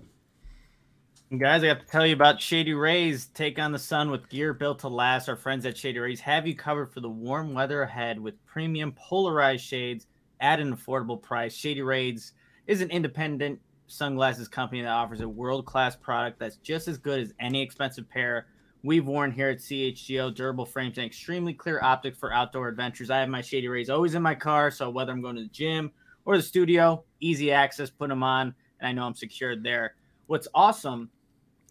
Guys, 1.38 1.64
I 1.64 1.68
have 1.68 1.80
to 1.80 1.86
tell 1.86 2.06
you 2.06 2.12
about 2.12 2.42
Shady 2.42 2.74
Rays. 2.74 3.26
Take 3.26 3.58
on 3.58 3.72
the 3.72 3.78
sun 3.78 4.10
with 4.10 4.28
gear 4.28 4.52
built 4.52 4.80
to 4.80 4.88
last. 4.88 5.30
Our 5.30 5.36
friends 5.36 5.64
at 5.64 5.78
Shady 5.78 5.98
Rays 5.98 6.20
have 6.20 6.46
you 6.46 6.54
covered 6.54 6.92
for 6.92 7.00
the 7.00 7.08
warm 7.08 7.54
weather 7.54 7.82
ahead 7.82 8.20
with 8.20 8.34
premium 8.44 8.92
polarized 8.92 9.64
shades 9.64 10.06
at 10.40 10.60
an 10.60 10.76
affordable 10.76 11.20
price. 11.20 11.54
Shady 11.54 11.80
Rays 11.80 12.34
is 12.66 12.82
an 12.82 12.90
independent 12.90 13.60
sunglasses 13.92 14.48
company 14.48 14.82
that 14.82 14.88
offers 14.88 15.20
a 15.20 15.28
world 15.28 15.66
class 15.66 15.94
product 15.94 16.38
that's 16.38 16.56
just 16.56 16.88
as 16.88 16.98
good 16.98 17.20
as 17.20 17.32
any 17.38 17.60
expensive 17.60 18.08
pair 18.08 18.46
we've 18.82 19.06
worn 19.06 19.30
here 19.30 19.50
at 19.50 19.58
CHGO. 19.58 20.34
Durable 20.34 20.66
frames 20.66 20.98
and 20.98 21.06
extremely 21.06 21.54
clear 21.54 21.80
optics 21.82 22.18
for 22.18 22.32
outdoor 22.32 22.68
adventures. 22.68 23.10
I 23.10 23.20
have 23.20 23.28
my 23.28 23.40
Shady 23.40 23.68
Rays 23.68 23.90
always 23.90 24.14
in 24.14 24.22
my 24.22 24.34
car, 24.34 24.70
so 24.70 24.90
whether 24.90 25.12
I'm 25.12 25.22
going 25.22 25.36
to 25.36 25.42
the 25.42 25.48
gym 25.48 25.92
or 26.24 26.36
the 26.36 26.42
studio, 26.42 27.04
easy 27.20 27.52
access, 27.52 27.90
put 27.90 28.08
them 28.08 28.22
on, 28.22 28.54
and 28.80 28.88
I 28.88 28.92
know 28.92 29.04
I'm 29.04 29.14
secured 29.14 29.62
there. 29.62 29.94
What's 30.26 30.48
awesome 30.54 31.10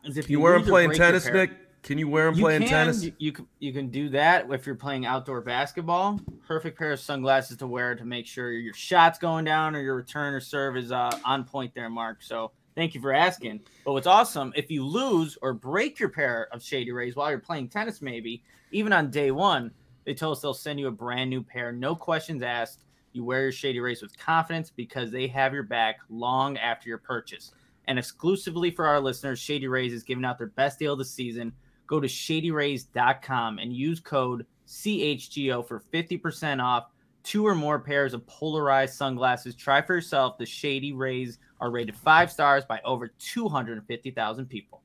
is 0.06 0.18
if 0.18 0.30
you, 0.30 0.38
you 0.38 0.44
wear 0.44 0.54
them 0.54 0.62
lose 0.62 0.70
or 0.70 0.72
playing 0.72 0.92
tennis, 0.94 1.24
pair- 1.26 1.34
Nick? 1.34 1.52
Can 1.84 1.98
you 1.98 2.08
wear 2.08 2.26
them 2.26 2.36
you 2.36 2.44
playing 2.44 2.62
can, 2.62 2.70
tennis? 2.70 3.04
You, 3.04 3.14
you 3.18 3.32
can 3.32 3.48
you 3.60 3.74
can 3.74 3.90
do 3.90 4.10
that 4.10 4.52
if 4.52 4.66
you're 4.66 4.76
playing 4.76 5.06
outdoor 5.06 5.42
basketball. 5.42 6.20
Perfect 6.48 6.78
pair 6.78 6.92
of 6.92 7.00
sunglasses 7.00 7.58
to 7.58 7.68
wear 7.68 7.96
to 7.96 8.06
make 8.06 8.28
sure 8.28 8.52
your 8.52 8.74
shots 8.74 9.18
going 9.18 9.46
down 9.46 9.76
or 9.76 9.82
your 9.82 9.96
return 9.96 10.34
or 10.34 10.40
serve 10.40 10.78
is 10.78 10.92
uh, 10.92 11.18
on 11.26 11.44
point 11.44 11.74
there, 11.74 11.90
Mark. 11.90 12.22
So 12.22 12.52
thank 12.76 12.94
you 12.94 13.02
for 13.02 13.12
asking. 13.12 13.62
But 13.84 13.94
what's 13.94 14.08
awesome 14.08 14.54
if 14.56 14.70
you 14.70 14.86
lose 14.86 15.38
or 15.42 15.54
break 15.54 16.00
your 16.00 16.10
pair 16.10 16.48
of 16.52 16.62
Shady 16.62 16.92
Rays 16.92 17.16
while 17.16 17.30
you're 17.32 17.40
playing 17.40 17.70
tennis, 17.70 18.02
maybe 18.02 18.44
even 18.72 18.94
on 18.94 19.10
day 19.10 19.32
one, 19.32 19.72
they 20.06 20.14
tell 20.14 20.32
us 20.32 20.42
they'll 20.42 20.54
send 20.54 20.80
you 20.80 20.88
a 20.88 20.92
brand 20.92 21.30
new 21.30 21.42
pair, 21.44 21.72
no 21.72 21.96
questions 21.96 22.44
asked. 22.44 22.84
You 23.14 23.26
wear 23.26 23.42
your 23.42 23.52
Shady 23.52 23.80
Rays 23.80 24.02
with 24.02 24.18
confidence 24.18 24.72
because 24.74 25.12
they 25.12 25.28
have 25.28 25.54
your 25.54 25.64
back 25.64 25.98
long 26.10 26.58
after 26.58 26.88
your 26.88 26.98
purchase. 26.98 27.52
And 27.88 28.00
exclusively 28.00 28.72
for 28.72 28.86
our 28.86 29.02
listeners, 29.02 29.40
Shady 29.40 29.68
Rays 29.68 29.92
is 29.92 30.04
giving 30.04 30.24
out 30.24 30.38
their 30.38 30.48
best 30.48 30.80
deal 30.80 30.94
of 30.94 31.00
the 31.00 31.06
season. 31.06 31.52
Go 31.92 32.00
to 32.00 32.08
shadyrays.com 32.08 33.60
and 33.60 33.74
use 33.74 34.00
code 34.00 34.46
CHGO 34.66 35.68
for 35.68 35.84
50% 35.94 36.64
off 36.64 36.86
two 37.22 37.46
or 37.46 37.54
more 37.54 37.80
pairs 37.80 38.14
of 38.14 38.26
polarized 38.28 38.94
sunglasses. 38.94 39.56
Try 39.56 39.82
for 39.82 39.96
yourself. 39.96 40.38
The 40.38 40.46
Shady 40.46 40.94
Rays 40.94 41.38
are 41.60 41.70
rated 41.70 41.98
five 41.98 42.32
stars 42.32 42.64
by 42.64 42.80
over 42.86 43.10
250,000 43.20 44.46
people. 44.46 44.82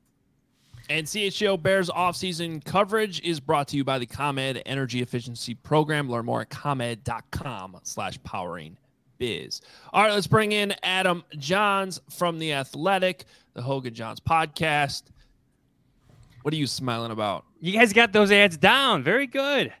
And 0.89 1.07
CHGO 1.07 1.63
Bears 1.63 1.89
offseason 1.89 2.63
coverage 2.65 3.21
is 3.21 3.39
brought 3.39 3.69
to 3.69 3.77
you 3.77 3.85
by 3.85 3.99
the 3.99 4.05
ComEd 4.05 4.61
Energy 4.65 5.01
Efficiency 5.01 5.53
Program. 5.53 6.09
Learn 6.09 6.25
more 6.25 6.41
at 6.41 6.49
ComEd.com 6.49 7.79
slash 7.83 8.21
powering 8.23 8.77
biz. 9.17 9.61
All 9.93 10.03
right, 10.03 10.13
let's 10.13 10.27
bring 10.27 10.51
in 10.51 10.73
Adam 10.83 11.23
Jahns 11.37 12.01
from 12.09 12.37
The 12.37 12.51
Athletic, 12.51 13.23
the 13.53 13.61
Hoge 13.61 13.87
and 13.87 13.95
Jahns 13.95 14.19
podcast. 14.19 15.03
What 16.47 16.53
are 16.53 16.57
you 16.57 16.65
smiling 16.67 17.11
about? 17.11 17.43
You 17.59 17.73
guys 17.73 17.91
got 17.91 18.13
those 18.13 18.31
ads 18.31 18.55
down. 18.55 19.03
Very 19.03 19.27
good. 19.27 19.73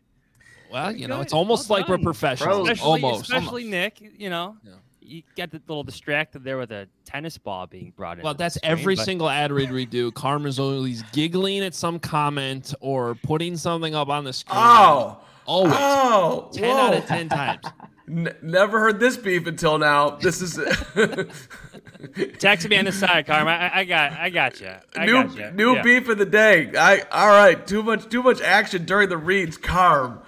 Well, 0.69 0.87
Very 0.87 0.99
you 0.99 1.07
know, 1.07 1.15
good. 1.15 1.21
it's 1.27 1.31
almost 1.31 1.69
Well 1.69 1.79
like 1.79 1.87
we're 1.87 1.95
done. 1.95 2.03
professionals. 2.03 2.67
Especially, 2.67 3.03
almost. 3.03 3.21
especially 3.21 3.63
Nick. 3.63 4.01
You 4.17 4.29
know, 4.29 4.57
Yeah. 4.65 4.73
you 4.99 5.23
got 5.37 5.53
a 5.53 5.61
little 5.65 5.85
distracted 5.85 6.43
there 6.43 6.57
with 6.57 6.73
a 6.73 6.89
tennis 7.05 7.37
ball 7.37 7.67
being 7.67 7.93
brought 7.95 8.17
in. 8.17 8.23
Well, 8.25 8.33
that's 8.33 8.57
every 8.63 8.97
single 8.97 9.29
ad 9.29 9.53
read 9.53 9.71
we 9.71 9.85
do. 9.85 10.11
Carman's 10.11 10.59
always 10.59 11.03
giggling 11.13 11.63
at 11.63 11.73
some 11.73 11.99
comment 11.99 12.73
or 12.81 13.15
putting 13.15 13.55
something 13.55 13.95
up 13.95 14.09
on 14.09 14.25
the 14.25 14.33
screen. 14.33 14.59
Oh, 14.59 15.19
always. 15.45 15.73
oh, 15.73 16.49
10 16.51 16.65
out 16.77 16.93
of 16.95 17.05
10 17.05 17.29
times. 17.29 17.63
N- 18.09 18.33
never 18.41 18.79
heard 18.79 18.99
this 18.99 19.17
beef 19.17 19.47
until 19.47 19.77
now. 19.77 20.11
This 20.11 20.41
is 20.41 20.57
Text 22.39 22.69
me 22.69 22.77
on 22.77 22.85
the 22.85 22.91
side, 22.91 23.25
Carm. 23.25 23.47
I, 23.47 23.79
I 23.79 23.83
got, 23.83 24.11
I 24.13 24.29
got 24.29 24.61
you. 24.61 24.71
I 24.95 25.05
new 25.05 25.23
got 25.23 25.35
you. 25.35 25.51
new 25.51 25.75
Yeah. 25.75 25.81
beef 25.81 26.07
of 26.07 26.17
the 26.17 26.25
day. 26.25 26.71
I 26.77 27.01
all 27.11 27.27
right. 27.29 27.65
Too 27.67 27.83
much 27.83 28.07
too 28.09 28.23
much 28.23 28.41
action 28.41 28.85
during 28.85 29.09
the 29.09 29.17
reads. 29.17 29.57
Carm. 29.57 30.19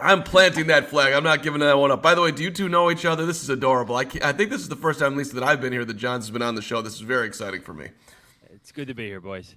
I'm 0.00 0.22
planting 0.22 0.68
that 0.68 0.88
flag. 0.88 1.12
I'm 1.12 1.24
not 1.24 1.42
giving 1.42 1.60
that 1.60 1.76
one 1.76 1.90
up. 1.90 2.02
By 2.02 2.14
the 2.14 2.20
way, 2.22 2.30
do 2.30 2.42
you 2.44 2.50
two 2.52 2.68
know 2.68 2.90
each 2.90 3.04
other? 3.04 3.26
This 3.26 3.42
is 3.42 3.48
adorable. 3.50 3.96
I, 3.96 4.04
can't- 4.04 4.24
I 4.24 4.32
think 4.32 4.50
this 4.50 4.60
is 4.60 4.68
the 4.68 4.76
first 4.76 5.00
time, 5.00 5.12
at 5.14 5.18
least, 5.18 5.34
that 5.34 5.42
I've 5.42 5.60
been 5.60 5.72
here 5.72 5.84
that 5.84 5.96
Jahns 5.96 6.18
has 6.18 6.30
been 6.30 6.42
on 6.42 6.54
the 6.54 6.62
show. 6.62 6.80
This 6.82 6.94
is 6.94 7.00
very 7.00 7.26
exciting 7.26 7.62
for 7.62 7.74
me. 7.74 7.88
It's 8.50 8.70
good 8.70 8.86
to 8.88 8.94
be 8.94 9.06
here, 9.08 9.20
boys. 9.20 9.56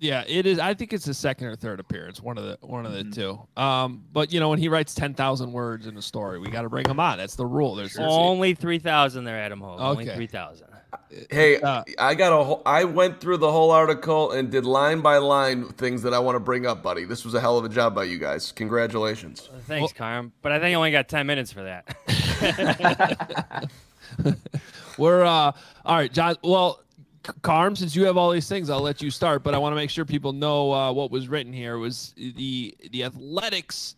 Yeah, 0.00 0.24
it 0.26 0.46
is. 0.46 0.58
I 0.58 0.72
think 0.72 0.94
it's 0.94 1.04
his 1.04 1.18
second 1.18 1.48
or 1.48 1.56
third 1.56 1.78
appearance, 1.78 2.22
one 2.22 2.38
of 2.38 2.44
the 2.44 2.58
one 2.66 2.86
of 2.86 2.92
the 2.92 3.00
Mm-hmm. 3.04 3.12
two. 3.12 3.46
Um, 3.62 4.02
but 4.12 4.32
you 4.32 4.40
know, 4.40 4.48
when 4.48 4.58
he 4.58 4.68
writes 4.68 4.94
ten 4.94 5.12
thousand 5.14 5.52
words 5.52 5.86
in 5.86 5.96
a 5.98 6.02
story, 6.02 6.38
we 6.38 6.48
got 6.50 6.62
to 6.62 6.70
bring 6.70 6.88
him 6.88 6.98
on. 6.98 7.18
That's 7.18 7.36
the 7.36 7.44
rule. 7.46 7.74
There's 7.74 7.96
Only 7.98 8.54
three 8.54 8.78
thousand 8.78 9.24
there, 9.24 9.38
Adam 9.38 9.60
Hoge. 9.60 9.80
Only 9.80 10.06
three 10.06 10.26
thousand. 10.26 10.68
Hey, 11.30 11.60
Uh, 11.60 11.84
I 11.98 12.14
got 12.16 12.32
a 12.32 12.42
whole, 12.42 12.62
I 12.66 12.82
went 12.84 13.20
through 13.20 13.36
the 13.36 13.50
whole 13.52 13.70
article 13.70 14.32
and 14.32 14.50
did 14.50 14.64
line 14.64 15.02
by 15.02 15.18
line 15.18 15.68
things 15.68 16.02
that 16.02 16.12
I 16.14 16.18
want 16.18 16.34
to 16.36 16.40
bring 16.40 16.66
up, 16.66 16.82
buddy. 16.82 17.04
This 17.04 17.24
was 17.24 17.34
a 17.34 17.40
hell 17.40 17.58
of 17.58 17.64
a 17.64 17.68
job 17.68 17.94
by 17.94 18.04
you 18.04 18.18
guys. 18.18 18.50
Congratulations. 18.52 19.48
Thanks, 19.66 19.92
Carm. 19.92 20.32
But 20.42 20.50
I 20.52 20.58
think 20.58 20.72
I 20.72 20.74
only 20.74 20.90
got 20.92 21.08
ten 21.08 21.26
minutes 21.26 21.52
for 21.52 21.62
that. 21.62 23.70
We're 24.98 25.24
uh, 25.24 25.52
all 25.84 25.96
right, 25.96 26.12
John. 26.12 26.36
Well, 26.42 26.80
C- 26.80 26.86
Carm, 27.42 27.76
since 27.76 27.94
you 27.94 28.04
have 28.06 28.16
all 28.16 28.30
these 28.30 28.48
things, 28.48 28.70
I'll 28.70 28.80
let 28.80 29.02
you 29.02 29.10
start. 29.10 29.42
But 29.42 29.54
I 29.54 29.58
want 29.58 29.72
to 29.72 29.76
make 29.76 29.90
sure 29.90 30.04
people 30.04 30.32
know 30.32 30.72
uh, 30.72 30.92
what 30.92 31.10
was 31.10 31.28
written 31.28 31.52
here. 31.52 31.78
Was 31.78 32.14
the 32.16 32.74
the 32.90 33.04
athletics 33.04 33.96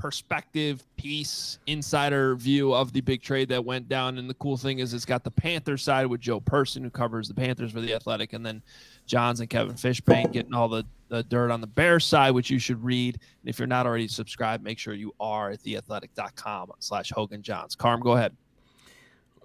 perspective 0.00 0.84
piece 0.96 1.58
insider 1.66 2.34
view 2.34 2.72
of 2.72 2.92
the 2.92 3.02
big 3.02 3.22
trade 3.22 3.48
that 3.50 3.64
went 3.64 3.88
down. 3.88 4.18
And 4.18 4.28
the 4.28 4.34
cool 4.34 4.56
thing 4.56 4.78
is 4.78 4.94
it's 4.94 5.04
got 5.04 5.22
the 5.22 5.30
Panthers 5.30 5.82
side 5.82 6.06
with 6.06 6.20
Joe 6.20 6.40
Person 6.40 6.82
who 6.82 6.90
covers 6.90 7.28
the 7.28 7.34
Panthers 7.34 7.70
for 7.70 7.80
the 7.80 7.94
Athletic 7.94 8.32
and 8.32 8.44
then 8.44 8.62
Jahns 9.06 9.40
and 9.40 9.50
Kevin 9.50 9.74
Fishbain 9.74 10.32
getting 10.32 10.54
all 10.54 10.68
the, 10.68 10.84
the 11.08 11.22
dirt 11.24 11.50
on 11.50 11.60
the 11.60 11.66
Bears 11.66 12.06
side 12.06 12.30
which 12.30 12.50
you 12.50 12.58
should 12.58 12.82
read. 12.82 13.16
And 13.42 13.50
if 13.50 13.58
you're 13.58 13.68
not 13.68 13.86
already 13.86 14.08
subscribed 14.08 14.64
make 14.64 14.78
sure 14.78 14.94
you 14.94 15.14
are 15.20 15.50
at 15.50 15.60
theathletic.com 15.60 16.72
slash 16.78 17.12
Hogan 17.12 17.42
Johns. 17.42 17.76
Carm 17.76 18.00
go 18.00 18.12
ahead 18.12 18.34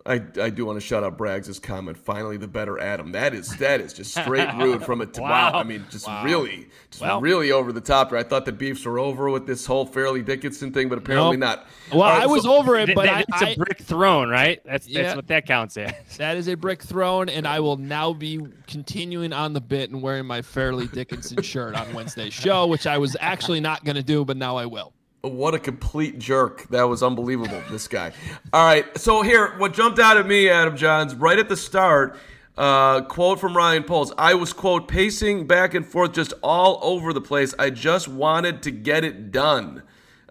I, 0.08 0.22
I 0.39 0.52
do 0.52 0.68
want 0.68 0.80
to 0.80 0.86
shout 0.86 1.04
out 1.04 1.18
Braggs' 1.18 1.60
comment. 1.60 1.98
Finally, 1.98 2.38
the 2.38 2.48
better 2.48 2.80
Adam. 2.80 3.12
That 3.13 3.34
is 3.34 3.50
that 3.58 3.82
is 3.82 3.91
just 3.91 4.12
straight 4.12 4.54
rude 4.54 4.84
from 4.84 5.02
it 5.02 5.13
to 5.15 5.22
wow. 5.22 5.52
wow. 5.52 5.60
I 5.60 5.63
mean, 5.63 5.84
just 5.89 6.06
wow. 6.06 6.24
really, 6.24 6.68
just 6.91 7.02
well, 7.02 7.20
really 7.20 7.52
over 7.52 7.72
the 7.72 7.82
top. 7.82 8.13
I 8.13 8.22
thought 8.22 8.46
the 8.46 8.52
beefs 8.52 8.86
were 8.86 9.00
over 9.00 9.32
with 9.32 9.48
this 9.48 9.65
whole 9.65 9.84
Fairleigh 9.84 10.22
Dickinson 10.22 10.72
thing, 10.72 10.89
but 10.89 11.00
apparently 11.00 11.38
nope. 11.38 11.60
not. 11.60 11.68
Well, 11.91 12.02
right, 12.02 12.22
I 12.22 12.28
was 12.28 12.44
so, 12.44 12.56
over 12.56 12.76
it, 12.76 12.94
but 12.94 13.26
it's 13.28 13.41
a 13.41 13.56
brick 13.56 13.80
thrown, 13.80 14.30
right? 14.30 14.62
That's 14.63 14.88
yeah, 14.88 15.02
that's 15.02 15.15
what 15.15 15.28
that 15.28 15.48
counts 15.48 15.76
as. 15.76 15.94
That 16.18 16.38
is 16.38 16.50
a 16.50 16.56
brick 16.56 16.84
thrown, 16.84 17.28
and 17.28 17.48
I 17.48 17.60
will 17.60 17.78
now 17.78 18.13
be 18.13 18.39
continuing 18.68 19.34
on 19.34 19.54
the 19.54 19.62
bit 19.62 19.89
and 19.89 20.04
wearing 20.04 20.28
my 20.28 20.44
Fairleigh 20.44 20.88
Dickinson 20.88 21.41
shirt 21.41 21.74
on 21.76 21.91
Wednesday's 21.96 22.34
show, 22.34 22.68
which 22.68 22.86
I 22.86 23.00
was 23.00 23.18
actually 23.20 23.60
not 23.60 23.84
going 23.84 23.96
to 23.96 24.04
do, 24.04 24.24
but 24.24 24.38
now 24.38 24.56
I 24.56 24.68
will. 24.68 24.94
What 25.26 25.56
a 25.56 25.60
complete 25.60 26.20
jerk. 26.20 26.68
That 26.70 26.84
was 26.84 27.02
unbelievable, 27.02 27.62
this 27.70 27.88
guy. 27.88 28.14
All 28.54 28.66
right. 28.66 28.86
So, 28.98 29.22
here, 29.22 29.58
what 29.58 29.74
jumped 29.74 30.00
out 30.00 30.18
at 30.18 30.28
me, 30.28 30.50
Adam 30.50 30.78
Jahns, 30.78 31.20
right 31.20 31.40
at 31.40 31.50
the 31.50 31.58
start, 31.58 32.18
uh, 32.58 33.02
quote 33.02 33.40
from 33.40 33.58
Ryan 33.58 33.84
Poles 33.84 34.14
I 34.18 34.36
was, 34.36 34.54
quote, 34.54 34.88
pacing 34.88 35.48
back 35.48 35.74
and 35.74 35.86
forth 35.86 36.14
just 36.14 36.34
all 36.42 36.80
over 36.82 37.12
the 37.12 37.22
place. 37.22 37.54
I 37.58 37.70
just 37.70 38.08
wanted 38.08 38.62
to 38.64 38.72
get 38.72 39.04
it 39.04 39.32
done. 39.32 39.84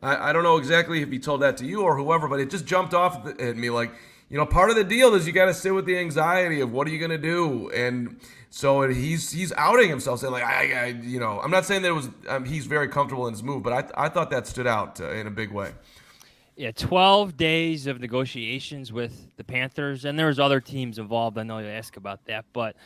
I, 0.02 0.30
I 0.30 0.32
don't 0.32 0.42
know 0.42 0.56
exactly 0.56 1.02
if 1.02 1.10
he 1.10 1.18
told 1.18 1.42
that 1.42 1.56
to 1.58 1.66
you 1.66 1.82
or 1.82 1.96
whoever, 1.96 2.28
but 2.28 2.40
it 2.40 2.50
just 2.50 2.66
jumped 2.66 2.94
off 2.94 3.26
at 3.26 3.56
me 3.56 3.70
like, 3.70 3.92
you 4.28 4.38
know, 4.38 4.46
part 4.46 4.70
of 4.70 4.76
the 4.76 4.84
deal 4.84 5.14
is 5.14 5.26
you 5.26 5.32
got 5.32 5.46
to 5.46 5.54
sit 5.54 5.74
with 5.74 5.86
the 5.86 5.98
anxiety 5.98 6.60
of 6.60 6.72
what 6.72 6.86
are 6.86 6.90
you 6.90 6.98
going 6.98 7.10
to 7.10 7.18
do? 7.18 7.70
And 7.70 8.18
so 8.54 8.88
he's 8.88 9.32
he's 9.32 9.52
outing 9.56 9.88
himself, 9.88 10.20
saying 10.20 10.32
like, 10.32 10.44
I, 10.44 10.72
I 10.72 10.86
you 10.86 11.18
know, 11.18 11.40
I'm 11.40 11.50
not 11.50 11.64
saying 11.64 11.82
that 11.82 11.88
it 11.88 11.94
was 11.94 12.08
um, 12.28 12.44
he's 12.44 12.66
very 12.66 12.86
comfortable 12.86 13.26
in 13.26 13.34
his 13.34 13.42
move, 13.42 13.64
but 13.64 13.72
I 13.72 14.04
I 14.04 14.08
thought 14.08 14.30
that 14.30 14.46
stood 14.46 14.68
out 14.68 15.00
uh, 15.00 15.10
in 15.10 15.26
a 15.26 15.30
big 15.30 15.50
way. 15.50 15.72
Yeah, 16.54 16.70
12 16.70 17.36
days 17.36 17.88
of 17.88 18.00
negotiations 18.00 18.92
with 18.92 19.36
the 19.36 19.42
Panthers, 19.42 20.04
and 20.04 20.16
there 20.16 20.28
was 20.28 20.38
other 20.38 20.60
teams 20.60 21.00
involved. 21.00 21.36
I 21.36 21.42
know 21.42 21.58
you 21.58 21.66
ask 21.66 21.96
about 21.96 22.24
that, 22.26 22.44
but 22.52 22.76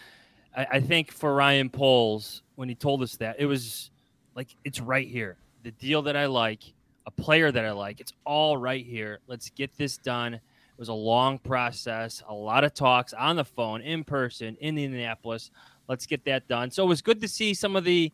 I, 0.56 0.66
I 0.72 0.80
think 0.80 1.12
for 1.12 1.34
Ryan 1.34 1.68
Poles, 1.68 2.40
when 2.54 2.70
he 2.70 2.74
told 2.74 3.02
us 3.02 3.16
that, 3.16 3.36
it 3.38 3.44
was 3.44 3.90
like 4.34 4.48
it's 4.64 4.80
right 4.80 5.06
here. 5.06 5.36
The 5.64 5.72
deal 5.72 6.00
that 6.02 6.16
I 6.16 6.24
like, 6.26 6.62
a 7.04 7.10
player 7.10 7.52
that 7.52 7.64
I 7.66 7.72
like, 7.72 8.00
it's 8.00 8.14
all 8.24 8.56
right 8.56 8.86
here. 8.86 9.18
Let's 9.26 9.50
get 9.50 9.76
this 9.76 9.98
done. 9.98 10.40
It 10.78 10.82
was 10.82 10.90
a 10.90 10.94
long 10.94 11.40
process, 11.40 12.22
a 12.28 12.32
lot 12.32 12.62
of 12.62 12.72
talks 12.72 13.12
on 13.12 13.34
the 13.34 13.44
phone, 13.44 13.80
in 13.80 14.04
person, 14.04 14.56
in 14.60 14.78
Indianapolis. 14.78 15.50
Let's 15.88 16.06
get 16.06 16.24
that 16.26 16.46
done. 16.46 16.70
So 16.70 16.84
it 16.84 16.86
was 16.86 17.02
good 17.02 17.20
to 17.20 17.26
see 17.26 17.52
some 17.52 17.74
of 17.74 17.82
the 17.82 18.12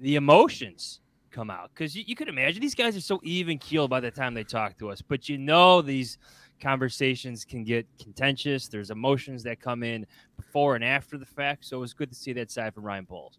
the 0.00 0.16
emotions 0.16 1.00
come 1.30 1.50
out 1.50 1.70
because 1.74 1.94
you, 1.94 2.02
you 2.06 2.16
could 2.16 2.28
imagine 2.28 2.62
these 2.62 2.74
guys 2.74 2.96
are 2.96 3.02
so 3.02 3.20
even 3.22 3.58
keeled 3.58 3.90
by 3.90 4.00
the 4.00 4.10
time 4.10 4.32
they 4.32 4.42
talk 4.42 4.78
to 4.78 4.88
us. 4.88 5.02
But 5.02 5.28
you 5.28 5.36
know 5.36 5.82
these 5.82 6.16
conversations 6.62 7.44
can 7.44 7.62
get 7.62 7.86
contentious. 8.02 8.68
There's 8.68 8.90
emotions 8.90 9.42
that 9.42 9.60
come 9.60 9.82
in 9.82 10.06
before 10.38 10.76
and 10.76 10.82
after 10.82 11.18
the 11.18 11.26
fact. 11.26 11.66
So 11.66 11.76
it 11.76 11.80
was 11.80 11.92
good 11.92 12.08
to 12.08 12.16
see 12.16 12.32
that 12.32 12.50
side 12.50 12.72
from 12.72 12.84
Ryan 12.84 13.04
Poles. 13.04 13.38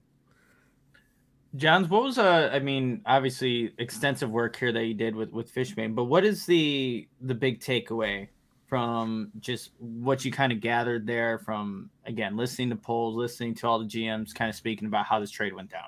Jahns, 1.58 1.89
what 1.89 2.04
was 2.04 2.20
uh 2.20 2.52
I 2.54 2.60
mean, 2.60 3.02
obviously 3.08 3.74
extensive 3.80 4.30
work 4.30 4.56
here 4.56 4.72
that 4.72 4.86
you 4.86 4.94
did 4.94 5.16
with 5.16 5.32
with 5.32 5.52
Fishbain, 5.52 5.96
but 5.96 6.04
what 6.04 6.24
is 6.24 6.46
the 6.46 7.08
the 7.22 7.34
big 7.34 7.60
takeaway 7.60 8.28
from 8.73 9.29
just 9.39 9.69
what 9.77 10.25
you 10.25 10.31
kind 10.31 10.51
of 10.51 10.59
gathered 10.59 11.05
there 11.05 11.38
from 11.38 11.91
again 12.07 12.36
listening 12.36 12.71
to 12.71 12.75
Poles, 12.75 13.15
listening 13.15 13.53
to 13.53 13.67
all 13.67 13.77
the 13.77 13.86
GMs, 13.86 14.33
kind 14.33 14.49
of 14.49 14.55
speaking 14.55 14.88
about 14.88 15.05
how 15.05 15.19
this 15.19 15.29
trade 15.29 15.53
went 15.53 15.69
down? 15.69 15.83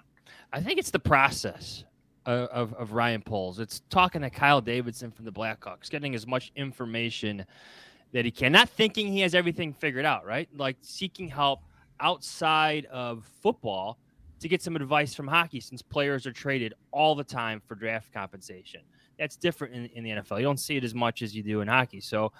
I 0.54 0.62
think 0.62 0.78
it's 0.78 0.92
the 0.92 1.00
process 1.00 1.84
of, 2.28 2.76
of, 2.76 2.92
Ryan 2.92 3.24
Poles. 3.24 3.58
It's 3.58 3.82
talking 3.90 4.22
to 4.22 4.30
Kyle 4.30 4.62
Davidson 4.62 5.10
from 5.10 5.26
the 5.26 5.32
Blackhawks, 5.32 5.90
getting 5.90 6.14
as 6.14 6.28
much 6.28 6.52
information 6.56 7.44
that 8.12 8.24
he 8.24 8.30
can, 8.30 8.52
not 8.52 8.70
thinking 8.70 9.08
he 9.08 9.22
has 9.22 9.34
everything 9.34 9.74
figured 9.74 10.06
out, 10.06 10.24
right? 10.24 10.48
Like 10.56 10.78
seeking 10.82 11.28
help 11.28 11.62
outside 12.00 12.86
of 12.92 13.28
football 13.42 13.98
to 14.42 14.48
get 14.48 14.62
some 14.62 14.76
advice 14.76 15.16
from 15.16 15.28
hockey 15.28 15.60
since 15.60 15.82
players 15.82 16.28
are 16.28 16.34
traded 16.34 16.76
all 16.92 17.16
the 17.16 17.24
time 17.24 17.64
for 17.66 17.74
draft 17.74 18.14
compensation. 18.14 18.82
That's 19.18 19.38
different 19.38 19.74
in, 19.74 19.86
in 19.96 20.04
the 20.04 20.10
NFL. 20.22 20.38
You 20.38 20.44
don't 20.44 20.60
see 20.60 20.78
it 20.78 20.84
as 20.84 20.94
much 20.94 21.24
as 21.24 21.36
you 21.36 21.42
do 21.42 21.62
in 21.62 21.68
hockey. 21.68 22.00
So 22.00 22.32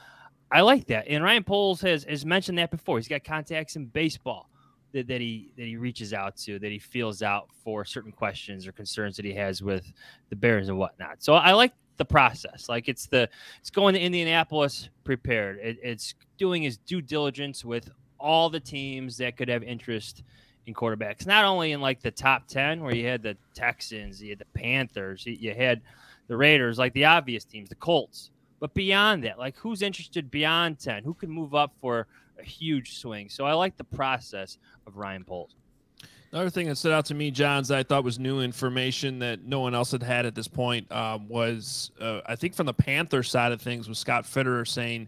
I 0.56 0.62
like 0.62 0.88
that. 0.88 1.10
And 1.10 1.22
Ryan 1.22 1.44
Poles 1.44 1.82
has, 1.82 2.06
has 2.06 2.26
mentioned 2.26 2.58
that 2.60 2.72
before. 2.72 2.98
He's 2.98 3.10
got 3.10 3.26
contacts 3.26 3.76
in 3.76 3.88
baseball 3.88 4.50
that, 4.94 5.06
that 5.08 5.20
he 5.20 5.52
that 5.58 5.66
he 5.66 5.76
reaches 5.76 6.14
out 6.14 6.38
to, 6.38 6.60
that 6.60 6.72
he 6.72 6.80
feels 6.80 7.22
out 7.22 7.50
for 7.62 7.84
certain 7.84 8.14
questions 8.14 8.66
or 8.66 8.72
concerns 8.72 9.18
that 9.18 9.26
he 9.26 9.34
has 9.34 9.62
with 9.62 9.92
the 10.30 10.36
Bears 10.38 10.70
and 10.70 10.78
whatnot. 10.78 11.22
So 11.22 11.34
I 11.34 11.52
like 11.52 11.74
the 11.98 12.06
process. 12.06 12.70
Like 12.70 12.88
it's 12.88 13.06
the 13.06 13.28
it's 13.60 13.70
going 13.70 13.96
to 13.96 14.00
Indianapolis 14.00 14.88
prepared. 15.04 15.60
It, 15.62 15.78
it's 15.84 16.16
doing 16.38 16.64
his 16.64 16.78
due 16.78 17.02
diligence 17.02 17.66
with 17.66 17.90
all 18.18 18.50
the 18.50 18.62
teams 18.62 19.18
that 19.18 19.36
could 19.36 19.50
have 19.50 19.62
interest 19.62 20.24
in 20.68 20.74
quarterbacks. 20.74 21.28
Not 21.28 21.44
only 21.44 21.74
in 21.74 21.82
like 21.82 22.02
the 22.02 22.12
top 22.12 22.48
ten, 22.48 22.82
where 22.82 22.96
you 22.96 23.06
had 23.06 23.22
the 23.22 23.36
Texans, 23.56 24.24
you 24.24 24.30
had 24.30 24.40
the 24.40 24.46
Panthers, 24.58 25.26
you 25.26 25.54
had 25.54 25.82
the 26.30 26.38
Raiders, 26.38 26.80
like 26.80 26.94
the 26.94 27.04
obvious 27.04 27.44
teams, 27.44 27.68
the 27.68 27.76
Colts. 27.76 28.32
But 28.60 28.74
beyond 28.74 29.24
that, 29.24 29.38
like 29.38 29.58
who's 29.58 29.82
interested 29.82 30.32
beyond 30.32 30.80
10? 30.80 31.04
Who 31.04 31.14
can 31.14 31.30
move 31.30 31.54
up 31.54 31.74
for 31.82 32.08
a 32.40 32.44
huge 32.44 32.98
swing? 32.98 33.30
So 33.30 33.46
I 33.46 33.54
like 33.54 33.78
the 33.78 33.84
process 33.84 34.58
of 34.88 34.98
Ryan 34.98 35.24
Poles. 35.24 35.56
Another 36.32 36.50
thing 36.50 36.68
that 36.68 36.76
stood 36.76 36.92
out 36.92 37.06
to 37.06 37.14
me, 37.14 37.32
Jahns, 37.32 37.70
that 37.70 37.78
I 37.78 37.84
thought 37.84 38.04
was 38.04 38.20
new 38.20 38.42
information 38.42 39.20
that 39.20 39.46
no 39.46 39.62
one 39.62 39.74
else 39.74 39.92
had 39.92 40.04
had 40.04 40.26
at 40.26 40.36
this 40.36 40.50
point 40.50 40.92
um, 40.92 41.30
was, 41.30 41.92
uh, 42.02 42.22
I 42.26 42.36
think, 42.36 42.56
from 42.56 42.66
the 42.66 42.74
Panther 42.74 43.24
side 43.24 43.54
of 43.54 43.62
things, 43.62 43.88
was 43.88 44.00
Scott 44.00 44.26
Fitterer 44.26 44.68
saying 44.68 45.08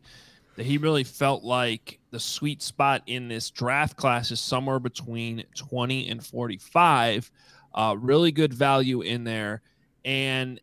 that 0.55 0.65
he 0.65 0.77
really 0.77 1.03
felt 1.03 1.43
like 1.43 1.99
the 2.11 2.19
sweet 2.19 2.61
spot 2.61 3.03
in 3.07 3.27
this 3.27 3.49
draft 3.49 3.97
class 3.97 4.31
is 4.31 4.39
somewhere 4.39 4.79
between 4.79 5.43
20 5.55 6.07
and 6.09 6.25
45. 6.25 7.29
Uh, 7.75 7.95
really 7.99 8.31
good 8.31 8.53
value 8.53 9.01
in 9.01 9.25
there. 9.25 9.61
And 10.05 10.61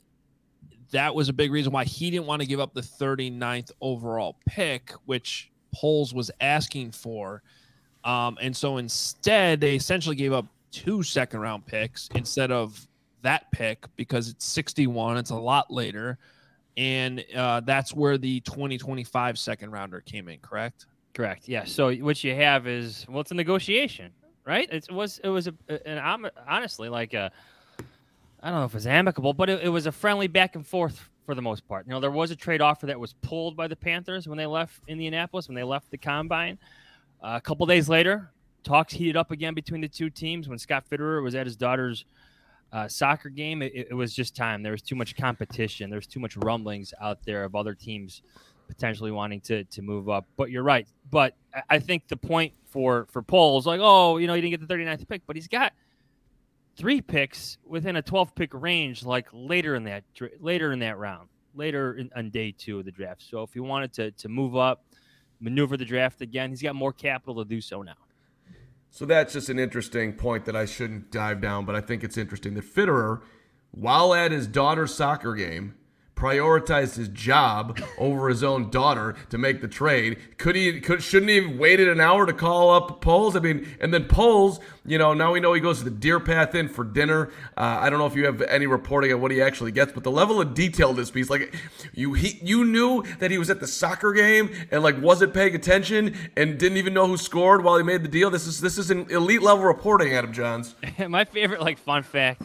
that 0.90 1.14
was 1.14 1.28
a 1.28 1.32
big 1.32 1.52
reason 1.52 1.72
why 1.72 1.84
he 1.84 2.10
didn't 2.10 2.26
want 2.26 2.42
to 2.42 2.46
give 2.46 2.60
up 2.60 2.74
the 2.74 2.80
39th 2.80 3.70
overall 3.80 4.36
pick, 4.46 4.92
which 5.06 5.50
Poles 5.74 6.14
was 6.14 6.30
asking 6.40 6.92
for. 6.92 7.42
Um, 8.04 8.38
and 8.40 8.56
so 8.56 8.76
instead, 8.76 9.60
they 9.60 9.74
essentially 9.74 10.16
gave 10.16 10.32
up 10.32 10.46
two 10.70 11.02
second 11.02 11.40
round 11.40 11.64
picks 11.66 12.08
instead 12.14 12.50
of 12.50 12.86
that 13.22 13.50
pick 13.52 13.86
because 13.96 14.28
it's 14.28 14.44
61. 14.44 15.16
It's 15.16 15.30
a 15.30 15.36
lot 15.36 15.70
later. 15.70 16.18
And 16.76 17.24
uh, 17.34 17.60
that's 17.60 17.94
where 17.94 18.18
the 18.18 18.40
2025 18.40 19.38
second 19.38 19.70
rounder 19.70 20.00
came 20.00 20.28
in, 20.28 20.38
correct? 20.40 20.86
Correct. 21.14 21.48
Yeah. 21.48 21.64
So 21.64 21.94
what 21.94 22.22
you 22.24 22.34
have 22.34 22.66
is, 22.66 23.06
well, 23.08 23.20
it's 23.20 23.30
a 23.30 23.34
negotiation, 23.34 24.10
right? 24.44 24.68
It 24.70 24.90
was, 24.90 25.20
it 25.22 25.28
was, 25.28 25.46
a, 25.46 25.54
and 25.88 26.28
honestly, 26.46 26.88
like 26.88 27.14
a, 27.14 27.30
I 28.44 28.50
don't 28.50 28.58
know 28.58 28.66
if 28.66 28.74
it's 28.74 28.84
amicable, 28.84 29.32
but 29.32 29.48
it, 29.48 29.62
it, 29.64 29.68
was 29.70 29.86
a 29.86 29.92
friendly 29.92 30.26
back 30.26 30.54
and 30.54 30.66
forth 30.66 31.08
for 31.24 31.34
the 31.34 31.40
most 31.40 31.66
part. 31.66 31.86
You 31.86 31.92
know, 31.94 32.00
there 32.00 32.10
was 32.10 32.30
a 32.30 32.36
trade 32.36 32.60
offer 32.60 32.84
that 32.84 33.00
was 33.00 33.14
pulled 33.22 33.56
by 33.56 33.68
the 33.68 33.74
Panthers 33.74 34.28
when 34.28 34.36
they 34.36 34.44
left 34.44 34.82
Indianapolis, 34.86 35.48
when 35.48 35.54
they 35.54 35.62
left 35.62 35.90
the 35.90 35.96
combine. 35.96 36.58
Uh, 37.22 37.36
a 37.36 37.40
couple 37.40 37.64
days 37.64 37.88
later, 37.88 38.30
talks 38.62 38.92
heated 38.92 39.16
up 39.16 39.30
again 39.30 39.54
between 39.54 39.80
the 39.80 39.88
two 39.88 40.10
teams 40.10 40.46
when 40.46 40.58
Scott 40.58 40.84
Fitterer 40.90 41.22
was 41.22 41.34
at 41.34 41.46
his 41.46 41.56
daughter's 41.56 42.04
uh, 42.70 42.86
soccer 42.86 43.30
game. 43.30 43.62
It, 43.62 43.72
it, 43.74 43.94
was 43.94 44.14
just 44.14 44.36
time. 44.36 44.62
There 44.62 44.72
was 44.72 44.82
too 44.82 44.94
much 44.94 45.16
competition. 45.16 45.88
There 45.88 45.98
was 45.98 46.06
too 46.06 46.20
much 46.20 46.36
rumblings 46.36 46.92
out 47.00 47.24
there 47.24 47.44
of 47.44 47.54
other 47.54 47.74
teams 47.74 48.20
potentially 48.68 49.10
wanting 49.10 49.40
to 49.42 49.64
to 49.64 49.80
move 49.80 50.10
up. 50.10 50.26
But 50.36 50.50
you're 50.50 50.62
right. 50.62 50.86
But 51.10 51.34
I 51.70 51.78
think 51.78 52.08
the 52.08 52.18
point 52.18 52.52
for 52.66 53.06
for 53.10 53.22
Paul 53.22 53.58
is 53.58 53.64
like, 53.64 53.80
oh, 53.82 54.18
you 54.18 54.26
know, 54.26 54.34
he 54.34 54.42
didn't 54.42 54.60
get 54.60 54.68
the 54.68 54.74
39th 54.74 55.08
pick, 55.08 55.22
but 55.26 55.34
he's 55.34 55.48
got– 55.48 55.72
three 56.76 57.00
picks 57.00 57.58
within 57.66 57.96
a 57.96 58.02
12 58.02 58.34
pick 58.34 58.50
range, 58.52 59.04
like 59.04 59.28
later 59.32 59.74
in 59.74 59.84
that 59.84 60.04
later 60.40 60.72
in 60.72 60.80
that 60.80 60.98
round, 60.98 61.28
later 61.54 61.94
in, 61.94 62.10
on 62.16 62.30
day 62.30 62.52
two 62.56 62.78
of 62.78 62.84
the 62.84 62.92
draft. 62.92 63.22
So 63.22 63.42
if 63.42 63.52
he 63.52 63.60
wanted 63.60 63.92
to 63.94 64.10
to 64.12 64.28
move 64.28 64.56
up, 64.56 64.84
maneuver 65.40 65.76
the 65.76 65.84
draft 65.84 66.20
again, 66.20 66.50
he's 66.50 66.62
got 66.62 66.74
more 66.74 66.92
capital 66.92 67.42
to 67.42 67.48
do 67.48 67.60
so 67.60 67.82
now. 67.82 67.94
So 68.90 69.04
that's 69.04 69.32
just 69.32 69.48
an 69.48 69.58
interesting 69.58 70.12
point 70.12 70.44
that 70.44 70.54
I 70.54 70.66
shouldn't 70.66 71.10
dive 71.10 71.40
down, 71.40 71.64
but 71.64 71.74
I 71.74 71.80
think 71.80 72.04
it's 72.04 72.16
interesting 72.16 72.54
that 72.54 72.64
Fitterer, 72.64 73.22
while 73.72 74.14
at 74.14 74.30
his 74.30 74.46
daughter's 74.46 74.94
soccer 74.94 75.34
game, 75.34 75.74
prioritized 76.16 76.96
his 76.96 77.08
job 77.08 77.80
over 77.98 78.28
his 78.28 78.42
own 78.42 78.70
daughter 78.70 79.14
to 79.30 79.38
make 79.38 79.60
the 79.60 79.68
trade. 79.68 80.18
Could 80.38 80.56
he? 80.56 80.80
Could 80.80 81.02
shouldn't 81.02 81.30
he 81.30 81.42
have 81.42 81.56
waited 81.56 81.88
an 81.88 82.00
hour 82.00 82.26
to 82.26 82.32
call 82.32 82.70
up 82.70 83.00
Poles? 83.00 83.36
I 83.36 83.40
mean, 83.40 83.66
and 83.80 83.92
then 83.92 84.04
Poles, 84.04 84.60
you 84.86 84.98
know, 84.98 85.14
now 85.14 85.32
we 85.32 85.40
know 85.40 85.52
he 85.52 85.60
goes 85.60 85.78
to 85.78 85.84
the 85.84 85.90
Deer 85.90 86.20
Path 86.20 86.54
Inn 86.54 86.68
for 86.68 86.84
dinner. 86.84 87.30
Uh, 87.56 87.78
I 87.80 87.90
don't 87.90 87.98
know 87.98 88.06
if 88.06 88.14
you 88.14 88.26
have 88.26 88.42
any 88.42 88.66
reporting 88.66 89.12
on 89.12 89.20
what 89.20 89.30
he 89.30 89.42
actually 89.42 89.72
gets, 89.72 89.92
but 89.92 90.04
the 90.04 90.10
level 90.10 90.40
of 90.40 90.54
detail 90.54 90.92
this 90.92 91.10
piece, 91.10 91.30
like 91.30 91.54
you, 91.92 92.12
he, 92.12 92.38
you 92.42 92.64
knew 92.64 93.02
that 93.18 93.30
he 93.30 93.38
was 93.38 93.50
at 93.50 93.60
the 93.60 93.66
soccer 93.66 94.12
game 94.12 94.50
and 94.70 94.82
like 94.82 95.00
wasn't 95.00 95.34
paying 95.34 95.54
attention 95.54 96.14
and 96.36 96.58
didn't 96.58 96.78
even 96.78 96.94
know 96.94 97.06
who 97.06 97.16
scored 97.16 97.64
while 97.64 97.76
he 97.76 97.82
made 97.82 98.02
the 98.02 98.08
deal. 98.08 98.30
This 98.30 98.46
is 98.46 98.60
this 98.60 98.78
is 98.78 98.90
an 98.90 99.10
elite 99.10 99.42
level 99.42 99.64
reporting, 99.64 100.12
Adam 100.14 100.32
Jahns. 100.32 100.74
My 101.08 101.24
favorite 101.24 101.60
like 101.60 101.78
fun 101.78 102.02
fact 102.02 102.42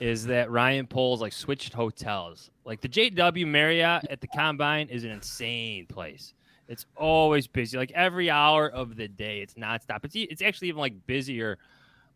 is 0.00 0.26
that 0.26 0.50
Ryan 0.50 0.86
Poles 0.86 1.20
like 1.20 1.32
switched 1.32 1.74
hotels. 1.74 2.50
Like 2.64 2.80
the 2.80 2.88
JW 2.88 3.46
Marriott 3.46 4.06
at 4.10 4.20
the 4.20 4.26
Combine 4.26 4.88
is 4.88 5.04
an 5.04 5.10
insane 5.10 5.86
place. 5.86 6.34
It's 6.68 6.86
always 6.96 7.46
busy. 7.46 7.76
Like 7.76 7.90
every 7.92 8.30
hour 8.30 8.68
of 8.68 8.96
the 8.96 9.08
day, 9.08 9.40
it's 9.40 9.54
nonstop. 9.54 10.04
It's 10.04 10.14
it's 10.14 10.42
actually 10.42 10.68
even 10.68 10.80
like 10.80 10.94
busier, 11.06 11.58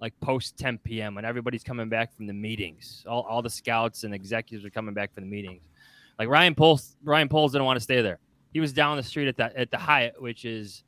like 0.00 0.18
post 0.20 0.56
10 0.56 0.78
p.m. 0.78 1.14
when 1.16 1.24
everybody's 1.24 1.64
coming 1.64 1.88
back 1.88 2.14
from 2.14 2.26
the 2.26 2.32
meetings. 2.32 3.04
All, 3.08 3.22
all 3.22 3.42
the 3.42 3.50
scouts 3.50 4.04
and 4.04 4.14
executives 4.14 4.64
are 4.64 4.70
coming 4.70 4.94
back 4.94 5.12
from 5.12 5.24
the 5.24 5.30
meetings. 5.30 5.62
Like 6.18 6.28
Ryan 6.28 6.54
Poles, 6.54 6.96
Ryan 7.02 7.28
Poles 7.28 7.52
didn't 7.52 7.64
want 7.64 7.76
to 7.76 7.82
stay 7.82 8.00
there. 8.00 8.20
He 8.52 8.60
was 8.60 8.72
down 8.72 8.96
the 8.96 9.02
street 9.02 9.26
at 9.26 9.36
the 9.36 9.58
at 9.58 9.70
the 9.72 9.78
Hyatt, 9.78 10.22
which 10.22 10.44
is, 10.44 10.84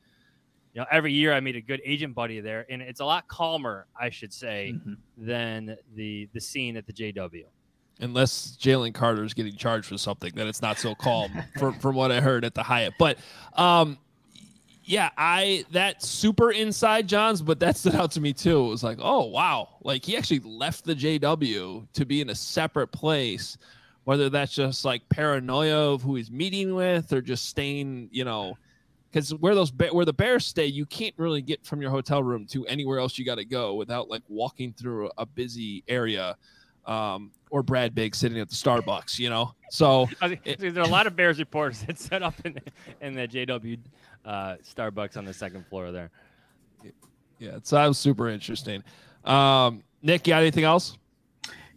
you 0.76 0.82
know, 0.82 0.86
every 0.92 1.10
year 1.10 1.32
I 1.32 1.40
meet 1.40 1.56
a 1.56 1.60
good 1.62 1.80
agent 1.86 2.14
buddy 2.14 2.38
there, 2.40 2.66
and 2.68 2.82
it's 2.82 3.00
a 3.00 3.04
lot 3.06 3.26
calmer, 3.28 3.86
I 3.98 4.10
should 4.10 4.30
say, 4.30 4.74
Mhm. 4.76 4.98
than 5.16 5.78
the 5.94 6.28
the 6.34 6.40
scene 6.40 6.76
at 6.76 6.86
the 6.86 6.92
JW. 6.92 7.46
unless 8.00 8.58
Jalen 8.60 8.92
Carter 8.92 9.24
is 9.24 9.32
getting 9.32 9.56
charged 9.56 9.86
for 9.86 9.96
something, 9.96 10.30
then 10.34 10.46
it's 10.46 10.60
not 10.60 10.78
so 10.78 10.94
calm 10.94 11.30
from, 11.58 11.78
from 11.78 11.96
what 11.96 12.12
I 12.12 12.20
heard 12.20 12.44
at 12.44 12.52
the 12.54 12.62
Hyatt. 12.62 12.92
But 12.98 13.16
um, 13.54 13.96
yeah, 14.84 15.08
I 15.16 15.64
that 15.70 16.02
super 16.02 16.50
inside 16.50 17.08
Jahns, 17.08 17.42
but 17.42 17.58
that 17.60 17.78
stood 17.78 17.94
out 17.94 18.10
to 18.10 18.20
me 18.20 18.34
too. 18.34 18.66
It 18.66 18.68
was 18.68 18.84
like, 18.84 18.98
oh 19.00 19.24
wow, 19.24 19.68
like 19.82 20.04
he 20.04 20.14
actually 20.14 20.40
left 20.40 20.84
the 20.84 20.94
JW 20.94 21.86
to 21.94 22.04
be 22.04 22.20
in 22.20 22.28
a 22.28 22.34
separate 22.34 22.88
place. 22.88 23.56
Whether 24.04 24.28
that's 24.28 24.54
just 24.54 24.84
like 24.84 25.08
paranoia 25.08 25.92
of 25.94 26.02
who 26.02 26.16
he's 26.16 26.30
meeting 26.30 26.74
with, 26.74 27.12
or 27.14 27.22
just 27.22 27.46
staying, 27.48 28.10
you 28.12 28.24
know, 28.24 28.58
because 29.10 29.32
where 29.34 29.54
those 29.54 29.70
Ba- 29.70 29.88
where 29.92 30.04
the 30.04 30.12
Bears 30.12 30.46
stay, 30.46 30.66
you 30.66 30.84
can't 30.86 31.14
really 31.16 31.42
get 31.42 31.64
from 31.64 31.80
your 31.80 31.90
hotel 31.90 32.22
room 32.22 32.46
to 32.46 32.66
anywhere 32.66 32.98
else 32.98 33.18
you 33.18 33.24
got 33.24 33.36
to 33.36 33.44
go 33.44 33.74
without 33.74 34.08
like 34.08 34.22
walking 34.28 34.72
through 34.72 35.10
a 35.18 35.24
busy 35.26 35.82
area 35.88 36.36
um, 36.86 37.30
or 37.50 37.62
Brad 37.62 37.94
Biggs 37.94 38.18
sitting 38.18 38.38
at 38.38 38.48
the 38.48 38.54
Starbucks, 38.54 39.18
you 39.18 39.30
know. 39.30 39.54
So 39.70 40.08
I 40.20 40.38
It- 40.44 40.58
there 40.60 40.78
are 40.82 40.86
a 40.86 40.90
lot 40.90 41.06
of 41.06 41.16
Bears 41.16 41.38
reporters 41.38 41.80
that 41.86 41.98
set 41.98 42.22
up 42.22 42.34
in 42.44 42.54
the, 42.54 43.06
in 43.06 43.14
the 43.14 43.26
JW 43.26 43.78
uh, 44.24 44.56
Starbucks 44.62 45.16
on 45.16 45.24
the 45.24 45.34
second 45.34 45.66
floor 45.66 45.90
there. 45.92 46.10
yeah, 47.38 47.58
so 47.62 47.76
that 47.76 47.86
was 47.86 47.98
super 47.98 48.28
interesting. 48.28 48.82
Um, 49.24 49.82
Nick, 50.02 50.26
you 50.26 50.32
got 50.32 50.42
anything 50.42 50.64
else? 50.64 50.96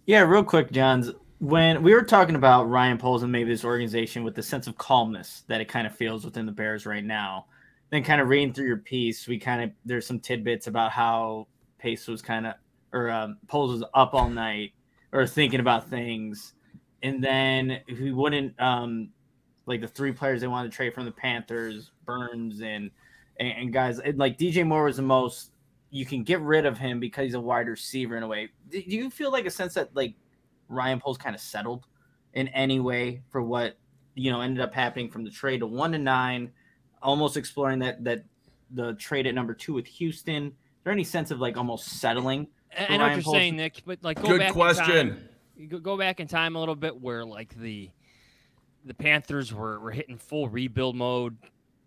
Yeah, 0.06 0.22
real 0.22 0.44
quick, 0.44 0.72
Jahns. 0.72 1.14
When 1.40 1.84
we 1.84 1.94
were 1.94 2.04
talking 2.04 2.36
about 2.36 2.70
Ryan 2.70 2.98
Poles 2.98 3.24
and 3.24 3.32
maybe 3.32 3.50
this 3.50 3.64
organization 3.64 4.24
with 4.24 4.36
the 4.36 4.44
sense 4.44 4.68
of 4.68 4.78
calmness 4.78 5.44
that 5.48 5.62
it 5.62 5.70
kind 5.70 5.88
of 5.88 5.96
feels 5.96 6.26
within 6.26 6.46
the 6.46 6.52
Bears 6.52 6.86
right 6.86 7.04
now, 7.04 7.46
then 7.92 8.04
kind 8.04 8.20
of 8.20 8.28
reading 8.28 8.54
through 8.54 8.68
your 8.68 8.78
piece, 8.78 9.26
we 9.26 9.40
kind 9.40 9.64
of 9.64 9.72
there's 9.86 10.06
some 10.06 10.20
tidbits 10.20 10.68
about 10.68 10.92
how 10.92 11.48
Pace 11.78 12.08
was 12.08 12.22
kind 12.22 12.46
of 12.46 12.56
or 12.92 13.10
um, 13.10 13.38
Poles 13.48 13.72
was 13.72 13.90
up 13.94 14.14
all 14.14 14.30
night 14.30 14.74
or 15.14 15.26
thinking 15.26 15.62
about 15.62 15.90
things, 15.90 16.54
and 17.04 17.24
then 17.24 17.80
he 17.88 18.12
wouldn't 18.12 18.60
um, 18.62 19.10
like 19.66 19.80
the 19.80 19.88
three 19.88 20.12
players 20.12 20.42
they 20.42 20.48
wanted 20.48 20.72
to 20.72 20.76
trade 20.76 20.94
from 20.94 21.06
the 21.06 21.12
Panthers, 21.12 21.92
Burns 22.06 22.62
and 22.62 22.92
and, 23.40 23.50
and 23.50 23.74
guys 23.74 24.02
like 24.16 24.38
DJ 24.38 24.68
Moore 24.68 24.84
was 24.84 24.98
the 24.98 25.04
most 25.04 25.52
you 25.90 26.06
can 26.06 26.24
get 26.24 26.42
rid 26.42 26.66
of 26.66 26.78
him 26.78 27.00
because 27.00 27.26
he's 27.26 27.34
a 27.34 27.40
wide 27.40 27.68
receiver 27.68 28.18
in 28.18 28.24
a 28.24 28.28
way. 28.28 28.50
Do 28.70 28.82
you 28.86 29.10
feel 29.10 29.32
like 29.32 29.46
a 29.46 29.52
sense 29.52 29.74
that 29.76 29.96
like 29.96 30.14
Ryan 30.70 31.00
Poles 31.00 31.18
kind 31.18 31.36
of 31.36 31.42
settled 31.42 31.86
in 32.34 32.48
any 32.50 32.80
way 32.80 33.22
for 33.30 33.42
what 33.42 33.78
you 34.16 34.32
know 34.32 34.42
ended 34.42 34.62
up 34.62 34.74
happening 34.74 35.10
from 35.10 35.24
the 35.24 35.30
trade 35.32 35.60
to 35.60 35.68
one 35.68 35.92
to 35.92 35.98
nine, 35.98 36.52
almost 37.02 37.36
exploring 37.38 37.80
that 37.80 38.04
that 38.04 38.24
the 38.72 38.94
trade 38.94 39.28
at 39.28 39.34
number 39.36 39.54
two 39.54 39.74
with 39.74 39.88
Houston? 39.88 40.48
Is 40.48 40.54
there 40.84 40.94
any 40.94 41.04
sense 41.04 41.32
of 41.32 41.40
like 41.40 41.58
almost 41.58 42.00
settling? 42.00 42.48
I- 42.78 42.86
for 42.86 42.92
I 42.94 42.98
know 42.98 43.04
Ryan 43.04 43.10
what 43.10 43.16
you're 43.16 43.24
Poles? 43.24 43.36
saying, 43.36 43.56
Nick, 43.58 43.82
but 43.86 44.00
like 44.04 44.22
go 44.22 44.28
Good 44.30 44.40
back 44.40 44.54
question. 44.54 44.96
In 44.98 45.10
time, 45.10 45.68
go- 45.70 45.80
go 45.80 45.98
back 45.98 46.20
in 46.20 46.28
time 46.28 46.56
a 46.56 46.60
little 46.60 46.76
bit 46.76 47.00
where 47.02 47.26
like 47.26 47.54
the 47.60 47.90
the 48.86 48.94
Panthers 48.94 49.54
were, 49.54 49.80
were 49.80 49.92
hitting 49.92 50.18
full 50.18 50.48
rebuild 50.48 50.96
mode. 50.96 51.36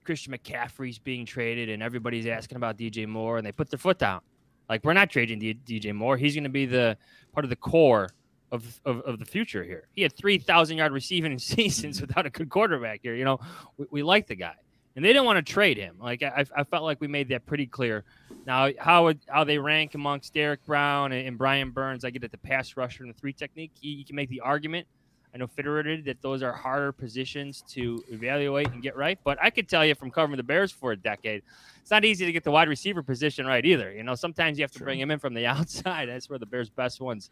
Christian 0.05 0.33
McCaffrey's 0.37 0.99
being 0.99 1.25
traded, 1.25 1.69
and 1.71 1.83
everybody's 1.83 2.27
asking 2.27 2.57
about 2.57 2.77
DJ 2.77 3.07
Moore, 3.07 3.39
and 3.39 3.47
they 3.47 3.53
put 3.53 3.71
their 3.71 3.79
foot 3.79 3.99
down. 3.99 4.21
Like 4.69 4.85
we're 4.85 4.93
not 4.95 5.09
trading 5.11 5.39
D- 5.39 5.55
DJ 5.65 5.95
Moore. 5.95 6.17
He's 6.17 6.35
going 6.35 6.43
to 6.45 6.51
be 6.51 6.67
the 6.67 6.97
part 7.33 7.45
of 7.45 7.51
the 7.51 7.57
core 7.57 8.11
of, 8.53 8.81
of, 8.85 9.01
of 9.01 9.19
the 9.19 9.25
future 9.25 9.65
here. 9.65 9.89
He 9.97 10.03
had 10.03 10.13
three 10.13 10.39
thousand 10.39 10.77
yard 10.77 10.93
receiving 10.93 11.37
seasons 11.39 11.97
mm-hmm. 11.97 12.07
without 12.07 12.27
a 12.27 12.31
good 12.31 12.49
quarterback 12.49 13.01
here. 13.03 13.15
You 13.15 13.25
know, 13.25 13.41
we, 13.77 13.87
we 13.91 14.03
like 14.03 14.29
the 14.29 14.37
guy, 14.37 14.55
and 14.95 15.05
they 15.05 15.09
didn't 15.09 15.25
want 15.25 15.45
to 15.45 15.53
trade 15.53 15.79
him. 15.79 15.97
Like 15.99 16.23
I, 16.23 16.45
I 16.57 16.65
felt 16.65 16.85
like 16.85 17.01
we 17.01 17.09
made 17.09 17.29
that 17.31 17.47
pretty 17.47 17.67
clear. 17.67 18.05
Now, 18.47 18.71
how 18.79 19.05
would, 19.05 19.21
how 19.29 19.45
they 19.45 19.59
rank 19.59 19.95
amongst 19.95 20.35
Derrick 20.35 20.65
Brown 20.67 21.13
and, 21.13 21.27
and 21.27 21.39
Brian 21.39 21.71
Burns, 21.71 22.05
I 22.05 22.11
get 22.11 22.25
at 22.25 22.31
the 22.31 22.39
pass 22.39 22.77
rusher 22.77 23.05
and 23.05 23.13
the 23.13 23.19
three 23.19 23.33
technique. 23.33 23.73
You, 23.81 23.97
you 23.97 24.05
can 24.05 24.17
make 24.17 24.29
the 24.29 24.41
argument. 24.41 24.87
I 25.35 25.39
know 25.39 25.47
Fitterer 25.47 26.05
that 26.05 26.21
those 26.21 26.43
are 26.43 26.53
harder 26.53 26.93
positions 26.93 27.65
to 27.71 28.05
evaluate 28.11 28.69
and 28.69 28.83
get 28.83 28.97
right, 28.97 29.19
but 29.25 29.39
I 29.41 29.49
could 29.49 29.67
tell 29.67 29.85
you 29.85 29.95
from 29.95 30.11
covering 30.11 30.37
the 30.37 30.43
Bears 30.43 30.71
for 30.71 30.93
a 30.93 30.97
decade, 30.97 31.43
it's 31.81 31.91
not 31.91 32.05
easy 32.05 32.27
to 32.27 32.33
get 32.33 32.45
the 32.45 32.51
wide 32.51 32.69
receiver 32.69 33.03
position 33.03 33.47
right 33.47 33.65
either. 33.65 33.93
You 33.93 34.03
know, 34.03 34.15
sometimes 34.15 34.59
you 34.59 34.63
have 34.63 34.73
to 34.73 34.81
bring 34.81 35.01
him 35.01 35.11
in 35.11 35.19
from 35.19 35.33
the 35.33 35.47
outside. 35.55 36.09
That's 36.09 36.29
where 36.29 36.39
the 36.39 36.47
Bears' 36.47 36.69
best 36.69 37.01
ones, 37.01 37.31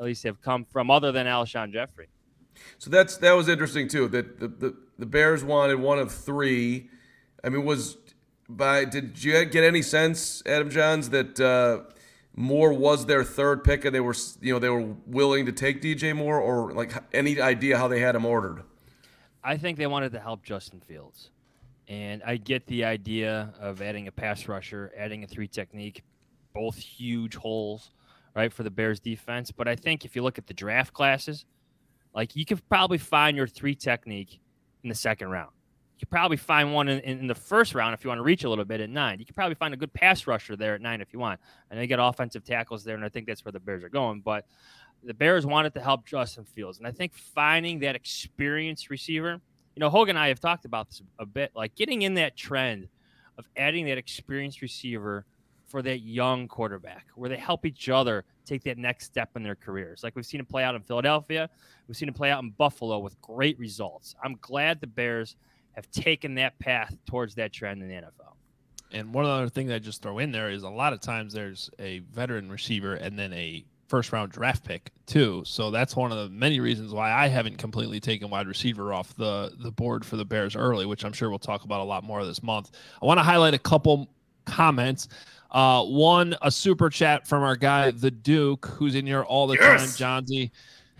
at 0.00 0.06
least, 0.06 0.22
have 0.24 0.40
come 0.40 0.64
from, 0.64 0.90
other 0.90 1.12
than 1.12 1.26
Alshon 1.26 1.72
Jeffery. 1.72 2.08
So 2.78 2.90
that's 2.90 3.16
that 3.18 3.32
was 3.32 3.48
interesting 3.48 3.86
too. 3.86 4.08
That 4.08 4.40
the, 4.40 4.48
the 4.48 4.76
the 4.98 5.06
Bears 5.06 5.44
wanted 5.44 5.76
one 5.76 5.98
of 5.98 6.10
three. 6.10 6.88
I 7.44 7.50
mean, 7.50 7.64
was 7.64 7.96
by 8.48 8.84
did 8.84 9.22
you 9.22 9.44
get 9.44 9.62
any 9.62 9.82
sense, 9.82 10.42
Adam 10.46 10.70
Jahns, 10.70 11.10
that 11.10 11.40
uh, 11.40 11.90
Moore 12.34 12.72
was 12.72 13.06
their 13.06 13.24
third 13.24 13.62
pick 13.62 13.84
and 13.84 13.94
they 13.94 14.00
were 14.00 14.14
you 14.40 14.52
know 14.54 14.58
they 14.58 14.68
were 14.68 14.94
willing 15.06 15.46
to 15.46 15.52
take 15.52 15.80
DJ 15.80 16.16
Moore, 16.16 16.40
or 16.40 16.72
like 16.72 16.92
any 17.14 17.40
idea 17.40 17.78
how 17.78 17.88
they 17.88 18.00
had 18.00 18.14
him 18.14 18.24
ordered? 18.24 18.62
I 19.42 19.56
think 19.56 19.78
they 19.78 19.86
wanted 19.86 20.12
to 20.12 20.20
help 20.20 20.42
Justin 20.42 20.80
Fields. 20.80 21.30
And 21.88 22.22
I 22.22 22.36
get 22.36 22.66
the 22.66 22.84
idea 22.84 23.52
of 23.58 23.82
adding 23.82 24.06
a 24.06 24.12
pass 24.12 24.46
rusher, 24.46 24.92
adding 24.96 25.24
a 25.24 25.26
three 25.26 25.48
technique, 25.48 26.04
both 26.54 26.76
huge 26.76 27.34
holes, 27.34 27.90
right, 28.34 28.52
for 28.52 28.62
the 28.62 28.70
Bears 28.70 29.00
defense. 29.00 29.50
But 29.50 29.68
I 29.68 29.76
think 29.76 30.04
if 30.04 30.16
you 30.16 30.22
look 30.22 30.38
at 30.38 30.46
the 30.46 30.54
draft 30.54 30.92
classes, 30.92 31.44
like 32.14 32.34
you 32.36 32.44
could 32.44 32.66
probably 32.68 32.98
find 32.98 33.36
your 33.36 33.46
three 33.46 33.74
technique 33.74 34.40
in 34.82 34.88
the 34.88 34.94
second 34.94 35.30
round. 35.30 35.50
You 35.96 36.06
could 36.06 36.10
probably 36.10 36.38
find 36.38 36.72
one 36.72 36.88
in, 36.88 37.00
in 37.00 37.26
the 37.26 37.34
first 37.34 37.74
round 37.74 37.92
if 37.92 38.04
you 38.04 38.08
want 38.08 38.18
to 38.18 38.22
reach 38.22 38.44
a 38.44 38.48
little 38.48 38.64
bit 38.64 38.80
at 38.80 38.88
nine. 38.88 39.18
You 39.18 39.26
could 39.26 39.36
probably 39.36 39.54
find 39.54 39.74
a 39.74 39.76
good 39.76 39.92
pass 39.92 40.26
rusher 40.26 40.56
there 40.56 40.74
at 40.74 40.80
nine 40.80 41.02
if 41.02 41.12
you 41.12 41.18
want. 41.18 41.38
I 41.70 41.74
know 41.74 41.82
you 41.82 41.86
got 41.86 42.00
offensive 42.00 42.42
tackles 42.42 42.84
there, 42.84 42.94
and 42.94 43.04
I 43.04 43.10
think 43.10 43.26
that's 43.26 43.44
where 43.44 43.52
the 43.52 43.60
Bears 43.60 43.84
are 43.84 43.90
going. 43.90 44.22
But 44.22 44.46
the 45.02 45.14
Bears 45.14 45.44
wanted 45.44 45.74
to 45.74 45.80
help 45.80 46.06
Justin 46.06 46.44
Fields. 46.44 46.78
And 46.78 46.86
I 46.86 46.90
think 46.90 47.12
finding 47.14 47.80
that 47.80 47.94
experienced 47.94 48.90
receiver, 48.90 49.40
you 49.76 49.80
know, 49.80 49.90
Hoge 49.90 50.08
and 50.08 50.18
I 50.18 50.28
have 50.28 50.40
talked 50.40 50.64
about 50.64 50.88
this 50.88 51.02
a 51.18 51.26
bit, 51.26 51.52
like 51.54 51.74
getting 51.74 52.02
in 52.02 52.14
that 52.14 52.36
trend 52.36 52.88
of 53.38 53.46
adding 53.56 53.86
that 53.86 53.98
experienced 53.98 54.62
receiver 54.62 55.24
for 55.70 55.82
that 55.82 56.00
young 56.00 56.48
quarterback 56.48 57.06
where 57.14 57.30
they 57.30 57.36
help 57.36 57.64
each 57.64 57.88
other 57.88 58.24
take 58.44 58.64
that 58.64 58.76
next 58.76 59.06
step 59.06 59.30
in 59.36 59.42
their 59.42 59.54
careers. 59.54 60.02
Like 60.02 60.16
we've 60.16 60.26
seen 60.26 60.40
it 60.40 60.48
play 60.48 60.64
out 60.64 60.74
in 60.74 60.82
Philadelphia, 60.82 61.48
we've 61.86 61.96
seen 61.96 62.08
it 62.08 62.14
play 62.14 62.30
out 62.30 62.42
in 62.42 62.50
Buffalo 62.50 62.98
with 62.98 63.20
great 63.22 63.58
results. 63.58 64.16
I'm 64.22 64.36
glad 64.40 64.80
the 64.80 64.88
Bears 64.88 65.36
have 65.72 65.88
taken 65.92 66.34
that 66.34 66.58
path 66.58 66.96
towards 67.06 67.36
that 67.36 67.52
trend 67.52 67.82
in 67.82 67.88
the 67.88 67.94
NFL. 67.94 68.34
And 68.92 69.14
one 69.14 69.24
other 69.24 69.48
thing 69.48 69.68
that 69.68 69.76
I 69.76 69.78
just 69.78 70.02
throw 70.02 70.18
in 70.18 70.32
there 70.32 70.50
is 70.50 70.64
a 70.64 70.68
lot 70.68 70.92
of 70.92 71.00
times 71.00 71.32
there's 71.32 71.70
a 71.78 72.00
veteran 72.00 72.50
receiver 72.50 72.94
and 72.94 73.16
then 73.16 73.32
a 73.32 73.64
first 73.86 74.12
round 74.12 74.32
draft 74.32 74.64
pick 74.64 74.90
too. 75.06 75.42
So 75.44 75.70
that's 75.70 75.94
one 75.94 76.10
of 76.10 76.18
the 76.18 76.28
many 76.28 76.58
reasons 76.58 76.92
why 76.92 77.12
I 77.12 77.28
haven't 77.28 77.58
completely 77.58 78.00
taken 78.00 78.30
wide 78.30 78.48
receiver 78.48 78.92
off 78.92 79.14
the 79.16 79.52
the 79.58 79.70
board 79.70 80.04
for 80.04 80.16
the 80.16 80.24
Bears 80.24 80.56
early, 80.56 80.86
which 80.86 81.04
I'm 81.04 81.12
sure 81.12 81.28
we'll 81.28 81.38
talk 81.38 81.64
about 81.64 81.80
a 81.80 81.84
lot 81.84 82.02
more 82.02 82.24
this 82.24 82.42
month. 82.42 82.72
I 83.00 83.06
want 83.06 83.18
to 83.18 83.24
highlight 83.24 83.54
a 83.54 83.58
couple 83.58 84.08
comments. 84.44 85.08
Uh, 85.52 85.84
one, 85.84 86.36
a 86.42 86.50
super 86.50 86.88
chat 86.90 87.26
from 87.26 87.42
our 87.42 87.56
guy 87.56 87.90
the 87.90 88.10
Duke, 88.10 88.66
who's 88.66 88.94
in 88.94 89.06
here 89.06 89.22
all 89.22 89.46
the 89.46 89.56
Yes! 89.60 89.96
time, 89.98 90.22
Jahnsy. 90.24 90.50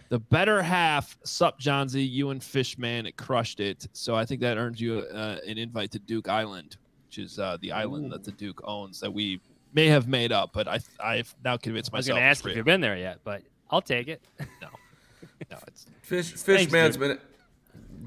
The 0.09 0.19
better 0.19 0.61
half, 0.61 1.17
sup, 1.25 1.61
Jahnsy, 1.61 2.11
you 2.11 2.31
and 2.31 2.43
Fishman 2.43 3.07
it 3.07 3.17
crushed 3.17 3.61
it. 3.61 3.87
So 3.93 4.17
I 4.17 4.25
think 4.25 4.41
that 4.41 4.57
earns 4.57 4.81
you 4.81 4.99
uh, 5.15 5.37
an 5.47 5.57
invite 5.57 5.93
to 5.93 6.01
Duke 6.01 6.29
Island, 6.29 6.79
which 7.07 7.19
is 7.19 7.39
uh, 7.39 7.59
the 7.61 7.71
island 7.71 8.11
that 8.11 8.25
the 8.25 8.33
Duke 8.33 8.61
owns 8.65 8.99
that 9.01 9.13
we 9.13 9.41
may 9.73 9.87
have 9.87 10.09
made 10.09 10.33
up, 10.33 10.51
but 10.53 10.67
I 10.67 10.81
I've 10.99 11.33
now 11.45 11.57
convinced 11.57 11.93
myself. 11.93 11.97
I 11.97 11.99
was 11.99 12.09
going 12.09 12.21
to 12.21 12.25
ask 12.27 12.45
if 12.47 12.57
you've 12.57 12.65
been 12.67 12.81
there 12.81 12.97
yet, 12.97 13.21
but 13.23 13.43
I'll 13.71 13.81
take 13.81 14.09
it. 14.09 14.21
No, 14.61 14.69
no, 15.53 15.59
it's 15.69 15.87
Fish 16.03 16.33
Fishman's 16.33 16.97
Duke. 16.97 17.09
been 17.09 17.19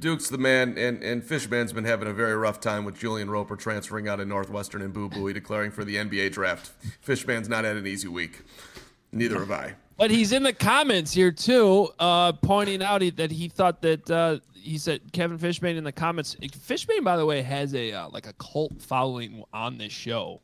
Duke's 0.03 0.27
the 0.27 0.37
man, 0.37 0.77
and 0.77 1.01
and 1.01 1.23
Fishman's 1.23 1.71
been 1.71 1.85
having 1.85 2.09
a 2.09 2.13
very 2.13 2.35
rough 2.35 2.59
time 2.59 2.83
with 2.83 2.99
Julian 2.99 3.29
Roper 3.29 3.55
transferring 3.55 4.09
out 4.09 4.19
of 4.19 4.27
Northwestern 4.27 4.81
and 4.81 4.91
Boo 4.91 5.07
Buie 5.07 5.33
declaring 5.33 5.71
for 5.71 5.85
the 5.85 5.95
NBA 5.95 6.33
draft. 6.33 6.73
Fishman's 6.99 7.47
not 7.47 7.63
had 7.63 7.77
an 7.77 7.87
easy 7.87 8.09
week. 8.09 8.41
Neither 9.13 9.39
have 9.39 9.49
I. 9.49 9.75
But 9.95 10.11
he's 10.11 10.33
in 10.33 10.43
the 10.43 10.51
comments 10.51 11.13
here 11.13 11.31
too, 11.31 11.87
uh, 11.99 12.33
pointing 12.33 12.83
out 12.83 13.01
he, 13.01 13.11
that 13.11 13.31
he 13.31 13.47
thought 13.47 13.81
that 13.83 14.11
uh, 14.11 14.39
he 14.53 14.77
said 14.77 14.99
Kevin 15.13 15.37
Fishman 15.37 15.77
in 15.77 15.85
the 15.85 15.93
comments. 15.93 16.35
Fishman, 16.51 17.05
by 17.05 17.15
the 17.15 17.25
way, 17.25 17.41
has 17.41 17.73
a 17.73 17.93
uh, 17.93 18.09
like 18.09 18.27
a 18.27 18.33
cult 18.33 18.73
following 18.81 19.41
on 19.53 19.77
this 19.77 19.93
show 19.93 20.41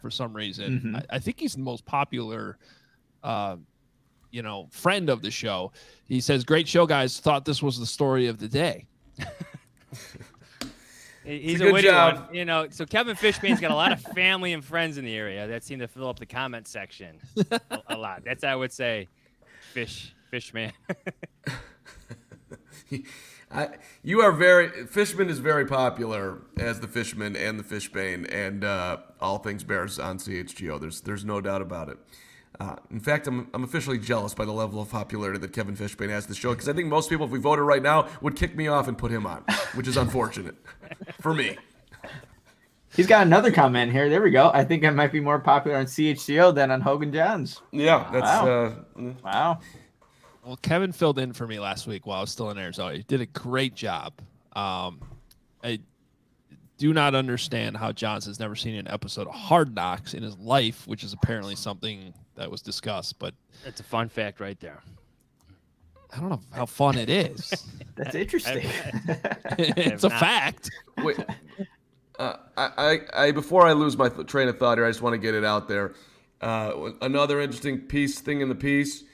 for 0.00 0.12
some 0.12 0.32
reason. 0.32 0.94
I, 0.94 1.16
I 1.16 1.18
think 1.18 1.40
he's 1.40 1.54
the 1.54 1.62
most 1.62 1.84
popular, 1.84 2.58
uh, 3.24 3.56
you 4.30 4.42
know, 4.42 4.68
friend 4.70 5.10
of 5.10 5.20
the 5.20 5.32
show. 5.32 5.72
He 6.06 6.20
says, 6.20 6.44
"Great 6.44 6.68
show, 6.68 6.86
guys. 6.86 7.18
Thought 7.18 7.44
this 7.44 7.60
was 7.60 7.76
the 7.76 7.86
story 7.86 8.28
of 8.28 8.38
the 8.38 8.46
day." 8.46 8.86
He's 11.24 11.60
a 11.60 11.64
a, 11.64 11.66
good 11.66 11.72
witty 11.74 11.88
job. 11.88 12.26
one, 12.26 12.34
you 12.34 12.44
know. 12.44 12.68
So 12.70 12.86
Kevin 12.86 13.14
Fishbain's 13.14 13.60
got 13.60 13.70
a 13.70 13.74
lot 13.74 13.92
of 13.92 14.00
family 14.00 14.52
and 14.52 14.64
friends 14.64 14.98
in 14.98 15.04
the 15.04 15.14
area 15.14 15.46
that 15.48 15.62
seem 15.62 15.78
to 15.80 15.88
fill 15.88 16.08
up 16.08 16.18
the 16.18 16.26
comment 16.26 16.66
section 16.66 17.18
a, 17.50 17.60
a 17.88 17.96
lot. 17.96 18.22
That's 18.24 18.42
I 18.42 18.54
would 18.54 18.72
say, 18.72 19.08
fish 19.72 20.14
fishman. 20.30 20.72
I, 23.52 23.68
you 24.02 24.20
are 24.20 24.32
very 24.32 24.86
Fishman 24.86 25.28
is 25.28 25.40
very 25.40 25.66
popular 25.66 26.38
as 26.56 26.80
the 26.80 26.88
Fishman 26.88 27.36
and 27.36 27.58
the 27.58 27.64
Fishbain 27.64 28.32
and 28.32 28.64
uh, 28.64 28.98
all 29.20 29.38
things 29.38 29.64
Bears 29.64 29.98
on 29.98 30.18
CHGO. 30.18 30.80
There's 30.80 31.00
there's 31.00 31.24
no 31.24 31.40
doubt 31.40 31.60
about 31.60 31.88
it. 31.88 31.98
Uh, 32.58 32.76
in 32.90 33.00
fact, 33.00 33.26
I'm, 33.26 33.48
I'm 33.54 33.64
officially 33.64 33.98
jealous 33.98 34.34
by 34.34 34.44
the 34.44 34.52
level 34.52 34.82
of 34.82 34.90
popularity 34.90 35.38
that 35.38 35.52
Kevin 35.52 35.76
Fishbain 35.76 36.10
has 36.10 36.26
this 36.26 36.36
show 36.36 36.50
because 36.50 36.68
I 36.68 36.72
think 36.72 36.88
most 36.88 37.08
people, 37.08 37.24
if 37.24 37.32
we 37.32 37.38
voted 37.38 37.64
right 37.64 37.82
now, 37.82 38.08
would 38.20 38.36
kick 38.36 38.54
me 38.56 38.66
off 38.68 38.88
and 38.88 38.98
put 38.98 39.10
him 39.10 39.26
on, 39.26 39.44
which 39.74 39.88
is 39.88 39.96
unfortunate 39.96 40.56
for 41.20 41.32
me. 41.32 41.56
He's 42.96 43.06
got 43.06 43.24
another 43.26 43.52
comment 43.52 43.92
here. 43.92 44.08
There 44.10 44.20
we 44.20 44.30
go. 44.32 44.50
I 44.52 44.64
think 44.64 44.84
I 44.84 44.90
might 44.90 45.12
be 45.12 45.20
more 45.20 45.38
popular 45.38 45.76
on 45.78 45.86
CHGO 45.86 46.54
than 46.54 46.70
on 46.72 46.80
Hoge 46.80 47.04
and 47.04 47.14
Jahns. 47.14 47.60
Yeah, 47.70 48.08
that's 48.12 48.24
Wow. 48.24 48.48
uh, 48.98 49.02
Wow. 49.24 49.60
Well, 50.44 50.56
Kevin 50.56 50.90
filled 50.92 51.18
in 51.18 51.32
for 51.32 51.46
me 51.46 51.60
last 51.60 51.86
week 51.86 52.04
while 52.06 52.18
I 52.18 52.20
was 52.22 52.30
still 52.30 52.50
in 52.50 52.58
Arizona. 52.58 52.96
He 52.96 53.02
did 53.04 53.20
a 53.20 53.26
great 53.26 53.74
job. 53.74 54.14
Um, 54.56 55.00
I 55.62 55.78
do 56.78 56.92
not 56.92 57.14
understand 57.14 57.76
how 57.76 57.92
Jahns 57.92 58.26
has 58.26 58.40
never 58.40 58.56
seen 58.56 58.74
an 58.74 58.88
episode 58.88 59.28
of 59.28 59.34
Hard 59.34 59.74
Knocks 59.74 60.12
in 60.12 60.22
his 60.22 60.36
life, 60.38 60.86
which 60.88 61.04
is 61.04 61.12
apparently 61.12 61.54
something 61.54 62.12
that 62.36 62.50
was 62.50 62.62
discussed. 62.62 63.18
But 63.18 63.34
That's 63.64 63.80
a 63.80 63.84
fun 63.84 64.08
fact 64.08 64.40
right 64.40 64.58
there. 64.60 64.82
I 66.12 66.18
don't 66.18 66.30
know 66.30 66.40
how 66.52 66.66
fun 66.66 66.98
it 66.98 67.08
is. 67.08 67.52
That's 67.96 68.14
interesting. 68.14 68.66
it's 69.58 70.04
a 70.04 70.08
not. 70.08 70.20
fact. 70.20 70.70
Wait, 70.98 71.18
uh, 72.18 72.36
I, 72.56 72.70
I, 72.76 73.24
I, 73.26 73.30
before 73.32 73.66
I 73.66 73.72
lose 73.72 73.96
my 73.96 74.08
th- 74.08 74.26
train 74.26 74.48
of 74.48 74.58
thought 74.58 74.78
here, 74.78 74.84
I 74.86 74.90
just 74.90 75.02
want 75.02 75.14
to 75.14 75.18
get 75.18 75.34
it 75.34 75.44
out 75.44 75.68
there. 75.68 75.94
Uh, 76.40 76.90
another 77.00 77.40
interesting 77.40 77.78
piece 77.78 78.18
thing 78.20 78.40
in 78.40 78.48
the 78.48 78.54
piece 78.54 79.04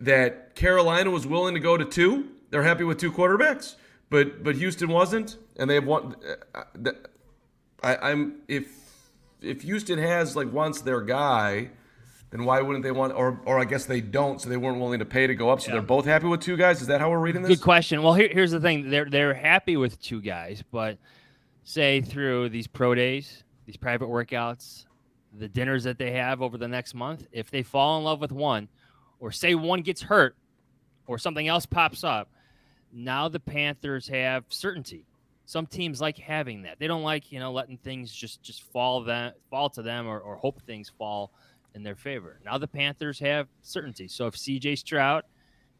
that 0.00 0.54
Carolina 0.54 1.10
was 1.10 1.26
willing 1.26 1.54
to 1.54 1.60
go 1.60 1.76
to 1.76 1.84
two. 1.84 2.30
They're 2.50 2.62
happy 2.62 2.84
with 2.84 2.98
two 2.98 3.12
quarterbacks, 3.12 3.76
but 4.08 4.42
but 4.42 4.56
Houston 4.56 4.88
wasn't, 4.88 5.36
and 5.58 5.68
they 5.68 5.74
have 5.74 5.86
one. 5.86 6.16
Uh, 6.54 6.62
th- 6.82 6.96
I, 7.82 7.96
I'm 8.10 8.40
if 8.48 8.68
if 9.40 9.62
Houston 9.62 9.98
has 9.98 10.34
like 10.34 10.52
wants 10.52 10.80
their 10.80 11.02
guy, 11.02 11.70
then 12.30 12.44
why 12.44 12.60
wouldn't 12.60 12.84
they 12.84 12.92
want? 12.92 13.12
Or 13.12 13.40
or 13.44 13.58
I 13.58 13.64
guess 13.64 13.86
they 13.86 14.00
don't, 14.00 14.40
so 14.40 14.48
they 14.48 14.56
weren't 14.56 14.78
willing 14.78 15.00
to 15.00 15.04
pay 15.04 15.26
to 15.26 15.34
go 15.34 15.50
up. 15.50 15.60
So 15.60 15.72
they're 15.72 15.82
both 15.82 16.04
happy 16.04 16.26
with 16.26 16.40
two 16.40 16.56
guys. 16.56 16.80
Is 16.80 16.86
that 16.86 17.00
how 17.00 17.10
we're 17.10 17.18
reading 17.18 17.42
this? 17.42 17.50
Good 17.50 17.64
question. 17.64 18.02
Well, 18.02 18.14
here, 18.14 18.28
here's 18.30 18.52
the 18.52 18.60
thing: 18.60 18.88
they're 18.88 19.10
they're 19.10 19.34
happy 19.34 19.76
with 19.76 20.00
two 20.00 20.20
guys, 20.20 20.62
but 20.70 20.98
say 21.64 22.00
through 22.00 22.50
these 22.50 22.68
pro 22.68 22.94
days, 22.94 23.42
these 23.66 23.76
private 23.76 24.08
workouts, 24.08 24.86
the 25.36 25.48
dinners 25.48 25.84
that 25.84 25.98
they 25.98 26.12
have 26.12 26.40
over 26.40 26.56
the 26.56 26.68
next 26.68 26.94
month, 26.94 27.26
if 27.32 27.50
they 27.50 27.64
fall 27.64 27.98
in 27.98 28.04
love 28.04 28.20
with 28.20 28.32
one, 28.32 28.68
or 29.18 29.32
say 29.32 29.56
one 29.56 29.82
gets 29.82 30.02
hurt, 30.02 30.36
or 31.08 31.18
something 31.18 31.48
else 31.48 31.66
pops 31.66 32.04
up, 32.04 32.30
now 32.92 33.28
the 33.28 33.40
Panthers 33.40 34.06
have 34.06 34.44
certainty. 34.48 35.04
Some 35.46 35.66
teams 35.66 36.00
like 36.00 36.16
having 36.16 36.62
that. 36.62 36.78
They 36.78 36.86
don't 36.86 37.02
like 37.02 37.32
you 37.32 37.40
know 37.40 37.50
letting 37.50 37.76
things 37.76 38.12
just 38.12 38.40
just 38.40 38.62
fall 38.70 39.02
them 39.02 39.32
fall 39.50 39.68
to 39.70 39.82
them 39.82 40.06
or, 40.06 40.20
or 40.20 40.36
hope 40.36 40.62
things 40.62 40.92
fall 40.96 41.32
in 41.74 41.82
their 41.82 41.96
favor. 41.96 42.40
Now 42.44 42.58
the 42.58 42.68
Panthers 42.68 43.18
have 43.20 43.48
certainty. 43.62 44.08
So 44.08 44.26
if 44.26 44.34
CJ 44.34 44.78
Stroud 44.78 45.24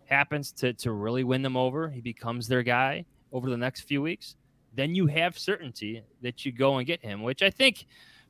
happens 0.06 0.52
to 0.52 0.72
to 0.74 0.92
really 0.92 1.24
win 1.24 1.42
them 1.42 1.56
over, 1.56 1.88
he 1.88 2.00
becomes 2.00 2.48
their 2.48 2.62
guy 2.62 3.04
over 3.32 3.48
the 3.48 3.56
next 3.56 3.82
few 3.82 4.02
weeks, 4.02 4.36
then 4.74 4.94
you 4.94 5.06
have 5.06 5.38
certainty 5.38 6.02
that 6.22 6.44
you 6.44 6.52
go 6.52 6.78
and 6.78 6.86
get 6.86 7.02
him, 7.02 7.22
which 7.22 7.42
I 7.42 7.50
think 7.50 7.86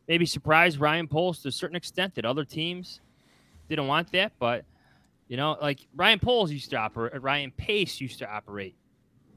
maybe 0.09 0.27
surprised 0.27 0.81
Ryan 0.81 1.09
Poles 1.09 1.41
to 1.43 1.49
a 1.49 1.53
certain 1.53 1.77
extent 1.77 2.15
that 2.15 2.25
other 2.25 2.45
teams 2.45 3.01
didn't 3.69 3.87
want 3.87 4.11
that, 4.13 4.33
but 4.39 4.65
you 5.29 5.37
know, 5.37 5.57
like 5.63 5.87
Ryan 5.95 6.19
Poles 6.19 6.51
used 6.51 6.71
to 6.71 6.77
operate, 6.77 7.23
Ryan 7.23 7.53
Pace 7.53 8.01
used 8.01 8.19
to 8.19 8.29
operate 8.29 8.75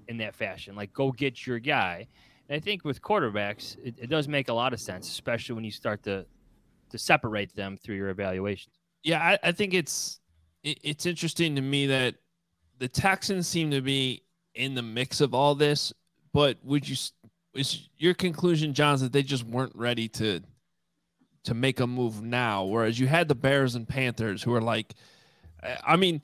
in 0.07 0.17
that 0.17 0.35
fashion, 0.35 0.75
like 0.75 0.91
go 0.91 1.11
get 1.11 1.45
your 1.45 1.59
guy. 1.59 2.07
And 2.49 2.55
I 2.55 2.59
think 2.59 2.83
with 2.83 3.01
quarterbacks, 3.01 3.77
it, 3.83 3.95
it 3.99 4.09
does 4.09 4.27
make 4.27 4.49
a 4.49 4.53
lot 4.53 4.73
of 4.73 4.81
sense, 4.81 5.07
especially 5.07 5.55
when 5.55 5.63
you 5.63 5.71
start 5.71 6.03
to 6.03 6.25
to 6.93 6.99
separate 6.99 7.55
them 7.55 7.75
through 7.75 7.95
your 7.95 8.09
evaluations. 8.09 8.75
Yeah, 9.03 9.19
I, 9.19 9.49
I 9.49 9.51
think 9.51 9.73
it's 9.73 10.19
it, 10.63 10.77
it's 10.83 11.07
interesting 11.07 11.55
to 11.55 11.61
me 11.61 11.87
that 11.87 12.15
the 12.77 12.87
Texans 12.87 13.47
seem 13.47 13.71
to 13.71 13.81
be 13.81 14.21
in 14.53 14.75
the 14.75 14.83
mix 14.83 15.19
of 15.19 15.33
all 15.33 15.55
this, 15.55 15.91
but 16.33 16.57
would 16.63 16.87
you 16.87 16.95
is 17.55 17.89
your 17.97 18.13
conclusion, 18.13 18.73
Jahns, 18.73 18.99
that 18.99 19.11
they 19.11 19.23
just 19.23 19.43
weren't 19.43 19.75
ready 19.75 20.07
to 20.09 20.41
to 21.45 21.53
make 21.55 21.79
a 21.79 21.87
move 21.87 22.21
now, 22.21 22.63
whereas 22.63 22.99
you 22.99 23.07
had 23.07 23.27
the 23.27 23.35
Bears 23.35 23.73
and 23.73 23.87
Panthers 23.87 24.43
who 24.43 24.53
are 24.53 24.61
like, 24.61 24.93
I- 25.61 25.77
I 25.87 25.95
mean, 25.97 26.21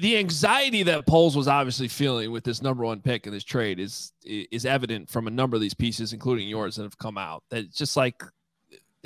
the 0.00 0.16
anxiety 0.16 0.84
that 0.84 1.06
Poles 1.06 1.36
was 1.36 1.48
obviously 1.48 1.88
feeling 1.88 2.30
with 2.30 2.44
this 2.44 2.62
number 2.62 2.84
one 2.84 3.00
pick 3.00 3.26
in 3.26 3.32
this 3.32 3.44
trade 3.44 3.80
is 3.80 4.12
is 4.24 4.64
evident 4.64 5.10
from 5.10 5.26
a 5.26 5.30
number 5.30 5.56
of 5.56 5.60
these 5.60 5.74
pieces, 5.74 6.12
including 6.12 6.48
yours, 6.48 6.76
that 6.76 6.84
have 6.84 6.98
come 6.98 7.18
out. 7.18 7.42
That 7.50 7.64
it's 7.64 7.76
just 7.76 7.96
like 7.96 8.22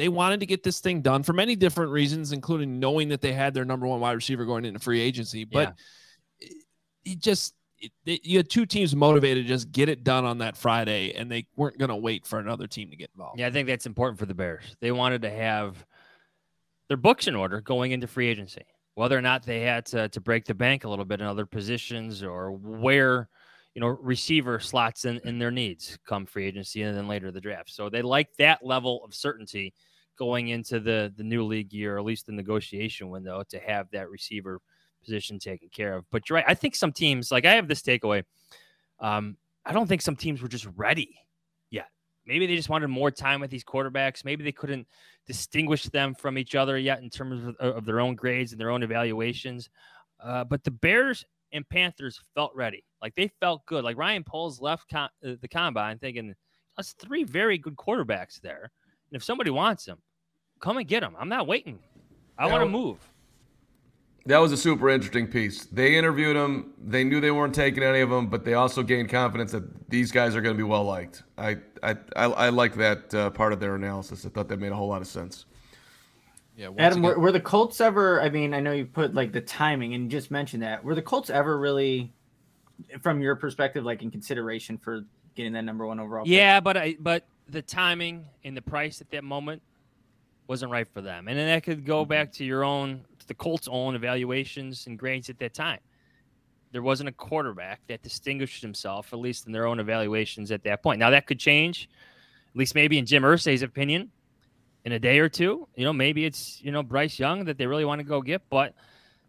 they 0.00 0.08
wanted 0.08 0.40
to 0.40 0.46
get 0.46 0.62
this 0.62 0.80
thing 0.80 1.02
done 1.02 1.22
for 1.22 1.32
many 1.32 1.54
different 1.56 1.92
reasons, 1.92 2.32
including 2.32 2.80
knowing 2.80 3.08
that 3.10 3.20
they 3.20 3.32
had 3.32 3.54
their 3.54 3.64
number 3.64 3.86
one 3.86 4.00
wide 4.00 4.12
receiver 4.12 4.44
going 4.44 4.64
into 4.64 4.80
free 4.80 5.00
agency. 5.00 5.44
But 5.44 5.74
it 7.04 7.18
just 7.18 7.54
it, 7.78 7.92
it- 8.04 8.24
you 8.24 8.36
had 8.38 8.50
two 8.50 8.66
teams 8.66 8.94
motivated 8.94 9.44
to 9.44 9.48
just 9.48 9.72
get 9.72 9.88
it 9.88 10.04
done 10.04 10.24
on 10.24 10.38
that 10.38 10.56
Friday, 10.56 11.12
and 11.14 11.30
they 11.30 11.46
weren't 11.56 11.78
going 11.78 11.88
to 11.88 11.96
wait 11.96 12.26
for 12.26 12.38
another 12.38 12.66
team 12.66 12.90
to 12.90 12.96
get 12.96 13.10
involved. 13.14 13.38
Yeah, 13.38 13.46
I 13.46 13.50
think 13.50 13.68
that's 13.68 13.86
important 13.86 14.18
for 14.18 14.26
the 14.26 14.34
Bears. 14.34 14.76
They 14.80 14.92
wanted 14.92 15.22
to 15.22 15.30
have 15.30 15.84
their 16.88 16.96
books 16.96 17.26
in 17.26 17.36
order 17.36 17.60
going 17.60 17.92
into 17.92 18.06
free 18.06 18.28
agency. 18.28 18.62
Whether 18.94 19.16
or 19.16 19.22
not 19.22 19.44
they 19.44 19.60
had 19.60 19.86
to, 19.86 20.08
to 20.10 20.20
break 20.20 20.44
the 20.44 20.54
bank 20.54 20.84
a 20.84 20.88
little 20.90 21.04
bit 21.04 21.20
in 21.20 21.26
other 21.26 21.46
positions 21.46 22.22
or 22.22 22.50
where, 22.52 23.28
you 23.74 23.80
know, 23.80 23.86
receiver 23.86 24.58
slots 24.58 25.04
in, 25.04 25.20
in 25.24 25.38
their 25.38 25.52
needs 25.52 25.96
come 26.06 26.26
free 26.26 26.44
agency 26.46 26.82
and 26.82 26.94
then 26.96 27.06
later 27.08 27.30
the 27.30 27.40
draft. 27.40 27.70
So 27.70 27.88
they 27.88 28.02
like 28.02 28.28
that 28.38 28.66
level 28.66 29.02
of 29.04 29.14
certainty 29.14 29.72
going 30.20 30.48
into 30.48 30.78
the, 30.78 31.10
the 31.16 31.24
new 31.24 31.42
league 31.44 31.72
year, 31.72 31.96
or 31.96 31.98
at 31.98 32.04
least 32.04 32.26
the 32.26 32.32
negotiation 32.32 33.08
window, 33.08 33.42
to 33.48 33.58
have 33.58 33.90
that 33.90 34.10
receiver 34.10 34.60
position 35.02 35.38
taken 35.38 35.70
care 35.70 35.94
of. 35.94 36.04
But 36.10 36.28
you're 36.28 36.36
right. 36.36 36.44
I 36.46 36.52
think 36.54 36.76
some 36.76 36.92
teams, 36.92 37.32
like 37.32 37.46
I 37.46 37.54
have 37.54 37.68
this 37.68 37.80
takeaway. 37.80 38.22
Um, 39.00 39.38
I 39.64 39.72
don't 39.72 39.86
think 39.86 40.02
some 40.02 40.16
teams 40.16 40.42
were 40.42 40.48
just 40.48 40.68
ready 40.76 41.16
yet. 41.70 41.88
Maybe 42.26 42.46
they 42.46 42.54
just 42.54 42.68
wanted 42.68 42.88
more 42.88 43.10
time 43.10 43.40
with 43.40 43.50
these 43.50 43.64
quarterbacks. 43.64 44.22
Maybe 44.22 44.44
they 44.44 44.52
couldn't 44.52 44.86
distinguish 45.26 45.84
them 45.84 46.14
from 46.14 46.36
each 46.36 46.54
other 46.54 46.76
yet 46.76 47.00
in 47.00 47.08
terms 47.08 47.46
of, 47.46 47.56
of 47.56 47.86
their 47.86 48.00
own 48.00 48.14
grades 48.14 48.52
and 48.52 48.60
their 48.60 48.70
own 48.70 48.82
evaluations. 48.82 49.70
Uh, 50.22 50.44
but 50.44 50.62
the 50.64 50.70
Bears 50.70 51.24
and 51.52 51.66
Panthers 51.70 52.20
felt 52.34 52.54
ready. 52.54 52.84
Like 53.00 53.14
they 53.14 53.30
felt 53.40 53.64
good. 53.64 53.84
Like 53.84 53.96
Ryan 53.96 54.22
Poles 54.22 54.60
left 54.60 54.92
uh, 54.92 55.08
the 55.22 55.48
combine 55.48 55.98
thinking, 55.98 56.34
that's 56.76 56.92
three 56.92 57.24
very 57.24 57.56
good 57.56 57.76
quarterbacks 57.76 58.38
there. 58.38 58.70
And 59.10 59.16
if 59.16 59.24
somebody 59.24 59.50
wants 59.50 59.86
them, 59.86 59.98
come 60.60 60.76
and 60.76 60.86
get 60.86 61.00
them. 61.00 61.16
I'm 61.18 61.28
not 61.28 61.46
waiting. 61.46 61.78
I 62.38 62.46
want 62.46 62.62
to 62.62 62.68
move. 62.68 62.98
That 64.26 64.38
was 64.38 64.52
a 64.52 64.56
super 64.56 64.90
interesting 64.90 65.26
piece. 65.26 65.64
They 65.64 65.96
interviewed 65.96 66.36
him. 66.36 66.74
They 66.78 67.04
knew 67.04 67.20
they 67.20 67.30
weren't 67.30 67.54
taking 67.54 67.82
any 67.82 68.00
of 68.00 68.10
them, 68.10 68.28
but 68.28 68.44
they 68.44 68.54
also 68.54 68.82
gained 68.82 69.08
confidence 69.08 69.50
that 69.52 69.90
these 69.90 70.12
guys 70.12 70.36
are 70.36 70.42
going 70.42 70.54
to 70.54 70.58
be 70.58 70.68
well 70.68 70.84
liked. 70.84 71.22
I 71.38 71.56
I 71.82 71.96
I, 72.14 72.24
I 72.24 72.48
like 72.50 72.74
that 72.76 73.12
uh, 73.14 73.30
part 73.30 73.52
of 73.52 73.60
their 73.60 73.74
analysis. 73.74 74.24
I 74.24 74.28
thought 74.28 74.48
that 74.48 74.60
made 74.60 74.72
a 74.72 74.76
whole 74.76 74.88
lot 74.88 75.00
of 75.00 75.08
sense. 75.08 75.46
Yeah, 76.56 76.68
Adam, 76.78 76.98
again- 76.98 77.02
were, 77.02 77.18
were 77.18 77.32
the 77.32 77.40
Colts 77.40 77.80
ever? 77.80 78.20
I 78.20 78.28
mean, 78.28 78.52
I 78.52 78.60
know 78.60 78.72
you 78.72 78.84
put 78.84 79.14
like 79.14 79.32
the 79.32 79.40
timing 79.40 79.94
and 79.94 80.04
you 80.04 80.10
just 80.10 80.30
mentioned 80.30 80.62
that. 80.62 80.84
Were 80.84 80.94
the 80.94 81.02
Colts 81.02 81.30
ever 81.30 81.58
really, 81.58 82.12
from 83.00 83.22
your 83.22 83.36
perspective, 83.36 83.84
like 83.84 84.02
in 84.02 84.10
consideration 84.10 84.76
for 84.76 85.06
getting 85.34 85.54
that 85.54 85.62
number 85.62 85.86
one 85.86 85.98
overall? 85.98 86.24
pick? 86.24 86.32
Yeah, 86.32 86.60
but 86.60 86.76
I, 86.76 86.96
but 87.00 87.24
the 87.48 87.62
timing 87.62 88.26
and 88.44 88.54
the 88.54 88.62
price 88.62 89.00
at 89.00 89.10
that 89.10 89.24
moment 89.24 89.62
wasn't 90.50 90.72
right 90.72 90.88
for 90.88 91.00
them, 91.00 91.28
and 91.28 91.38
then 91.38 91.46
that 91.46 91.62
could 91.62 91.86
go 91.86 92.02
mm-hmm. 92.02 92.08
back 92.08 92.32
to 92.32 92.44
your 92.44 92.64
own, 92.64 93.04
to 93.20 93.26
the 93.28 93.34
Colts' 93.34 93.68
own 93.70 93.94
evaluations 93.94 94.88
and 94.88 94.98
grades 94.98 95.30
at 95.30 95.38
that 95.38 95.54
time. 95.54 95.78
There 96.72 96.82
wasn't 96.82 97.08
a 97.08 97.12
quarterback 97.12 97.80
that 97.86 98.02
distinguished 98.02 98.60
himself, 98.60 99.12
at 99.12 99.20
least 99.20 99.46
in 99.46 99.52
their 99.52 99.66
own 99.66 99.78
evaluations 99.78 100.50
at 100.50 100.64
that 100.64 100.82
point. 100.82 100.98
Now 100.98 101.10
that 101.10 101.28
could 101.28 101.38
change, 101.38 101.88
at 102.52 102.58
least 102.58 102.74
maybe 102.74 102.98
in 102.98 103.06
Jim 103.06 103.22
Irsay's 103.22 103.62
opinion, 103.62 104.10
in 104.84 104.90
a 104.90 104.98
day 104.98 105.20
or 105.20 105.28
two. 105.28 105.68
You 105.76 105.84
know, 105.84 105.92
maybe 105.92 106.24
it's 106.24 106.60
you 106.60 106.72
know 106.72 106.82
Bryce 106.82 107.16
Young 107.16 107.44
that 107.44 107.56
they 107.56 107.68
really 107.68 107.84
want 107.84 108.00
to 108.00 108.04
go 108.04 108.20
get, 108.20 108.42
but 108.50 108.74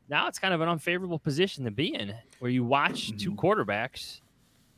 now 0.10 0.28
it's 0.28 0.40
kind 0.40 0.56
of 0.56 0.62
an 0.62 0.70
unfavorable 0.70 1.20
position 1.20 1.64
to 1.66 1.72
be 1.72 1.94
in, 1.94 2.16
where 2.40 2.50
you 2.50 2.64
watch 2.64 3.16
two 3.20 3.32
mm-hmm. 3.32 3.40
quarterbacks 3.40 4.22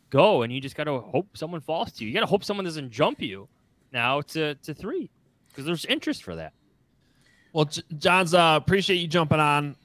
go 0.09 0.41
and 0.41 0.51
you 0.51 0.59
just 0.59 0.75
got 0.75 0.83
to 0.83 0.99
hope 0.99 1.37
someone 1.37 1.61
falls 1.61 1.93
to 1.93 2.03
you. 2.03 2.09
You 2.09 2.13
got 2.13 2.19
to 2.19 2.25
hope 2.25 2.43
someone 2.43 2.65
doesn't 2.65 2.91
jump 2.91 3.21
you 3.21 3.47
now 3.93 4.19
to, 4.21 4.55
to 4.55 4.73
three 4.73 5.09
because 5.53 5.65
there's 5.65 5.85
interest 5.85 6.23
for 6.23 6.35
that. 6.35 6.53
Well, 7.53 7.65
Jahns, 7.65 8.33
uh, 8.33 8.57
appreciate 8.57 8.97
you 8.97 9.07
jumping 9.07 9.39
on. 9.39 9.75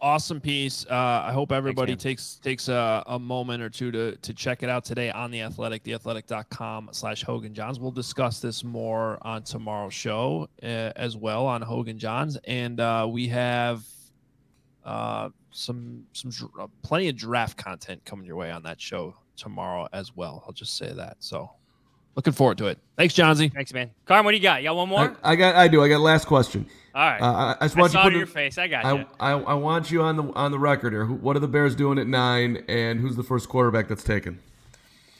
awesome 0.00 0.40
piece. 0.40 0.86
Uh, 0.88 1.24
I 1.26 1.32
hope 1.32 1.52
everybody 1.52 1.92
man. 1.92 1.98
takes 1.98 2.36
takes 2.36 2.68
a, 2.68 3.02
a 3.06 3.18
moment 3.18 3.62
or 3.62 3.68
two 3.68 3.90
to 3.90 4.16
to 4.16 4.34
check 4.34 4.62
it 4.62 4.68
out 4.68 4.84
today 4.84 5.10
on 5.10 5.30
the 5.30 5.42
Athletic, 5.42 5.84
theathletic.com 5.84 6.90
slash 6.92 7.22
Hoge 7.22 7.44
and 7.44 7.54
Jahns. 7.54 7.78
We'll 7.78 7.90
discuss 7.90 8.40
this 8.40 8.64
more 8.64 9.18
on 9.22 9.42
tomorrow's 9.42 9.94
show 9.94 10.48
uh, 10.62 10.66
as 10.96 11.16
well 11.16 11.46
on 11.46 11.62
Hoge 11.62 11.88
and 11.88 12.00
Jahns, 12.00 12.38
and 12.46 12.80
uh, 12.80 13.06
we 13.10 13.28
have 13.28 13.84
uh, 14.84 15.30
some 15.50 16.04
some 16.12 16.30
uh, 16.60 16.66
plenty 16.82 17.08
of 17.08 17.16
draft 17.16 17.56
content 17.56 18.04
coming 18.04 18.24
your 18.24 18.36
way 18.36 18.50
on 18.50 18.62
that 18.62 18.80
show 18.80 19.14
tomorrow 19.36 19.88
as 19.92 20.16
well. 20.16 20.44
I'll 20.46 20.52
just 20.52 20.76
say 20.76 20.92
that. 20.94 21.16
So 21.20 21.50
looking 22.16 22.32
forward 22.32 22.58
to 22.58 22.66
it. 22.66 22.78
Thanks, 22.96 23.14
Jahnsy. 23.14 23.52
Thanks, 23.52 23.72
man. 23.72 23.90
Carm, 24.06 24.24
what 24.24 24.32
do 24.32 24.36
you 24.36 24.42
got? 24.42 24.62
You 24.62 24.68
got 24.68 24.76
one 24.76 24.88
more? 24.88 25.16
I, 25.22 25.32
I 25.32 25.36
got. 25.36 25.54
I 25.54 25.68
do. 25.68 25.82
I 25.82 25.88
got 25.88 26.00
last 26.00 26.26
question. 26.26 26.66
All 26.94 27.02
right. 27.02 27.20
Uh, 27.20 27.24
I, 27.32 27.56
I 27.60 27.64
just 27.66 27.76
I 27.76 27.80
want 27.80 27.92
saw 27.92 28.02
you 28.04 28.08
it 28.08 28.10
to 28.12 28.16
in 28.18 28.26
put 28.26 28.28
your 28.28 28.28
it- 28.28 28.52
face. 28.52 28.58
I 28.58 28.68
got 28.68 28.84
I, 28.84 28.92
you. 28.98 29.06
I, 29.20 29.30
I 29.32 29.54
want 29.54 29.90
you 29.90 30.02
on 30.02 30.16
the 30.16 30.24
on 30.34 30.50
the 30.50 30.58
record 30.58 30.92
here. 30.92 31.04
Who, 31.04 31.14
what 31.14 31.36
are 31.36 31.40
the 31.40 31.48
Bears 31.48 31.74
doing 31.76 31.98
at 31.98 32.06
nine, 32.06 32.64
and 32.68 33.00
who's 33.00 33.16
the 33.16 33.22
first 33.22 33.48
quarterback 33.48 33.88
that's 33.88 34.04
taken? 34.04 34.38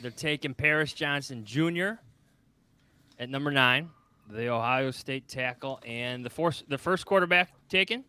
They're 0.01 0.11
taking 0.11 0.55
Paris 0.55 0.93
Johnson 0.93 1.45
Jr. 1.45 1.95
at 3.19 3.29
number 3.29 3.51
nine, 3.51 3.91
the 4.31 4.49
Ohio 4.49 4.91
State 4.93 5.27
tackle, 5.29 5.81
and 5.87 6.25
the 6.25 6.31
force, 6.31 6.63
the 6.69 6.79
first 6.79 7.05
quarterback 7.05 7.51
taken, 7.69 8.05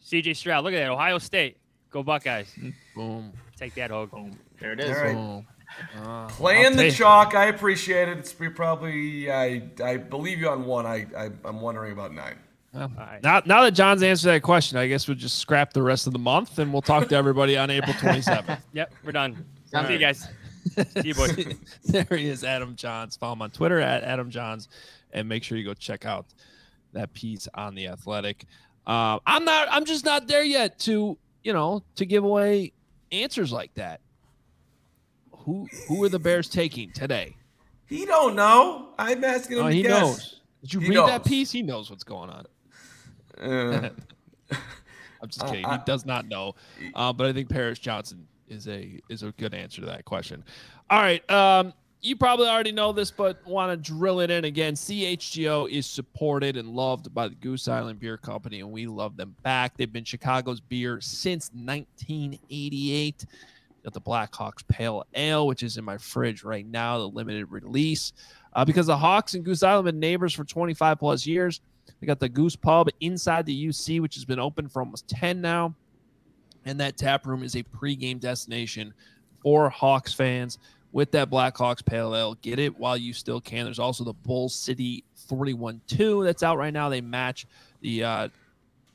C.J. 0.00 0.34
Stroud. 0.34 0.64
Look 0.64 0.74
at 0.74 0.78
that, 0.78 0.90
Ohio 0.90 1.18
State. 1.18 1.56
Go 1.90 2.02
Buckeyes. 2.02 2.52
Boom. 2.94 3.32
Take 3.58 3.74
that, 3.76 3.90
Hoge. 3.90 4.10
Boom. 4.10 4.38
There 4.60 4.72
it 4.72 4.80
is. 4.80 4.90
All 4.96 5.02
right. 5.04 5.14
Boom. 5.14 5.46
Uh, 6.02 6.26
Playing 6.28 6.76
the 6.76 6.84
take- 6.84 6.94
chalk, 6.94 7.34
I 7.34 7.46
appreciate 7.46 8.08
it. 8.08 8.18
It's 8.18 8.38
we 8.38 8.48
probably 8.48 9.30
I 9.30 9.62
I 9.82 9.96
believe 9.96 10.38
you 10.38 10.48
on 10.48 10.64
one. 10.64 10.86
I, 10.86 11.06
I 11.16 11.30
I'm 11.44 11.60
wondering 11.60 11.92
about 11.92 12.12
nine. 12.12 12.36
Well, 12.72 12.90
right. 12.96 13.22
Now, 13.22 13.40
now 13.46 13.62
that 13.62 13.74
Jahns 13.74 14.02
answered 14.02 14.28
that 14.28 14.42
question, 14.42 14.76
I 14.76 14.86
guess 14.86 15.08
we'll 15.08 15.16
just 15.16 15.38
scrap 15.38 15.72
the 15.72 15.82
rest 15.82 16.06
of 16.06 16.12
the 16.12 16.18
month 16.18 16.58
and 16.58 16.72
we'll 16.72 16.82
talk 16.82 17.08
to 17.08 17.14
everybody 17.16 17.56
on 17.56 17.70
April 17.70 17.94
27th. 17.94 18.58
Yep, 18.74 18.92
we're 19.02 19.12
done. 19.12 19.46
Sounds 19.64 19.86
See 19.86 19.94
you 19.94 19.98
guys. 19.98 20.28
See 20.74 21.08
you, 21.08 21.14
boys. 21.14 21.34
there 21.84 22.04
he 22.10 22.28
is, 22.28 22.44
Adam 22.44 22.76
Jahns. 22.76 23.18
Follow 23.18 23.32
him 23.32 23.42
on 23.42 23.50
Twitter 23.50 23.80
at 23.80 24.02
Adam 24.04 24.30
Jahns, 24.30 24.68
and 25.12 25.26
make 25.28 25.42
sure 25.42 25.56
you 25.56 25.64
go 25.64 25.72
check 25.74 26.04
out 26.04 26.26
that 26.92 27.14
piece 27.14 27.48
on 27.54 27.74
the 27.74 27.86
Athletic. 27.88 28.44
Uh, 28.86 29.20
I'm 29.26 29.44
not. 29.44 29.68
I'm 29.70 29.84
just 29.86 30.04
not 30.04 30.26
there 30.28 30.44
yet 30.44 30.78
to 30.80 31.16
you 31.44 31.52
know 31.54 31.82
to 31.94 32.04
give 32.04 32.24
away 32.24 32.72
answers 33.10 33.52
like 33.52 33.72
that. 33.74 34.00
Who 35.46 35.66
who 35.88 36.04
are 36.04 36.08
the 36.08 36.18
Bears 36.18 36.48
taking 36.48 36.90
today? 36.92 37.36
He 37.88 38.04
don't 38.04 38.34
know. 38.36 38.88
I'm 38.98 39.22
asking 39.24 39.58
him 39.58 39.64
Oh, 39.64 39.68
to 39.68 39.74
he 39.74 39.82
guess. 39.82 39.90
knows. 39.90 40.40
Did 40.62 40.74
you 40.74 40.80
He 40.80 40.88
read 40.90 41.08
that 41.08 41.24
piece? 41.24 41.50
He 41.52 41.62
knows 41.62 41.88
what's 41.88 42.02
going 42.04 42.30
on. 42.30 42.46
Uh, 43.40 43.90
I'm 45.22 45.28
just 45.28 45.46
kidding. 45.46 45.64
he 45.70 45.76
does 45.86 46.04
not 46.04 46.26
know. 46.28 46.54
Uh, 46.94 47.12
but 47.12 47.26
I 47.26 47.32
think 47.32 47.48
Paris 47.48 47.78
Johnson 47.78 48.26
is 48.48 48.66
a 48.68 49.00
is 49.08 49.22
a 49.22 49.30
good 49.32 49.54
answer 49.54 49.80
to 49.80 49.86
that 49.86 50.04
question. 50.04 50.44
All 50.90 51.00
right. 51.00 51.28
Um, 51.30 51.72
you 52.02 52.14
probably 52.14 52.46
already 52.46 52.72
know 52.72 52.92
this, 52.92 53.10
but 53.10 53.44
want 53.46 53.70
to 53.72 53.76
drill 53.76 54.20
it 54.20 54.30
in 54.30 54.44
again. 54.44 54.74
CHGO 54.74 55.68
is 55.70 55.86
supported 55.86 56.56
and 56.56 56.68
loved 56.68 57.12
by 57.14 57.26
the 57.28 57.34
Goose 57.36 57.68
Island 57.68 57.98
Beer 57.98 58.16
Company, 58.16 58.60
and 58.60 58.70
we 58.70 58.86
love 58.86 59.16
them 59.16 59.34
back. 59.42 59.76
They've 59.76 59.92
been 59.92 60.04
Chicago's 60.04 60.60
beer 60.60 61.00
since 61.00 61.50
1988. 61.54 63.26
The 63.92 64.00
Blackhawks 64.00 64.66
Pale 64.66 65.04
Ale, 65.14 65.46
which 65.46 65.62
is 65.62 65.76
in 65.76 65.84
my 65.84 65.98
fridge 65.98 66.44
right 66.44 66.66
now, 66.66 66.98
the 66.98 67.08
limited 67.08 67.46
release. 67.50 68.12
Uh, 68.52 68.64
because 68.64 68.86
the 68.86 68.96
Hawks 68.96 69.34
and 69.34 69.44
Goose 69.44 69.62
Island 69.62 69.86
have 69.86 69.94
been 69.94 70.00
neighbors 70.00 70.32
for 70.32 70.44
25 70.44 70.98
plus 70.98 71.26
years. 71.26 71.60
They 72.00 72.06
got 72.06 72.20
the 72.20 72.28
Goose 72.28 72.56
Pub 72.56 72.88
inside 73.00 73.46
the 73.46 73.68
UC, 73.68 74.00
which 74.00 74.14
has 74.14 74.24
been 74.24 74.40
open 74.40 74.68
for 74.68 74.80
almost 74.80 75.08
10 75.08 75.40
now. 75.40 75.74
And 76.64 76.80
that 76.80 76.96
tap 76.96 77.26
room 77.26 77.42
is 77.42 77.54
a 77.54 77.62
pregame 77.62 78.18
destination 78.18 78.92
for 79.42 79.68
Hawks 79.70 80.12
fans 80.12 80.58
with 80.92 81.12
that 81.12 81.30
Blackhawks 81.30 81.84
Pale 81.84 82.16
Ale. 82.16 82.34
Get 82.36 82.58
it 82.58 82.76
while 82.78 82.96
you 82.96 83.12
still 83.12 83.40
can. 83.40 83.64
There's 83.64 83.78
also 83.78 84.02
the 84.02 84.14
Bull 84.14 84.48
City 84.48 85.04
312 85.28 86.24
that's 86.24 86.42
out 86.42 86.58
right 86.58 86.72
now. 86.72 86.88
They 86.88 87.00
match 87.00 87.46
the 87.82 88.02
uh, 88.02 88.28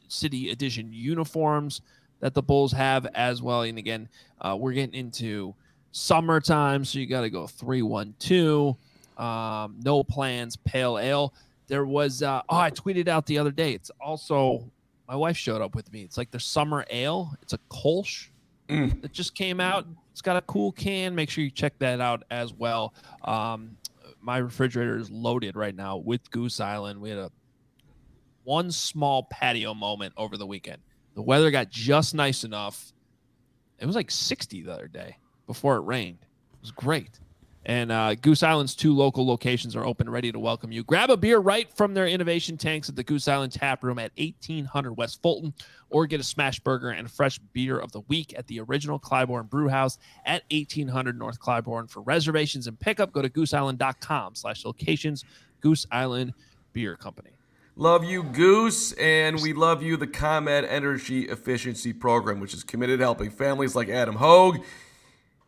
City 0.07 0.49
Edition 0.49 0.91
uniforms 0.91 1.81
that 2.21 2.33
the 2.33 2.41
Bulls 2.41 2.71
have 2.71 3.05
as 3.13 3.41
well. 3.41 3.63
And 3.63 3.77
again, 3.77 4.07
uh, 4.39 4.55
we're 4.59 4.71
getting 4.73 4.95
into 4.95 5.53
summertime, 5.91 6.85
so 6.85 6.97
you 6.99 7.05
got 7.07 7.21
to 7.21 7.29
go 7.29 7.45
312. 7.47 8.77
Um, 9.17 9.75
no 9.83 10.03
plans, 10.03 10.55
Pale 10.55 10.97
Ale. 10.99 11.33
There 11.67 11.85
was, 11.85 12.23
uh, 12.23 12.41
oh, 12.49 12.57
I 12.57 12.71
tweeted 12.71 13.07
out 13.07 13.25
the 13.25 13.37
other 13.37 13.51
day. 13.51 13.73
It's 13.73 13.91
also, 13.99 14.69
my 15.07 15.15
wife 15.15 15.37
showed 15.37 15.61
up 15.61 15.75
with 15.75 15.91
me. 15.93 16.01
It's 16.03 16.17
like 16.17 16.31
their 16.31 16.39
summer 16.39 16.85
ale. 16.89 17.35
It's 17.41 17.53
a 17.53 17.59
Kolsch 17.69 18.27
Mm. 18.67 19.01
that 19.01 19.11
just 19.11 19.35
came 19.35 19.59
out. 19.59 19.85
It's 20.13 20.21
got 20.21 20.37
a 20.37 20.41
cool 20.43 20.71
can. 20.71 21.13
Make 21.13 21.29
sure 21.29 21.43
you 21.43 21.49
check 21.51 21.77
that 21.79 21.99
out 21.99 22.23
as 22.31 22.53
well. 22.53 22.93
Um, 23.25 23.75
my 24.21 24.37
refrigerator 24.37 24.95
is 24.97 25.09
loaded 25.11 25.57
right 25.57 25.75
now 25.75 25.97
with 25.97 26.31
Goose 26.31 26.61
Island. 26.61 27.01
We 27.01 27.09
had 27.09 27.19
a 27.19 27.31
one 28.45 28.71
small 28.71 29.23
patio 29.23 29.73
moment 29.73 30.13
over 30.15 30.37
the 30.37 30.45
weekend. 30.45 30.81
The 31.15 31.21
weather 31.21 31.51
got 31.51 31.69
just 31.69 32.13
nice 32.15 32.43
enough. 32.43 32.93
It 33.79 33.85
was 33.85 33.95
like 33.95 34.11
60 34.11 34.61
the 34.61 34.73
other 34.73 34.87
day 34.87 35.17
before 35.47 35.75
it 35.75 35.81
rained. 35.81 36.19
It 36.21 36.61
was 36.61 36.71
great. 36.71 37.19
And 37.63 37.91
uh, 37.91 38.15
Goose 38.15 38.41
Island's 38.41 38.73
two 38.73 38.95
local 38.95 39.27
locations 39.27 39.75
are 39.75 39.85
open, 39.85 40.09
ready 40.09 40.31
to 40.31 40.39
welcome 40.39 40.71
you. 40.71 40.83
Grab 40.83 41.11
a 41.11 41.17
beer 41.17 41.37
right 41.37 41.71
from 41.71 41.93
their 41.93 42.07
innovation 42.07 42.57
tanks 42.57 42.89
at 42.89 42.95
the 42.95 43.03
Goose 43.03 43.27
Island 43.27 43.51
Tap 43.51 43.83
Room 43.83 43.99
at 43.99 44.11
1800 44.17 44.93
West 44.93 45.21
Fulton, 45.21 45.53
or 45.91 46.07
get 46.07 46.19
a 46.19 46.23
smash 46.23 46.59
burger 46.59 46.89
and 46.89 47.05
a 47.05 47.09
fresh 47.09 47.37
beer 47.53 47.77
of 47.77 47.91
the 47.91 48.01
week 48.07 48.33
at 48.35 48.47
the 48.47 48.59
original 48.61 48.99
Clybourn 48.99 49.47
Brew 49.47 49.67
House 49.67 49.99
at 50.25 50.43
1800 50.49 51.19
North 51.19 51.39
Clybourn. 51.39 51.87
For 51.87 52.01
reservations 52.01 52.65
and 52.65 52.79
pickup, 52.79 53.11
go 53.11 53.21
to 53.21 53.29
gooseisland.com 53.29 54.33
slash 54.35 54.65
locations. 54.65 55.23
Goose 55.59 55.85
Island 55.91 56.33
Beer 56.73 56.95
Company. 56.95 57.31
Love 57.81 58.03
you, 58.03 58.21
Goose, 58.21 58.91
and 58.91 59.41
we 59.41 59.53
love 59.53 59.81
you, 59.81 59.97
the 59.97 60.05
ComEd 60.05 60.65
Energy 60.65 61.23
Efficiency 61.23 61.91
Program, 61.91 62.39
which 62.39 62.53
is 62.53 62.63
committed 62.63 62.99
to 62.99 63.03
helping 63.03 63.31
families 63.31 63.75
like 63.75 63.89
Adam 63.89 64.17
Hoge 64.17 64.61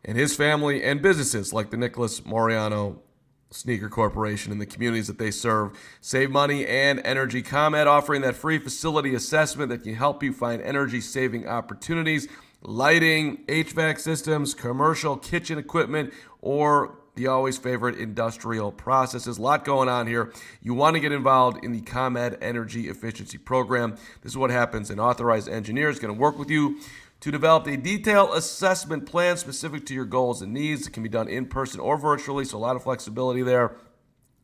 and 0.03 0.17
his 0.17 0.35
family 0.35 0.83
and 0.83 0.99
businesses 0.99 1.53
like 1.53 1.69
the 1.69 1.77
Nicholas 1.77 2.25
Moreano 2.25 3.03
Sneaker 3.51 3.87
Corporation 3.87 4.51
and 4.51 4.59
the 4.59 4.65
communities 4.65 5.05
that 5.05 5.19
they 5.19 5.29
serve 5.29 5.77
save 6.01 6.31
money 6.31 6.65
and 6.65 6.99
energy. 7.05 7.43
ComEd 7.43 7.85
offering 7.85 8.23
that 8.23 8.35
free 8.35 8.57
facility 8.57 9.13
assessment 9.13 9.69
that 9.69 9.83
can 9.83 9.93
help 9.93 10.23
you 10.23 10.33
find 10.33 10.59
energy 10.63 11.01
saving 11.01 11.47
opportunities, 11.47 12.27
lighting, 12.63 13.45
HVAC 13.45 13.99
systems, 13.99 14.55
commercial 14.55 15.17
kitchen 15.17 15.59
equipment, 15.59 16.11
or 16.41 16.97
the 17.15 17.27
always 17.27 17.57
favorite 17.57 17.97
industrial 17.97 18.71
processes. 18.71 19.37
A 19.37 19.41
lot 19.41 19.65
going 19.65 19.89
on 19.89 20.07
here. 20.07 20.33
You 20.61 20.73
want 20.73 20.95
to 20.95 20.99
get 20.99 21.11
involved 21.11 21.63
in 21.63 21.71
the 21.71 21.81
ComEd 21.81 22.37
Energy 22.41 22.89
Efficiency 22.89 23.37
Program. 23.37 23.91
This 24.21 24.31
is 24.31 24.37
what 24.37 24.49
happens. 24.49 24.89
An 24.89 24.99
authorized 24.99 25.47
engineer 25.47 25.89
is 25.89 25.99
going 25.99 26.13
to 26.13 26.19
work 26.19 26.39
with 26.39 26.49
you 26.49 26.79
to 27.19 27.31
develop 27.31 27.67
a 27.67 27.77
detailed 27.77 28.35
assessment 28.35 29.05
plan 29.05 29.37
specific 29.37 29.85
to 29.85 29.93
your 29.93 30.05
goals 30.05 30.41
and 30.41 30.53
needs. 30.53 30.87
It 30.87 30.91
can 30.91 31.03
be 31.03 31.09
done 31.09 31.27
in 31.27 31.45
person 31.45 31.79
or 31.79 31.97
virtually, 31.97 32.45
so 32.45 32.57
a 32.57 32.59
lot 32.59 32.75
of 32.75 32.83
flexibility 32.83 33.43
there. 33.43 33.75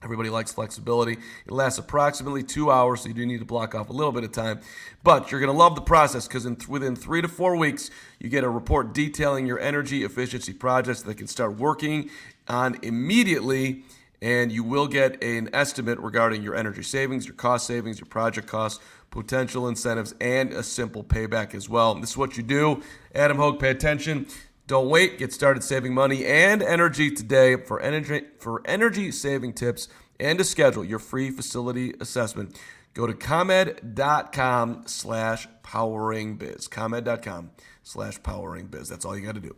Everybody 0.01 0.29
likes 0.29 0.53
flexibility. 0.53 1.17
It 1.45 1.51
lasts 1.51 1.77
approximately 1.77 2.41
two 2.41 2.71
hours, 2.71 3.01
so 3.01 3.09
you 3.09 3.13
do 3.13 3.25
need 3.25 3.39
to 3.39 3.45
block 3.45 3.75
off 3.75 3.89
a 3.89 3.93
little 3.93 4.13
bit 4.13 4.23
of 4.23 4.31
time. 4.31 4.61
But 5.03 5.29
you're 5.29 5.41
going 5.41 5.51
to 5.51 5.57
love 5.57 5.75
the 5.75 5.81
process 5.81 6.25
because 6.25 6.45
th- 6.45 6.69
within 6.69 6.95
three 6.95 7.21
to 7.21 7.27
four 7.27 7.57
weeks, 7.57 7.91
you 8.17 8.29
get 8.29 8.45
a 8.45 8.49
report 8.49 8.93
detailing 8.93 9.45
your 9.45 9.59
energy 9.59 10.05
efficiency 10.05 10.53
projects 10.53 11.01
that 11.01 11.15
can 11.15 11.27
start 11.27 11.57
working 11.57 12.09
on 12.49 12.77
immediately. 12.83 13.83
And 14.21 14.51
you 14.51 14.65
will 14.65 14.87
get 14.87 15.23
an 15.23 15.49
estimate 15.53 15.97
regarding 15.99 16.43
your 16.43 16.53
energy 16.53 16.83
savings, 16.83 17.25
your 17.25 17.35
cost 17.35 17.65
savings, 17.65 17.99
your 17.99 18.07
project 18.07 18.47
costs, 18.47 18.83
potential 19.11 19.67
incentives, 19.67 20.13
and 20.19 20.51
a 20.51 20.61
simple 20.61 21.03
payback 21.03 21.55
as 21.55 21.69
well. 21.69 21.95
This 21.95 22.11
is 22.11 22.17
what 22.17 22.35
you 22.35 22.43
do. 22.43 22.81
Adam 23.15 23.37
Hoge, 23.37 23.59
pay 23.59 23.69
attention. 23.69 24.27
Don't 24.67 24.89
wait. 24.89 25.17
Get 25.17 25.33
started 25.33 25.63
saving 25.63 25.93
money 25.93 26.25
and 26.25 26.61
energy 26.61 27.09
today 27.09 27.55
for 27.55 27.79
energy 27.79 28.25
for 28.39 28.61
energy 28.65 29.11
saving 29.11 29.53
tips 29.53 29.87
and 30.19 30.37
to 30.37 30.43
schedule 30.43 30.83
your 30.83 30.99
free 30.99 31.31
facility 31.31 31.93
assessment. 31.99 32.59
Go 32.93 33.07
to 33.07 33.13
comed.com 33.13 34.83
slash 34.85 35.47
powering 35.63 36.35
biz. 36.35 36.67
Comed.com 36.67 37.51
slash 37.81 38.21
powering 38.21 38.67
biz. 38.67 38.89
That's 38.89 39.05
all 39.05 39.17
you 39.17 39.25
got 39.25 39.35
to 39.35 39.41
do. 39.41 39.55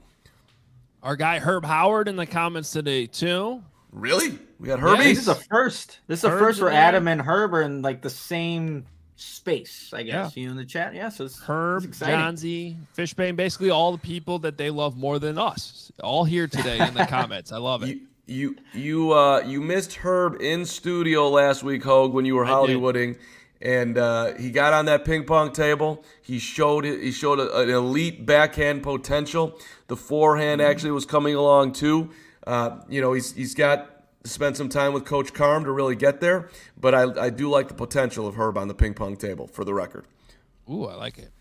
Our 1.04 1.16
guy 1.16 1.40
Herb 1.40 1.66
Howard 1.66 2.08
in 2.08 2.16
the 2.16 2.26
comments 2.26 2.72
today, 2.72 3.08
too. 3.08 3.64
Really? 3.92 4.38
We 4.60 4.68
got 4.68 4.80
Yeah, 4.80 4.96
Herbie? 4.96 5.04
This 5.06 5.20
is 5.20 5.28
a 5.28 5.36
first. 5.36 6.00
This 6.08 6.20
is 6.20 6.26
a 6.26 6.30
first 6.30 6.60
for. 6.60 6.70
Adam 6.70 7.08
and 7.08 7.22
Herb 7.22 7.54
are 7.54 7.62
in 7.62 7.82
like 7.82 8.02
the 8.02 8.10
same 8.10 8.86
space, 9.16 9.92
I 9.94 10.04
guess. 10.04 10.36
Yeah. 10.36 10.44
You 10.44 10.50
in 10.52 10.58
the 10.58 10.66
chat? 10.66 10.94
Yeah, 10.94 11.10
so 11.10 11.26
it's, 11.26 11.40
Herb, 11.42 11.84
it's 11.84 12.00
exciting. 12.00 12.20
Jahnsy, 12.20 12.76
Fishbain, 12.98 13.36
basically 13.36 13.70
all 13.70 13.92
the 13.92 13.98
people 13.98 14.40
that 14.40 14.58
they 14.58 14.70
love 14.70 14.98
more 14.98 15.20
than 15.20 15.38
us, 15.38 15.92
all 16.04 16.24
here 16.24 16.48
today 16.48 16.80
in 16.86 16.94
the 16.94 17.06
comments. 17.10 17.52
I 17.52 17.58
love 17.58 17.84
it. 17.84 17.90
You 17.90 18.02
you 18.28 18.56
you 18.74 19.12
uh 19.14 19.42
you 19.46 19.62
missed 19.62 19.94
Herb 19.96 20.42
in 20.42 20.66
studio 20.66 21.30
last 21.30 21.64
week, 21.64 21.84
Hoge, 21.84 22.14
when 22.14 22.26
you 22.26 22.36
were 22.36 22.46
I. 22.46 22.50
Hollywooding, 22.50 23.18
and 23.62 23.98
uh, 23.98 24.34
he 24.36 24.52
got 24.52 24.74
on 24.74 24.86
that 24.86 25.06
ping 25.06 25.24
pong 25.24 25.52
table. 25.52 26.04
He 26.22 26.40
showed 26.40 26.84
he 26.84 27.12
showed 27.12 27.40
a, 27.40 27.60
an 27.60 27.70
elite 27.70 28.26
backhand 28.26 28.84
potential. 28.84 29.60
The 29.88 29.96
forehand 29.96 30.62
actually 30.62 30.92
was 30.92 31.06
coming 31.06 31.36
along 31.36 31.74
too. 31.74 32.10
Uh, 32.46 32.80
you 32.90 33.02
know, 33.02 33.14
he's 33.14 33.34
he's 33.34 33.54
got 33.54 34.06
spent 34.24 34.58
some 34.58 34.70
time 34.70 34.94
with 34.94 35.06
Coach 35.06 35.34
Carm 35.34 35.64
to 35.66 35.72
really 35.72 35.96
get 35.96 36.22
there, 36.22 36.50
but 36.80 36.94
I, 36.94 37.26
I 37.26 37.30
do 37.30 37.50
like 37.50 37.68
the 37.68 37.74
potential 37.74 38.28
of 38.28 38.36
Herb 38.36 38.58
on 38.58 38.68
the 38.68 38.76
ping 38.76 38.94
pong 38.94 39.18
table 39.18 39.48
for 39.48 39.64
the 39.64 39.74
record. 39.74 40.06
Ooh, 40.70 40.86
I 40.86 40.96
like 40.96 41.18
it. 41.18 41.32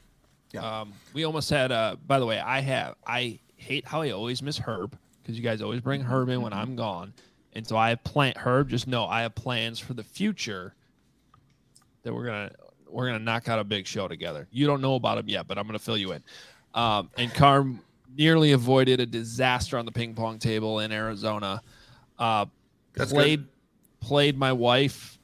Yeah. 0.53 0.81
Um, 0.81 0.95
we 1.13 1.25
almost 1.25 1.51
had. 1.51 1.73
Uh, 1.73 1.97
by 2.07 2.19
the 2.19 2.27
way, 2.27 2.39
I 2.39 2.61
have. 2.61 2.97
I 3.07 3.39
hate 3.57 3.87
how 3.87 4.03
I 4.03 4.11
always 4.11 4.43
miss 4.43 4.59
Herb 4.59 4.97
because 5.23 5.39
you 5.39 5.45
guys 5.45 5.63
always 5.63 5.81
bring 5.81 6.03
Herb 6.03 6.29
in 6.29 6.43
when 6.43 6.53
I'm 6.53 6.77
gone, 6.77 7.15
and 7.55 7.67
so 7.67 7.77
I 7.77 7.91
have 7.91 8.05
plan. 8.05 8.35
Herb, 8.37 8.69
just 8.69 8.87
know 8.87 9.07
I 9.07 9.23
have 9.23 9.35
plans 9.35 9.79
for 9.79 9.95
the 9.95 10.05
future 10.05 10.75
that 12.03 12.13
we're 12.15 12.27
gonna 12.27 12.51
we're 12.89 13.07
gonna 13.07 13.19
knock 13.19 13.49
out 13.49 13.59
a 13.59 13.65
big 13.65 13.87
show 13.87 14.09
together. 14.09 14.49
You 14.51 14.67
don't 14.67 14.81
know 14.81 14.95
about 14.95 15.19
him 15.19 15.29
yet, 15.29 15.47
but 15.47 15.59
I'm 15.59 15.67
gonna 15.67 15.79
fill 15.79 15.97
you 15.97 16.13
in. 16.13 16.23
Um, 16.75 17.11
and 17.17 17.33
Carm 17.35 17.81
nearly 18.17 18.53
avoided 18.53 19.01
a 19.01 19.07
disaster 19.07 19.79
on 19.79 19.87
the 19.87 19.93
ping 19.93 20.15
pong 20.15 20.39
table 20.39 20.81
in 20.81 20.93
Arizona. 20.93 21.63
Uh, 22.19 22.47
That's 22.95 23.13
played 23.13 23.41
good. 23.41 23.49
played 24.07 24.39
my 24.39 24.53
wife. 24.53 25.19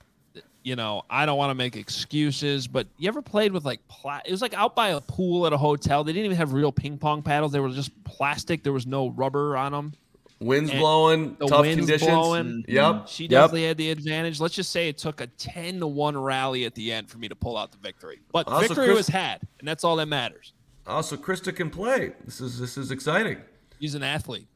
You 0.62 0.74
know, 0.74 1.02
I 1.08 1.26
don't 1.26 1.38
want 1.38 1.50
to 1.50 1.54
make 1.54 1.76
excuses, 1.76 2.66
but 2.66 2.88
you 2.98 3.06
ever 3.06 3.22
played 3.22 3.52
with 3.52 3.64
like 3.64 3.86
pla- 3.86 4.22
it 4.24 4.32
was 4.32 4.42
like 4.42 4.52
out 4.54 4.74
by 4.74 4.88
a 4.88 5.00
pool 5.00 5.46
at 5.46 5.52
a 5.52 5.56
hotel. 5.56 6.02
They 6.02 6.12
didn't 6.12 6.24
even 6.24 6.36
have 6.36 6.52
real 6.52 6.72
ping 6.72 6.98
pong 6.98 7.22
paddles. 7.22 7.52
They 7.52 7.60
were 7.60 7.70
just 7.70 7.92
plastic. 8.02 8.64
There 8.64 8.72
was 8.72 8.84
no 8.84 9.10
rubber 9.10 9.56
on 9.56 9.70
them. 9.70 9.92
Winds 10.38 10.70
And 10.70 10.78
blowing, 10.80 11.36
the 11.38 11.46
tough 11.46 11.62
wind's 11.62 11.86
conditions. 11.86 12.10
blowing. 12.10 12.64
Yep. 12.68 13.08
She 13.08 13.24
yep. 13.24 13.30
definitely 13.30 13.64
had 13.64 13.78
the 13.78 13.90
advantage. 13.90 14.38
Let's 14.38 14.54
just 14.54 14.70
say 14.70 14.88
it 14.88 14.98
took 14.98 15.22
a 15.22 15.26
10 15.28 15.80
to 15.80 15.86
1 15.86 16.16
rally 16.18 16.66
at 16.66 16.74
the 16.74 16.92
end 16.92 17.08
for 17.08 17.16
me 17.16 17.26
to 17.28 17.34
pull 17.34 17.56
out 17.56 17.72
the 17.72 17.78
victory. 17.78 18.20
But 18.32 18.46
Also, 18.46 18.68
victory 18.68 18.86
Chris- 18.86 18.96
was 18.98 19.08
had, 19.08 19.40
and 19.60 19.66
that's 19.66 19.82
all 19.82 19.96
that 19.96 20.06
matters. 20.06 20.52
Also, 20.86 21.16
Krista 21.16 21.56
can 21.56 21.70
play. 21.70 22.12
This 22.24 22.40
is 22.40 22.60
this 22.60 22.76
is 22.76 22.90
exciting. 22.90 23.38
He's 23.80 23.94
an 23.94 24.02
athlete. 24.02 24.46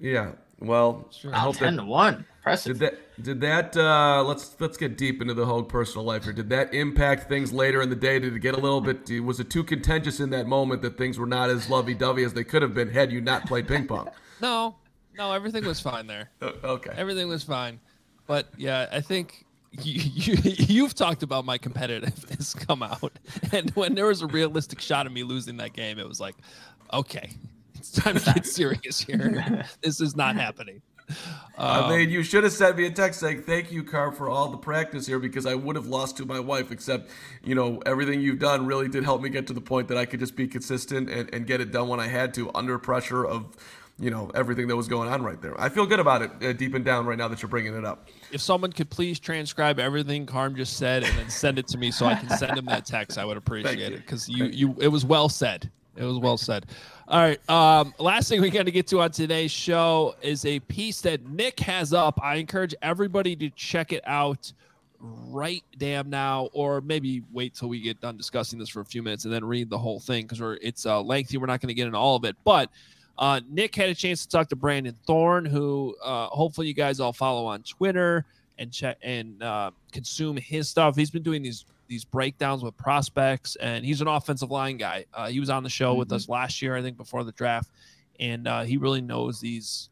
Yeah. 0.00 0.32
Well, 0.58 1.10
I 1.30 1.38
hope 1.40 1.56
ten 1.56 1.76
that 1.76 1.82
to 1.82 1.86
one. 1.86 2.24
Impressive. 2.38 2.78
Did 2.78 2.80
that? 2.80 3.22
Did 3.22 3.40
that? 3.42 3.76
Uh, 3.76 4.24
let's 4.24 4.56
let's 4.58 4.76
get 4.78 4.96
deep 4.96 5.20
into 5.20 5.34
the 5.34 5.44
whole 5.44 5.62
personal 5.62 6.04
life 6.04 6.24
here. 6.24 6.32
Did 6.32 6.48
that 6.48 6.72
impact 6.72 7.28
things 7.28 7.52
later 7.52 7.82
in 7.82 7.90
the 7.90 7.96
day? 7.96 8.18
Did 8.18 8.34
it 8.34 8.38
get 8.40 8.54
a 8.54 8.58
little 8.60 8.80
bit? 8.80 9.08
Was 9.22 9.38
it 9.38 9.50
too 9.50 9.62
contentious 9.62 10.18
in 10.18 10.30
that 10.30 10.46
moment 10.46 10.80
that 10.82 10.96
things 10.96 11.18
were 11.18 11.26
not 11.26 11.50
as 11.50 11.68
lovey-dovey 11.68 12.24
as 12.24 12.32
they 12.32 12.44
could 12.44 12.62
have 12.62 12.72
been 12.74 12.88
had 12.88 13.12
you 13.12 13.20
not 13.20 13.46
played 13.46 13.68
ping 13.68 13.86
pong? 13.86 14.08
No, 14.40 14.76
no, 15.16 15.32
everything 15.32 15.64
was 15.64 15.80
fine 15.80 16.06
there. 16.06 16.30
Okay. 16.42 16.90
Everything 16.96 17.28
was 17.28 17.42
fine. 17.42 17.80
But 18.26 18.48
yeah, 18.56 18.88
I 18.90 19.00
think 19.00 19.44
you, 19.72 20.00
you, 20.14 20.36
you've 20.42 20.94
talked 20.94 21.22
about 21.22 21.44
my 21.44 21.58
competitiveness 21.58 22.56
come 22.66 22.82
out. 22.82 23.12
And 23.52 23.70
when 23.70 23.94
there 23.94 24.06
was 24.06 24.22
a 24.22 24.26
realistic 24.26 24.80
shot 24.80 25.06
of 25.06 25.12
me 25.12 25.22
losing 25.22 25.56
that 25.58 25.72
game, 25.72 25.98
it 25.98 26.08
was 26.08 26.20
like, 26.20 26.34
okay, 26.92 27.30
it's 27.74 27.92
time 27.92 28.18
to 28.18 28.32
get 28.32 28.46
serious 28.46 29.00
here. 29.00 29.64
This 29.82 30.00
is 30.00 30.16
not 30.16 30.36
happening. 30.36 30.82
I 31.56 31.80
Um, 31.80 31.90
mean, 31.90 32.10
you 32.10 32.24
should 32.24 32.42
have 32.42 32.52
sent 32.52 32.76
me 32.76 32.86
a 32.86 32.90
text 32.90 33.20
saying 33.20 33.42
thank 33.42 33.70
you, 33.70 33.84
Carm, 33.84 34.12
for 34.12 34.28
all 34.28 34.48
the 34.50 34.56
practice 34.56 35.06
here 35.06 35.20
because 35.20 35.46
I 35.46 35.54
would 35.54 35.76
have 35.76 35.86
lost 35.86 36.16
to 36.16 36.26
my 36.26 36.40
wife. 36.40 36.72
Except, 36.72 37.10
you 37.44 37.54
know, 37.54 37.80
everything 37.86 38.20
you've 38.20 38.40
done 38.40 38.66
really 38.66 38.88
did 38.88 39.04
help 39.04 39.22
me 39.22 39.28
get 39.28 39.46
to 39.46 39.52
the 39.52 39.60
point 39.60 39.86
that 39.88 39.96
I 39.96 40.04
could 40.04 40.18
just 40.18 40.34
be 40.34 40.48
consistent 40.48 41.08
and, 41.08 41.32
and 41.32 41.46
get 41.46 41.60
it 41.60 41.70
done 41.70 41.86
when 41.88 42.00
I 42.00 42.08
had 42.08 42.34
to 42.34 42.50
under 42.56 42.76
pressure 42.78 43.24
of, 43.24 43.56
you 43.98 44.10
know, 44.10 44.30
everything 44.34 44.68
that 44.68 44.76
was 44.76 44.88
going 44.88 45.08
on 45.08 45.22
right 45.22 45.40
there. 45.40 45.58
I 45.60 45.68
feel 45.68 45.86
good 45.86 46.00
about 46.00 46.22
it 46.22 46.30
uh, 46.42 46.52
deep 46.52 46.74
and 46.74 46.84
down 46.84 47.06
right 47.06 47.16
now 47.16 47.28
that 47.28 47.40
you're 47.40 47.48
bringing 47.48 47.74
it 47.74 47.84
up. 47.84 48.08
if 48.30 48.40
someone 48.40 48.72
could 48.72 48.90
please 48.90 49.18
transcribe 49.18 49.78
everything 49.78 50.26
Carm 50.26 50.54
just 50.54 50.76
said 50.76 51.02
and 51.02 51.16
then 51.16 51.30
send 51.30 51.58
it 51.58 51.66
to 51.68 51.78
me 51.78 51.90
so 51.90 52.06
I 52.06 52.14
can 52.14 52.28
send 52.36 52.58
him 52.58 52.66
that 52.66 52.84
text, 52.84 53.16
I 53.16 53.24
would 53.24 53.36
appreciate 53.38 53.78
you. 53.78 53.86
it 53.86 53.96
because 53.96 54.28
you, 54.28 54.46
you 54.46 54.76
it 54.80 54.88
was 54.88 55.04
well 55.04 55.28
said. 55.28 55.70
It 55.96 56.04
was 56.04 56.18
well 56.18 56.36
said. 56.36 56.66
All 57.08 57.20
right. 57.20 57.50
Um, 57.50 57.94
last 57.98 58.28
thing 58.28 58.42
we 58.42 58.50
got 58.50 58.66
to 58.66 58.70
get 58.70 58.86
to 58.88 59.00
on 59.00 59.12
today's 59.12 59.50
show 59.50 60.14
is 60.20 60.44
a 60.44 60.60
piece 60.60 61.00
that 61.02 61.24
Nick 61.26 61.58
has 61.60 61.94
up. 61.94 62.20
I 62.22 62.34
encourage 62.34 62.74
everybody 62.82 63.34
to 63.36 63.48
check 63.50 63.92
it 63.92 64.02
out 64.06 64.52
right 65.00 65.64
damn 65.78 66.10
now, 66.10 66.50
or 66.52 66.80
maybe 66.80 67.22
wait 67.32 67.54
till 67.54 67.68
we 67.68 67.80
get 67.80 68.00
done 68.00 68.16
discussing 68.16 68.58
this 68.58 68.68
for 68.68 68.80
a 68.80 68.84
few 68.84 69.02
minutes 69.02 69.24
and 69.24 69.32
then 69.32 69.44
read 69.44 69.70
the 69.70 69.78
whole 69.78 70.00
thing 70.00 70.24
because 70.24 70.40
we're 70.40 70.58
it's 70.60 70.84
uh, 70.84 71.00
lengthy. 71.00 71.38
We're 71.38 71.46
not 71.46 71.60
going 71.60 71.68
to 71.68 71.74
get 71.74 71.86
into 71.86 71.98
all 71.98 72.16
of 72.16 72.24
it, 72.24 72.36
but 72.44 72.70
uh, 73.18 73.40
Nick 73.48 73.74
had 73.74 73.88
a 73.88 73.94
chance 73.94 74.22
to 74.22 74.28
talk 74.28 74.48
to 74.50 74.56
Brandon 74.56 74.96
Thorn, 75.06 75.44
who 75.44 75.96
uh, 76.02 76.26
hopefully 76.26 76.66
you 76.66 76.74
guys 76.74 77.00
all 77.00 77.12
follow 77.12 77.46
on 77.46 77.62
Twitter 77.62 78.26
and 78.58 78.72
check 78.72 78.98
and 79.02 79.42
uh, 79.42 79.70
consume 79.92 80.36
his 80.36 80.68
stuff. 80.68 80.96
He's 80.96 81.10
been 81.10 81.22
doing 81.22 81.42
these 81.42 81.64
these 81.88 82.04
breakdowns 82.04 82.62
with 82.62 82.76
prospects, 82.76 83.56
and 83.56 83.84
he's 83.84 84.00
an 84.00 84.08
offensive 84.08 84.50
line 84.50 84.76
guy. 84.76 85.04
Uh, 85.14 85.28
he 85.28 85.40
was 85.40 85.50
on 85.50 85.62
the 85.62 85.68
show 85.70 85.94
with 85.94 86.12
us 86.12 86.28
last 86.28 86.60
year, 86.60 86.76
I 86.76 86.82
think, 86.82 86.96
before 86.96 87.24
the 87.24 87.32
draft, 87.32 87.70
and 88.18 88.48
uh, 88.48 88.62
he 88.62 88.76
really 88.76 89.00
knows 89.00 89.40
these 89.40 89.88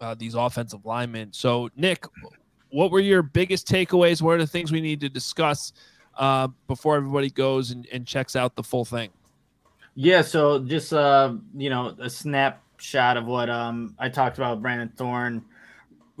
uh, 0.00 0.14
these 0.14 0.34
offensive 0.34 0.84
linemen. 0.84 1.32
So, 1.32 1.70
Nick, 1.76 2.04
what 2.70 2.90
were 2.90 3.00
your 3.00 3.22
biggest 3.22 3.66
takeaways? 3.66 4.22
What 4.22 4.32
are 4.32 4.38
the 4.38 4.46
things 4.46 4.70
we 4.70 4.80
need 4.80 5.00
to 5.00 5.08
discuss 5.08 5.72
uh, 6.16 6.48
before 6.66 6.96
everybody 6.96 7.30
goes 7.30 7.70
and, 7.70 7.86
and 7.92 8.06
checks 8.06 8.36
out 8.36 8.54
the 8.54 8.62
full 8.62 8.84
thing? 8.84 9.10
Yeah, 9.94 10.22
so 10.22 10.60
just 10.60 10.92
uh, 10.92 11.34
you 11.56 11.70
know, 11.70 11.96
a 11.98 12.08
snapshot 12.78 13.16
of 13.16 13.26
what 13.26 13.50
um 13.50 13.94
I 13.98 14.08
talked 14.08 14.38
about 14.38 14.62
Brandon 14.62 14.92
Thorn. 14.96 15.44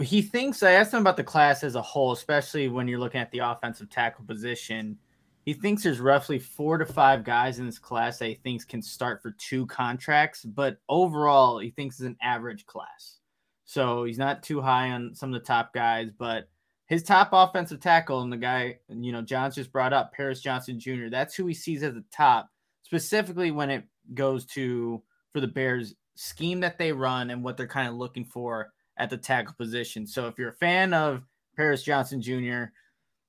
He 0.00 0.22
thinks 0.22 0.62
I 0.62 0.72
asked 0.72 0.94
him 0.94 1.00
about 1.00 1.16
the 1.16 1.24
class 1.24 1.64
as 1.64 1.74
a 1.74 1.82
whole, 1.82 2.12
especially 2.12 2.68
when 2.68 2.86
you're 2.86 3.00
looking 3.00 3.20
at 3.20 3.32
the 3.32 3.40
offensive 3.40 3.90
tackle 3.90 4.24
position. 4.24 4.96
He 5.44 5.54
thinks 5.54 5.82
there's 5.82 5.98
roughly 5.98 6.38
four 6.38 6.78
to 6.78 6.86
five 6.86 7.24
guys 7.24 7.58
in 7.58 7.66
this 7.66 7.78
class 7.78 8.18
that 8.18 8.26
he 8.26 8.34
thinks 8.34 8.64
can 8.64 8.82
start 8.82 9.22
for 9.22 9.32
two 9.32 9.66
contracts, 9.66 10.44
but 10.44 10.76
overall, 10.88 11.58
he 11.58 11.70
thinks 11.70 11.98
is 11.98 12.06
an 12.06 12.16
average 12.22 12.66
class. 12.66 13.18
So 13.64 14.04
he's 14.04 14.18
not 14.18 14.42
too 14.42 14.60
high 14.60 14.90
on 14.90 15.14
some 15.14 15.32
of 15.34 15.40
the 15.40 15.46
top 15.46 15.72
guys, 15.72 16.10
but 16.16 16.48
his 16.86 17.02
top 17.02 17.30
offensive 17.32 17.80
tackle 17.80 18.20
and 18.20 18.32
the 18.32 18.36
guy, 18.36 18.78
you 18.88 19.10
know, 19.10 19.22
Jahns 19.22 19.54
just 19.54 19.72
brought 19.72 19.92
up, 19.92 20.12
Paris 20.12 20.40
Johnson 20.40 20.78
Jr., 20.78 21.08
that's 21.10 21.34
who 21.34 21.46
he 21.46 21.54
sees 21.54 21.82
at 21.82 21.94
the 21.94 22.04
top 22.12 22.50
specifically 22.82 23.50
when 23.50 23.70
it 23.70 23.84
goes 24.14 24.44
to 24.46 25.02
for 25.32 25.40
the 25.40 25.46
Bears 25.46 25.94
scheme 26.20 26.58
that 26.58 26.78
they 26.78 26.90
run 26.90 27.30
and 27.30 27.44
what 27.44 27.56
they're 27.56 27.68
kind 27.68 27.86
of 27.86 27.94
looking 27.94 28.24
for 28.24 28.72
at 28.96 29.08
the 29.08 29.16
tackle 29.16 29.54
position. 29.56 30.04
So 30.04 30.26
if 30.26 30.36
you're 30.36 30.48
a 30.48 30.54
fan 30.54 30.92
of 30.92 31.22
Paris 31.56 31.84
Johnson 31.84 32.20
Jr., 32.20 32.64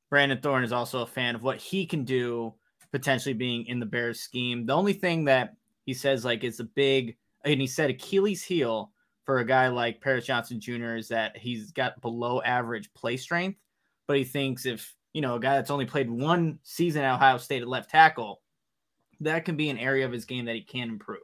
Brandon 0.09 0.41
Thorn 0.41 0.63
is 0.63 0.71
also 0.71 1.03
a 1.03 1.07
fan 1.07 1.35
of 1.35 1.43
what 1.43 1.57
he 1.57 1.85
can 1.85 2.03
do 2.03 2.55
potentially 2.91 3.33
being 3.33 3.67
in 3.67 3.79
the 3.79 3.85
Bears 3.85 4.21
scheme. 4.21 4.65
The 4.65 4.73
only 4.73 4.93
thing 4.93 5.25
that 5.25 5.53
he 5.85 5.93
says 5.93 6.25
like 6.25 6.43
is 6.43 6.59
a 6.59 6.63
big 6.63 7.15
and 7.45 7.61
he 7.61 7.67
said 7.67 7.91
Achilles 7.91 8.43
heel 8.43 8.91
for 9.23 9.37
a 9.37 9.45
guy 9.45 9.67
like 9.67 10.01
Paris 10.01 10.25
Johnson 10.25 10.59
Jr. 10.59 10.95
is 10.95 11.09
that 11.09 11.37
he's 11.37 11.71
got 11.71 12.01
below 12.01 12.41
average 12.41 12.91
play 12.95 13.17
strength, 13.17 13.59
but 14.07 14.17
he 14.17 14.23
thinks 14.23 14.65
if 14.65 14.95
you 15.13 15.21
know 15.21 15.35
a 15.35 15.39
guy 15.39 15.55
that's 15.55 15.69
only 15.69 15.85
played 15.85 16.09
one 16.09 16.57
season 16.63 17.03
at 17.03 17.13
Ohio 17.13 17.37
State 17.37 17.61
at 17.61 17.67
left 17.67 17.91
tackle, 17.91 18.41
that 19.19 19.45
can 19.45 19.55
be 19.55 19.69
an 19.69 19.77
area 19.77 20.07
of 20.07 20.11
his 20.11 20.25
game 20.25 20.45
that 20.45 20.55
he 20.55 20.63
can 20.63 20.89
improve. 20.89 21.19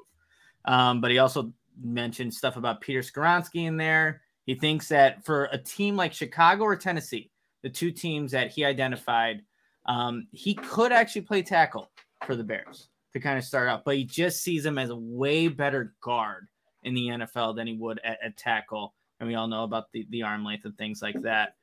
Um, 0.66 1.02
but 1.02 1.12
he 1.12 1.20
also 1.20 1.54
mentioned 1.82 2.34
stuff 2.34 2.58
about 2.58 2.82
Peter 2.82 3.02
Skoronski 3.02 3.68
in 3.68 3.78
there. 3.78 4.22
He 4.46 4.56
thinks 4.56 4.88
that 4.90 5.26
for 5.26 5.46
a 5.52 5.58
team 5.58 5.96
like 5.96 6.14
Chicago 6.14 6.64
or 6.64 6.76
Tennessee, 6.76 7.32
the 7.64 7.70
two 7.70 7.92
teams 7.92 8.32
that 8.32 8.52
he 8.52 8.64
identified, 8.64 9.42
um, 9.86 10.28
he 10.32 10.54
could 10.54 10.92
actually 10.92 11.22
play 11.22 11.42
tackle 11.42 11.90
for 12.26 12.36
the 12.36 12.44
Bears 12.44 12.90
to 13.14 13.20
kind 13.20 13.38
of 13.38 13.44
start 13.44 13.70
out, 13.70 13.86
but 13.86 13.96
he 13.96 14.04
just 14.04 14.44
sees 14.44 14.66
him 14.66 14.78
as 14.78 14.90
a 14.90 14.96
way 14.96 15.48
better 15.48 15.94
guard 16.02 16.48
in 16.84 16.94
the 16.94 17.08
NFL 17.08 17.56
than 17.56 17.66
he 17.66 17.74
would 17.76 18.00
at, 18.04 18.20
at 18.24 18.38
tackle. 18.38 18.94
And 19.20 19.28
we 19.28 19.36
all 19.36 19.48
know 19.48 19.64
about 19.64 19.92
the, 19.94 20.06
the 20.10 20.24
arm 20.24 20.44
length 20.44 20.66
and 20.66 20.78
things 20.78 21.02
like 21.02 21.22
that. 21.22 21.56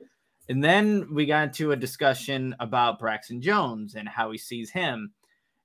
And 0.48 0.62
then 0.62 1.14
we 1.14 1.26
got 1.26 1.48
into 1.48 1.72
a 1.72 1.76
discussion 1.76 2.56
about 2.58 2.98
Braxton 2.98 3.40
Jones 3.40 3.94
and 3.94 4.08
how 4.08 4.30
he 4.30 4.38
sees 4.38 4.70
him. 4.70 5.12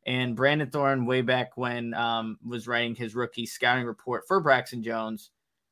And 0.08 0.38
Brandon 0.38 0.70
Thorn, 0.70 1.06
way 1.06 1.22
back 1.22 1.58
when 1.58 1.94
um, 1.94 2.40
was 2.44 2.66
writing 2.66 2.96
his 2.96 3.14
rookie 3.14 3.46
scouting 3.46 3.86
report 3.86 4.24
for 4.26 4.40
Braxton 4.40 4.82
Jones, 4.82 5.32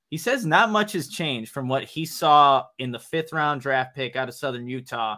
he 0.10 0.18
says 0.18 0.46
not 0.46 0.70
much 0.70 0.92
has 0.92 1.08
changed 1.08 1.52
from 1.52 1.70
what 1.70 1.86
he 1.86 2.06
saw 2.06 2.66
in 2.78 2.92
the 2.92 3.00
fifth 3.00 3.32
round 3.32 3.62
draft 3.62 3.96
pick 3.96 4.18
out 4.18 4.28
of 4.28 4.36
Southern 4.36 4.68
Utah 4.68 5.18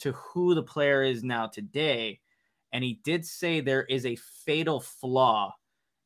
to 0.00 0.12
who 0.12 0.54
the 0.54 0.62
player 0.62 1.02
is 1.02 1.22
now 1.22 1.46
today. 1.46 2.20
And 2.72 2.82
he 2.82 3.00
did 3.04 3.24
say 3.24 3.60
there 3.60 3.84
is 3.84 4.06
a 4.06 4.16
fatal 4.16 4.80
flaw 4.80 5.54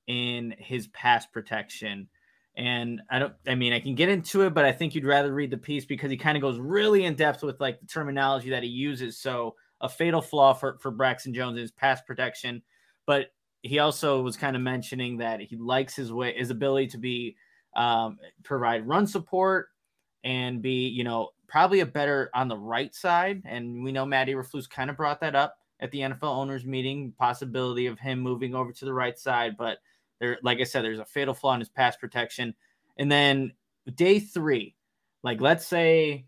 in 0.09 0.55
his 0.59 0.89
pass 0.89 1.27
protection. 1.27 2.09
And 2.57 3.01
I 3.09 3.21
don't, 3.21 3.35
I 3.47 3.55
mean, 3.55 3.73
I 3.73 3.79
can 3.79 3.95
get 3.95 4.09
into 4.09 4.43
it, 4.43 4.53
but 4.53 4.65
I 4.65 4.73
think 4.73 4.95
you'd 4.95 5.05
rather 5.05 5.33
read 5.33 5.53
the 5.53 5.59
piece 5.59 5.85
because 5.85 6.11
he 6.11 6.17
kind 6.17 6.37
of 6.37 6.43
goes 6.43 6.59
really 6.59 7.05
in 7.05 7.15
depth 7.15 7.45
with 7.45 7.61
like 7.61 7.79
the 7.79 7.87
terminology 7.87 8.51
that 8.51 8.65
he 8.65 8.69
uses. 8.69 9.17
So, 9.17 9.55
a 9.81 9.89
fatal 9.89 10.21
flaw 10.21 10.53
for, 10.53 10.79
for 10.81 10.91
Braxton 10.91 11.35
Jones 11.35 11.59
is 11.59 11.71
pass 11.71 12.01
protection. 12.03 12.63
But 13.07 13.33
he 13.63 13.79
also 13.79 14.21
was 14.23 14.37
kind 14.37 14.57
of 14.57 14.63
mentioning 14.63 15.19
that 15.19 15.41
he 15.41 15.57
likes 15.57 15.95
his 15.95 16.13
way, 16.13 16.35
his 16.35 16.51
ability 16.51 16.89
to 16.89 16.99
be, 16.99 17.37
um, 17.77 18.19
provide 18.45 18.87
run 18.87 19.07
support 19.07 19.69
and 20.25 20.61
be, 20.61 20.89
you 20.89 21.05
know, 21.05 21.31
probably 21.47 21.81
a 21.81 21.87
better 21.87 22.31
on 22.35 22.49
the 22.49 22.57
right 22.57 22.95
side. 22.95 23.43
And 23.45 23.83
we 23.83 23.93
know 23.93 24.05
Matt 24.05 24.29
Eberflus 24.29 24.69
kind 24.69 24.91
of 24.91 24.97
brought 24.97 25.21
that 25.21 25.35
up 25.35 25.59
at 25.81 25.91
the 25.91 26.01
NFL 26.01 26.25
owners 26.25 26.65
meeting, 26.65 27.13
possibility 27.19 27.87
of 27.87 27.99
him 27.99 28.21
moving 28.21 28.55
over 28.55 28.73
to 28.73 28.85
the 28.85 28.93
right 28.93 29.19
side, 29.19 29.57
but 29.57 29.79
there, 30.19 30.39
like 30.43 30.61
I 30.61 30.65
said, 30.65 30.83
there's 30.83 30.99
a 30.99 31.05
fatal 31.05 31.35
flaw 31.35 31.55
in 31.55 31.61
his 31.61 31.69
pass 31.69 31.97
protection. 31.97 32.55
And 32.97 33.11
then 33.11 33.53
day 33.95 34.19
three, 34.19 34.75
like 35.23 35.41
let's 35.41 35.67
say 35.67 36.27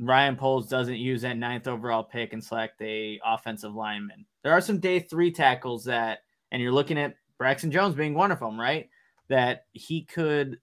Ryan 0.00 0.34
Poles 0.34 0.66
doesn't 0.66 0.96
use 0.96 1.22
that 1.22 1.36
ninth 1.36 1.68
overall 1.68 2.02
pick 2.02 2.32
and 2.32 2.42
select 2.42 2.80
a 2.80 3.20
offensive 3.24 3.74
lineman. 3.74 4.24
There 4.42 4.52
are 4.52 4.60
some 4.62 4.80
day 4.80 5.00
three 5.00 5.30
tackles 5.30 5.84
that, 5.84 6.20
and 6.50 6.62
you're 6.62 6.72
looking 6.72 6.98
at 6.98 7.16
Braxton 7.38 7.70
Jones 7.70 7.94
being 7.94 8.14
one 8.14 8.32
of 8.32 8.40
them, 8.40 8.58
right? 8.58 8.88
That 9.28 9.66
he 9.72 10.04
could 10.04 10.58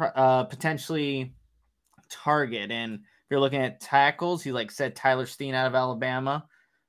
uh, 0.00 0.44
potentially 0.44 1.34
target. 2.10 2.72
And 2.72 2.94
if 2.94 3.30
you're 3.30 3.40
looking 3.40 3.62
at 3.62 3.80
tackles, 3.80 4.42
he 4.42 4.50
like 4.50 4.72
said 4.72 4.96
Tyler 4.96 5.26
Steen 5.26 5.54
out 5.54 5.68
of 5.68 5.76
Alabama. 5.76 6.44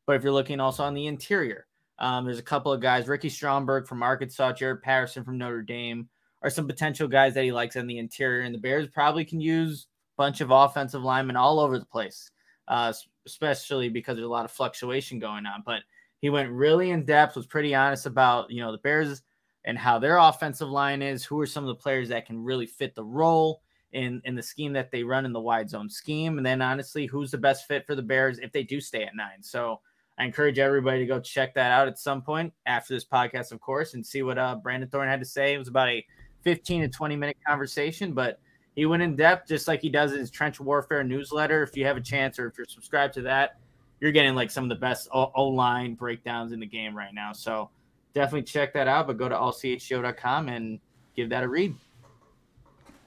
But 0.07 0.15
if 0.15 0.24
you're 0.24 0.34
looking 0.34 0.59
also 0.59 0.84
on 0.84 0.95
the 0.95 1.05
interior, 1.05 1.67
um, 1.99 2.26
there's 2.26 2.39
a 2.39 2.43
couple 2.43 2.74
of 2.74 2.82
guys, 2.82 3.07
Ricky 3.07 3.30
Stromberg 3.30 3.88
from 3.88 4.01
Arkansas, 4.01 4.53
Jarrett 4.53 4.82
Patterson 4.82 5.24
from 5.24 5.38
Notre 5.38 5.61
Dame, 5.61 6.09
are 6.41 6.49
some 6.49 6.65
potential 6.65 7.07
guys 7.07 7.36
that 7.36 7.43
he 7.43 7.51
likes 7.51 7.76
in 7.76 7.86
the 7.86 7.99
interior. 7.99 8.41
And 8.41 8.55
the 8.55 8.59
Bears 8.59 8.88
probably 8.88 9.24
can 9.24 9.39
use 9.39 9.86
bunch 10.20 10.41
of 10.41 10.51
offensive 10.51 11.01
linemen 11.01 11.38
all 11.38 11.61
over 11.61 11.80
the 11.80 11.86
place, 11.86 12.30
uh, 12.67 12.91
especially 13.26 13.88
because 13.88 14.17
there's 14.17 14.26
a 14.26 14.30
lot 14.30 14.43
of 14.43 14.51
fluctuation 14.51 15.17
going 15.17 15.45
on. 15.45 15.63
But 15.65 15.80
he 16.20 16.30
went 16.30 16.51
really 16.51 16.91
in 16.91 17.05
depth, 17.05 17.38
was 17.38 17.47
pretty 17.47 17.74
honest 17.74 18.05
about, 18.05 18.51
you 18.51 18.61
know, 18.61 18.74
the 18.74 18.80
Bears 18.80 19.22
and 19.63 19.78
how 19.78 19.97
their 19.97 20.17
offensive 20.17 20.67
line 20.67 21.01
is, 21.01 21.24
who 21.24 21.39
are 21.39 21.45
some 21.45 21.63
of 21.63 21.70
the 21.70 21.82
players 21.82 22.09
that 22.09 22.26
can 22.26 22.43
really 22.43 22.65
fit 22.65 22.95
the 22.95 23.03
role 23.03 23.61
in, 23.93 24.22
in 24.26 24.36
the 24.36 24.43
scheme 24.43 24.74
that 24.74 24.91
they 24.91 25.03
run 25.03 25.24
in 25.24 25.32
the 25.32 25.39
wide 25.39 25.70
zone 25.70 25.89
scheme. 25.89 26.36
And 26.36 26.45
then 26.45 26.61
honestly, 26.61 27.05
who's 27.05 27.32
the 27.32 27.38
best 27.38 27.65
fit 27.65 27.88
for 27.88 27.95
the 27.95 28.01
Bears 28.01 28.39
if 28.39 28.51
they 28.51 28.63
do 28.63 28.82
stay 28.82 29.03
at 29.03 29.15
nine. 29.15 29.41
So 29.41 29.80
I 30.17 30.26
encourage 30.26 30.59
everybody 30.59 30.99
to 30.99 31.05
go 31.05 31.22
check 31.22 31.53
that 31.53 31.72
out 31.72 31.88
at 31.88 31.97
some 31.97 32.22
point 32.22 32.51
after 32.65 32.93
this 32.93 33.05
podcast, 33.05 33.53
of 33.53 33.61
course, 33.61 33.93
and 33.93 34.05
see 34.05 34.22
what 34.22 34.38
uh, 34.38 34.55
Brandon 34.55 34.89
Thorn 34.89 35.07
had 35.07 35.22
to 35.22 35.26
say. 35.26 35.53
It 35.53 35.59
was 35.59 35.70
about 35.70 35.88
a 35.88 36.05
15 36.41 36.82
to 36.82 36.89
20 36.89 37.15
minute 37.15 37.38
conversation, 37.47 38.11
but 38.11 38.41
he 38.80 38.86
went 38.86 39.04
in 39.04 39.14
depth 39.14 39.46
just 39.46 39.68
like 39.68 39.82
he 39.82 39.90
does 39.90 40.14
in 40.14 40.20
his 40.20 40.32
Trench 40.32 40.58
Warfare 40.58 41.04
newsletter. 41.04 41.64
If 41.64 41.76
you 41.76 41.86
have 41.86 41.98
a 41.98 42.02
chance 42.02 42.40
or 42.40 42.48
if 42.48 42.58
you're 42.58 42.66
subscribed 42.66 43.14
to 43.16 43.22
that, 43.24 43.58
you're 44.00 44.14
getting 44.14 44.36
like 44.36 44.50
some 44.50 44.64
of 44.64 44.70
the 44.70 44.76
best 44.76 45.10
O 45.12 45.48
line 45.50 45.96
breakdowns 45.96 46.54
in 46.54 46.62
the 46.62 46.66
game 46.66 46.96
right 46.96 47.14
now. 47.14 47.34
So 47.34 47.70
definitely 48.14 48.44
check 48.44 48.72
that 48.76 48.88
out, 48.88 49.06
but 49.06 49.18
go 49.18 49.28
to 49.28 49.36
allchgo.com 49.36 50.48
and 50.48 50.80
give 51.14 51.30
that 51.30 51.44
a 51.44 51.48
read. 51.50 51.76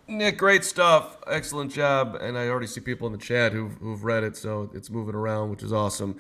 Nick, 0.09 0.37
great 0.37 0.62
stuff. 0.62 1.16
Excellent 1.27 1.73
job. 1.73 2.18
And 2.20 2.37
I 2.37 2.49
already 2.49 2.66
see 2.66 2.83
people 2.83 3.07
in 3.07 3.14
the 3.14 3.18
chat 3.18 3.55
who've, 3.55 3.73
who've 3.79 4.05
read 4.05 4.25
it, 4.25 4.37
so 4.37 4.70
it's 4.75 4.91
moving 4.91 5.14
around, 5.14 5.49
which 5.49 5.62
is 5.62 5.73
awesome. 5.73 6.18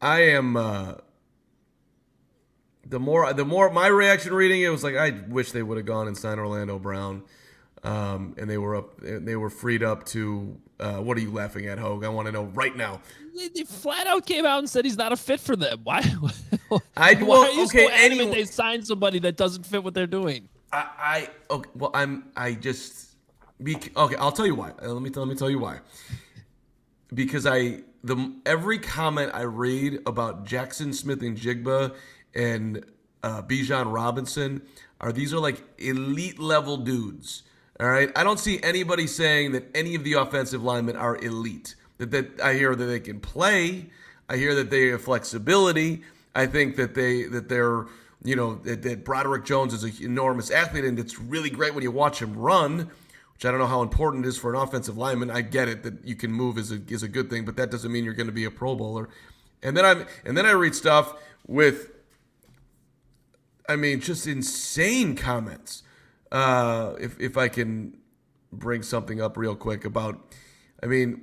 I 0.00 0.20
am 0.20 0.56
uh, 0.56 0.94
the 2.88 2.98
more 2.98 3.30
the 3.34 3.44
more 3.44 3.70
my 3.70 3.88
reaction 3.88 4.32
reading 4.32 4.62
it 4.62 4.68
was 4.68 4.82
like 4.84 4.96
I 4.96 5.10
wish 5.28 5.52
they 5.52 5.62
would 5.62 5.76
have 5.76 5.86
gone 5.86 6.06
and 6.06 6.16
signed 6.16 6.40
Orlando 6.40 6.78
Brown, 6.78 7.22
um, 7.86 8.34
and 8.36 8.50
they 8.50 8.58
were 8.58 8.74
up 8.74 9.00
they 9.00 9.36
were 9.36 9.50
freed 9.50 9.82
up 9.82 10.04
to 10.06 10.58
uh, 10.80 10.96
what 10.96 11.16
are 11.16 11.20
you 11.20 11.30
laughing 11.30 11.66
at, 11.66 11.78
Hogue? 11.78 12.04
I 12.04 12.08
want 12.08 12.26
to 12.26 12.32
know 12.32 12.44
right 12.46 12.76
now. 12.76 13.00
They 13.54 13.62
flat 13.62 14.06
out 14.06 14.26
came 14.26 14.44
out 14.44 14.58
and 14.58 14.68
said 14.68 14.84
he's 14.84 14.96
not 14.96 15.12
a 15.12 15.16
fit 15.16 15.40
for 15.40 15.56
them. 15.56 15.80
Why? 15.84 16.00
I 16.96 17.14
why 17.14 17.22
well, 17.22 17.42
are 17.44 17.50
you 17.50 17.64
okay. 17.66 17.86
so 17.86 17.92
adamant 17.92 18.32
they 18.32 18.44
signed 18.44 18.86
somebody 18.86 19.20
that 19.20 19.36
doesn't 19.36 19.64
fit 19.64 19.84
what 19.84 19.94
they're 19.94 20.06
doing? 20.06 20.48
I, 20.72 20.88
I 20.98 21.28
okay. 21.50 21.70
Well, 21.76 21.92
I'm 21.94 22.24
I 22.36 22.54
just 22.54 23.14
be 23.62 23.76
okay. 23.96 24.16
I'll 24.16 24.32
tell 24.32 24.46
you 24.46 24.56
why. 24.56 24.72
Uh, 24.82 24.88
let 24.88 25.00
me 25.00 25.10
let 25.10 25.28
me 25.28 25.36
tell 25.36 25.48
you 25.48 25.60
why. 25.60 25.78
Because 27.14 27.46
I 27.46 27.82
the 28.02 28.34
every 28.44 28.78
comment 28.78 29.30
I 29.32 29.42
read 29.42 30.00
about 30.06 30.44
Jackson 30.44 30.92
Smith-Njigba 30.92 31.94
and 32.34 32.84
uh, 33.22 33.42
Bijan 33.42 33.92
Robinson 33.92 34.62
are 35.00 35.12
these 35.12 35.32
are 35.32 35.38
like 35.38 35.62
elite 35.78 36.40
level 36.40 36.78
dudes. 36.78 37.44
All 37.78 37.88
right, 37.88 38.10
I 38.16 38.24
don't 38.24 38.40
see 38.40 38.60
anybody 38.62 39.06
saying 39.06 39.52
that 39.52 39.64
any 39.74 39.94
of 39.94 40.04
the 40.04 40.14
offensive 40.14 40.62
linemen 40.62 40.96
are 40.96 41.16
elite. 41.16 41.74
That 41.98 42.10
that 42.10 42.40
I 42.40 42.54
hear 42.54 42.74
that 42.74 42.84
they 42.84 43.00
can 43.00 43.20
play. 43.20 43.90
I 44.28 44.36
hear 44.36 44.54
that 44.54 44.70
they 44.70 44.88
have 44.88 45.02
flexibility. 45.02 46.02
I 46.34 46.46
think 46.46 46.76
that 46.76 46.94
they 46.94 47.24
that 47.24 47.48
they're 47.48 47.86
you 48.24 48.34
know 48.34 48.56
that, 48.56 48.82
that 48.82 49.04
Broderick 49.04 49.44
Jones 49.44 49.74
is 49.74 49.84
an 49.84 49.92
enormous 50.00 50.50
athlete 50.50 50.84
and 50.84 50.98
it's 50.98 51.18
really 51.18 51.50
great 51.50 51.74
when 51.74 51.82
you 51.82 51.90
watch 51.90 52.20
him 52.20 52.34
run 52.34 52.90
which 53.36 53.44
I 53.44 53.50
don't 53.50 53.60
know 53.60 53.66
how 53.66 53.82
important 53.82 54.24
it 54.24 54.28
is 54.30 54.38
for 54.38 54.54
an 54.54 54.58
offensive 54.58 54.96
lineman. 54.96 55.30
I 55.30 55.42
get 55.42 55.68
it 55.68 55.82
that 55.82 56.02
you 56.06 56.16
can 56.16 56.32
move 56.32 56.56
is 56.56 56.72
a 56.72 56.80
is 56.88 57.02
a 57.02 57.08
good 57.08 57.28
thing, 57.28 57.44
but 57.44 57.56
that 57.56 57.70
doesn't 57.70 57.92
mean 57.92 58.02
you're 58.02 58.14
going 58.14 58.28
to 58.28 58.32
be 58.32 58.46
a 58.46 58.50
Pro 58.50 58.74
Bowler. 58.74 59.10
And 59.62 59.76
then 59.76 59.84
I'm 59.84 60.06
and 60.24 60.38
then 60.38 60.46
I 60.46 60.52
read 60.52 60.74
stuff 60.74 61.14
with, 61.46 61.90
I 63.68 63.76
mean, 63.76 64.00
just 64.00 64.26
insane 64.26 65.16
comments. 65.16 65.82
Uh, 66.32 66.94
if 67.00 67.18
if 67.20 67.36
I 67.36 67.48
can 67.48 67.98
bring 68.52 68.82
something 68.82 69.20
up 69.20 69.36
real 69.36 69.54
quick 69.54 69.84
about, 69.84 70.34
I 70.82 70.86
mean, 70.86 71.22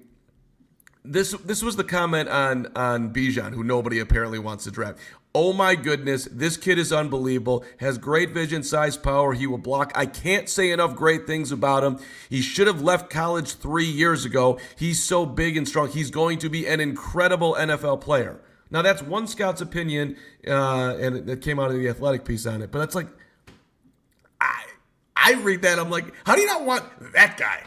this 1.04 1.32
this 1.32 1.62
was 1.62 1.76
the 1.76 1.84
comment 1.84 2.30
on 2.30 2.68
on 2.76 3.14
Bijan, 3.14 3.54
who 3.54 3.64
nobody 3.64 4.00
apparently 4.00 4.40
wants 4.40 4.64
to 4.66 4.72
draft. 4.72 5.00
Oh 5.36 5.52
my 5.52 5.74
goodness, 5.74 6.26
this 6.32 6.58
kid 6.58 6.78
is 6.78 6.94
unbelievable. 6.94 7.66
Has 7.80 7.98
great 7.98 8.30
vision, 8.30 8.62
size, 8.62 8.98
power. 8.98 9.34
He 9.34 9.48
will 9.48 9.58
block. 9.58 9.92
I 9.96 10.06
can't 10.06 10.48
say 10.48 10.70
enough 10.70 10.96
great 10.96 11.26
things 11.26 11.52
about 11.52 11.84
him. 11.84 12.00
He 12.30 12.42
should 12.42 12.68
have 12.68 12.84
left 12.84 13.10
college 13.10 13.56
three 13.56 13.86
years 13.86 14.26
ago. 14.26 14.60
He's 14.78 15.04
so 15.04 15.26
big 15.26 15.58
and 15.58 15.68
strong. 15.68 15.90
He's 15.90 16.12
going 16.12 16.38
to 16.40 16.50
be 16.50 16.68
an 16.68 16.80
incredible 16.80 17.56
NFL 17.56 18.02
player. 18.02 18.42
Now 18.70 18.84
that's 18.84 19.02
one 19.02 19.26
scout's 19.26 19.62
opinion, 19.62 20.18
uh, 20.48 20.98
and 21.00 21.28
it 21.28 21.42
came 21.42 21.60
out 21.60 21.72
of 21.72 21.78
the 21.78 21.90
athletic 21.90 22.26
piece 22.26 22.46
on 22.46 22.62
it. 22.62 22.72
But 22.72 22.80
that's 22.80 22.96
like, 22.96 23.08
I 25.24 25.34
read 25.34 25.62
that 25.62 25.80
I'm 25.80 25.90
like, 25.90 26.14
how 26.26 26.36
do 26.36 26.42
you 26.42 26.48
not 26.48 26.66
want 26.66 26.84
that 27.14 27.38
guy? 27.38 27.64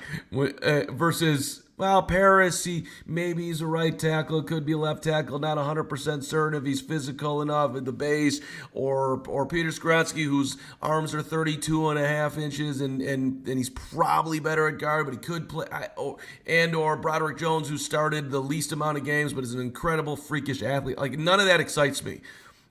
Uh, 0.63 0.93
versus 0.93 1.63
well, 1.79 2.03
Paris, 2.03 2.65
he 2.65 2.87
maybe 3.05 3.49
he's 3.49 3.61
a 3.61 3.67
right 3.67 3.99
tackle, 3.99 4.43
could 4.43 4.65
be 4.65 4.75
left 4.75 5.05
tackle, 5.05 5.39
not 5.39 5.59
100% 5.59 6.25
certain 6.25 6.59
if 6.59 6.65
he's 6.65 6.81
physical 6.81 7.43
enough 7.43 7.77
at 7.77 7.85
the 7.85 7.93
base, 7.93 8.41
or 8.73 9.23
or 9.29 9.45
Peter 9.45 9.69
Skoronski, 9.69 10.25
whose 10.25 10.57
arms 10.81 11.15
are 11.15 11.21
32 11.21 11.91
and 11.91 11.99
a 11.99 12.07
half 12.07 12.39
inches, 12.39 12.81
and 12.81 13.03
and, 13.03 13.47
and 13.47 13.59
he's 13.59 13.69
probably 13.69 14.41
better 14.41 14.69
at 14.69 14.79
guard, 14.79 15.05
but 15.05 15.13
he 15.13 15.21
could 15.21 15.51
play, 15.51 15.67
or, 15.99 16.17
and 16.47 16.75
or 16.75 16.97
Broderick 16.97 17.37
Jones, 17.37 17.69
who 17.69 17.77
started 17.77 18.31
the 18.31 18.41
least 18.41 18.73
amount 18.73 18.97
of 18.97 19.05
games, 19.05 19.35
but 19.35 19.45
is 19.45 19.53
an 19.53 19.61
incredible 19.61 20.17
freakish 20.17 20.63
athlete. 20.63 20.97
Like 20.97 21.19
none 21.19 21.41
of 21.41 21.47
that 21.47 21.61
excites 21.61 22.03
me. 22.03 22.23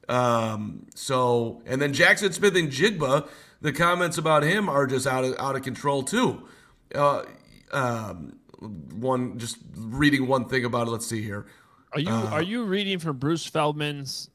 Um, 0.07 0.85
so, 0.93 1.61
and 1.65 1.81
then 1.81 1.91
Jackson 1.91 2.31
Smith-Njigba, 2.31 3.27
the 3.61 3.73
comments 3.73 4.17
about 4.17 4.43
him 4.43 4.69
are 4.69 4.87
just 4.87 5.07
out 5.07 5.23
of 5.23 5.35
out 5.39 5.55
of 5.55 5.63
control 5.63 6.03
too. 6.03 6.47
Uh, 6.93 7.23
um, 7.71 8.39
one 8.59 9.37
just 9.37 9.57
reading 9.75 10.27
one 10.27 10.47
thing 10.47 10.65
about 10.65 10.87
it. 10.87 10.91
Let's 10.91 11.07
see 11.07 11.21
here. 11.21 11.45
Are 11.93 11.99
you 11.99 12.11
uh, 12.11 12.29
are 12.31 12.41
you 12.41 12.65
reading 12.65 12.99
from 12.99 13.17
Bruce 13.17 13.45
Feldman's? 13.45 14.29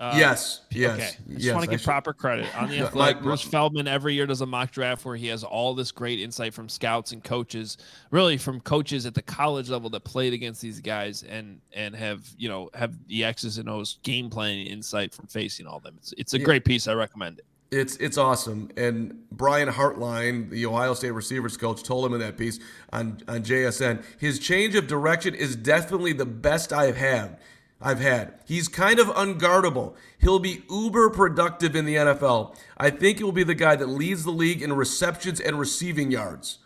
Uh, 0.00 0.14
yes. 0.16 0.62
Yes. 0.70 0.92
Okay. 0.94 1.02
I 1.02 1.06
just 1.34 1.44
yes, 1.44 1.54
want 1.54 1.64
to 1.66 1.70
give 1.70 1.82
proper 1.82 2.14
credit 2.14 2.46
on 2.56 2.70
the 2.70 2.78
athletic. 2.86 3.16
Like, 3.16 3.22
Bruce 3.22 3.42
Feldman 3.42 3.86
every 3.86 4.14
year 4.14 4.24
does 4.24 4.40
a 4.40 4.46
mock 4.46 4.70
draft 4.70 5.04
where 5.04 5.14
he 5.14 5.26
has 5.26 5.44
all 5.44 5.74
this 5.74 5.92
great 5.92 6.18
insight 6.20 6.54
from 6.54 6.70
scouts 6.70 7.12
and 7.12 7.22
coaches, 7.22 7.76
really 8.10 8.38
from 8.38 8.62
coaches 8.62 9.04
at 9.04 9.12
the 9.12 9.20
college 9.20 9.68
level 9.68 9.90
that 9.90 10.04
played 10.04 10.32
against 10.32 10.62
these 10.62 10.80
guys 10.80 11.22
and 11.22 11.60
and 11.74 11.94
have 11.94 12.26
you 12.38 12.48
know 12.48 12.70
have 12.72 12.96
the 13.08 13.24
X's 13.24 13.58
and 13.58 13.68
O's 13.68 13.98
game 14.02 14.30
planning 14.30 14.66
insight 14.68 15.12
from 15.12 15.26
facing 15.26 15.66
all 15.66 15.80
them. 15.80 15.96
It's 15.98 16.14
it's 16.16 16.32
a 16.32 16.38
yeah. 16.38 16.44
great 16.46 16.64
piece. 16.64 16.88
I 16.88 16.94
recommend 16.94 17.40
it. 17.40 17.44
It's 17.70 17.96
it's 17.96 18.18
awesome. 18.18 18.70
And 18.76 19.28
Brian 19.30 19.68
Hartline, 19.68 20.50
the 20.50 20.66
Ohio 20.66 20.94
State 20.94 21.12
receivers 21.12 21.56
coach, 21.56 21.84
told 21.84 22.04
him 22.04 22.14
in 22.14 22.20
that 22.20 22.36
piece 22.36 22.58
on, 22.92 23.20
on 23.28 23.42
JSN, 23.42 24.02
his 24.18 24.40
change 24.40 24.74
of 24.74 24.88
direction 24.88 25.34
is 25.34 25.54
definitely 25.54 26.12
the 26.12 26.26
best 26.26 26.72
I've 26.72 26.96
had. 26.96 27.38
I've 27.80 28.00
had. 28.00 28.34
He's 28.44 28.68
kind 28.68 28.98
of 28.98 29.06
unguardable. 29.08 29.94
He'll 30.18 30.38
be 30.38 30.62
uber 30.68 31.08
productive 31.10 31.74
in 31.74 31.86
the 31.86 31.96
NFL. 31.96 32.56
I 32.76 32.90
think 32.90 33.18
he'll 33.18 33.32
be 33.32 33.44
the 33.44 33.54
guy 33.54 33.74
that 33.76 33.86
leads 33.86 34.24
the 34.24 34.32
league 34.32 34.60
in 34.60 34.72
receptions 34.72 35.40
and 35.40 35.58
receiving 35.58 36.10
yards. 36.10 36.58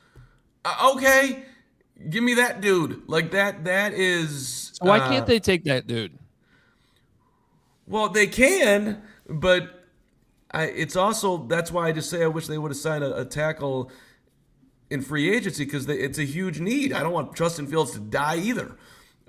Uh, 0.65 0.93
okay, 0.97 1.45
give 2.11 2.25
me 2.25 2.35
that 2.35 2.61
dude. 2.61 3.09
Like 3.09 3.31
that. 3.31 3.65
That 3.65 3.93
is. 3.93 4.73
So 4.75 4.87
why 4.87 4.99
uh, 4.99 5.09
can't 5.09 5.27
they 5.27 5.39
take 5.39 5.65
that 5.65 5.87
dude? 5.87 6.19
Well, 7.87 8.09
they 8.09 8.27
can, 8.27 9.03
but 9.29 9.84
I, 10.55 10.65
it's 10.67 10.97
also 10.97 11.39
that's 11.47 11.73
why 11.73 11.89
I 11.89 11.93
just 11.93 12.09
say 12.09 12.23
I 12.23 12.29
wish 12.29 12.47
they 12.47 12.59
would 12.59 12.71
have 12.71 12.79
signed 12.79 13.03
a, 13.03 13.21
a 13.21 13.25
tackle 13.25 13.91
in 14.91 15.03
free 15.03 15.35
agency 15.35 15.65
because 15.65 15.89
it's 15.89 16.19
a 16.19 16.25
huge 16.25 16.61
need. 16.61 16.93
I 16.93 17.03
don't 17.03 17.13
want 17.13 17.35
Justin 17.35 17.67
Fields 17.67 17.93
to 17.93 17.99
die 17.99 18.37
either. 18.37 18.77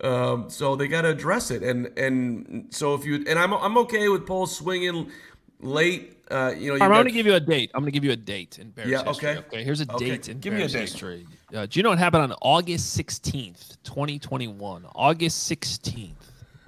Um, 0.02 0.50
so 0.50 0.76
they 0.76 0.88
got 0.88 1.02
to 1.02 1.10
address 1.10 1.52
it, 1.52 1.64
and 1.64 1.88
and 1.98 2.68
so 2.70 2.94
if 2.94 3.06
you 3.06 3.24
and 3.28 3.40
I'm 3.40 3.54
I'm 3.54 3.78
okay 3.80 4.08
with 4.10 4.26
Poles 4.28 4.56
swinging 4.56 5.12
late. 5.60 6.12
Uh, 6.30 6.54
you 6.58 6.76
know, 6.76 6.84
I'm 6.84 6.92
going 6.92 7.06
to 7.06 7.12
give 7.12 7.26
you 7.26 7.36
a 7.36 7.40
date. 7.40 7.72
I'm 7.74 7.82
going 7.82 7.92
to 7.92 7.92
give 7.92 8.04
you 8.04 8.12
a 8.12 8.16
date 8.16 8.58
in 8.60 8.72
Bears 8.72 8.90
yeah, 8.90 9.04
history. 9.04 9.30
Okay. 9.30 9.40
Okay. 9.40 9.64
Here's 9.64 9.82
a 9.82 9.92
okay. 9.94 10.10
date 10.10 10.30
in 10.30 10.40
give 10.40 10.54
Bears 10.54 10.74
me 10.74 10.80
a 10.80 10.82
date. 10.82 10.90
history. 10.90 11.28
Uh, 11.54 11.66
do 11.66 11.80
you 11.80 11.84
know 11.84 11.90
what 11.90 12.00
happened 12.00 12.24
on 12.24 12.34
August 12.42 12.98
16th, 12.98 13.78
2021? 13.84 14.86
August 14.96 15.50
16th, 15.50 16.14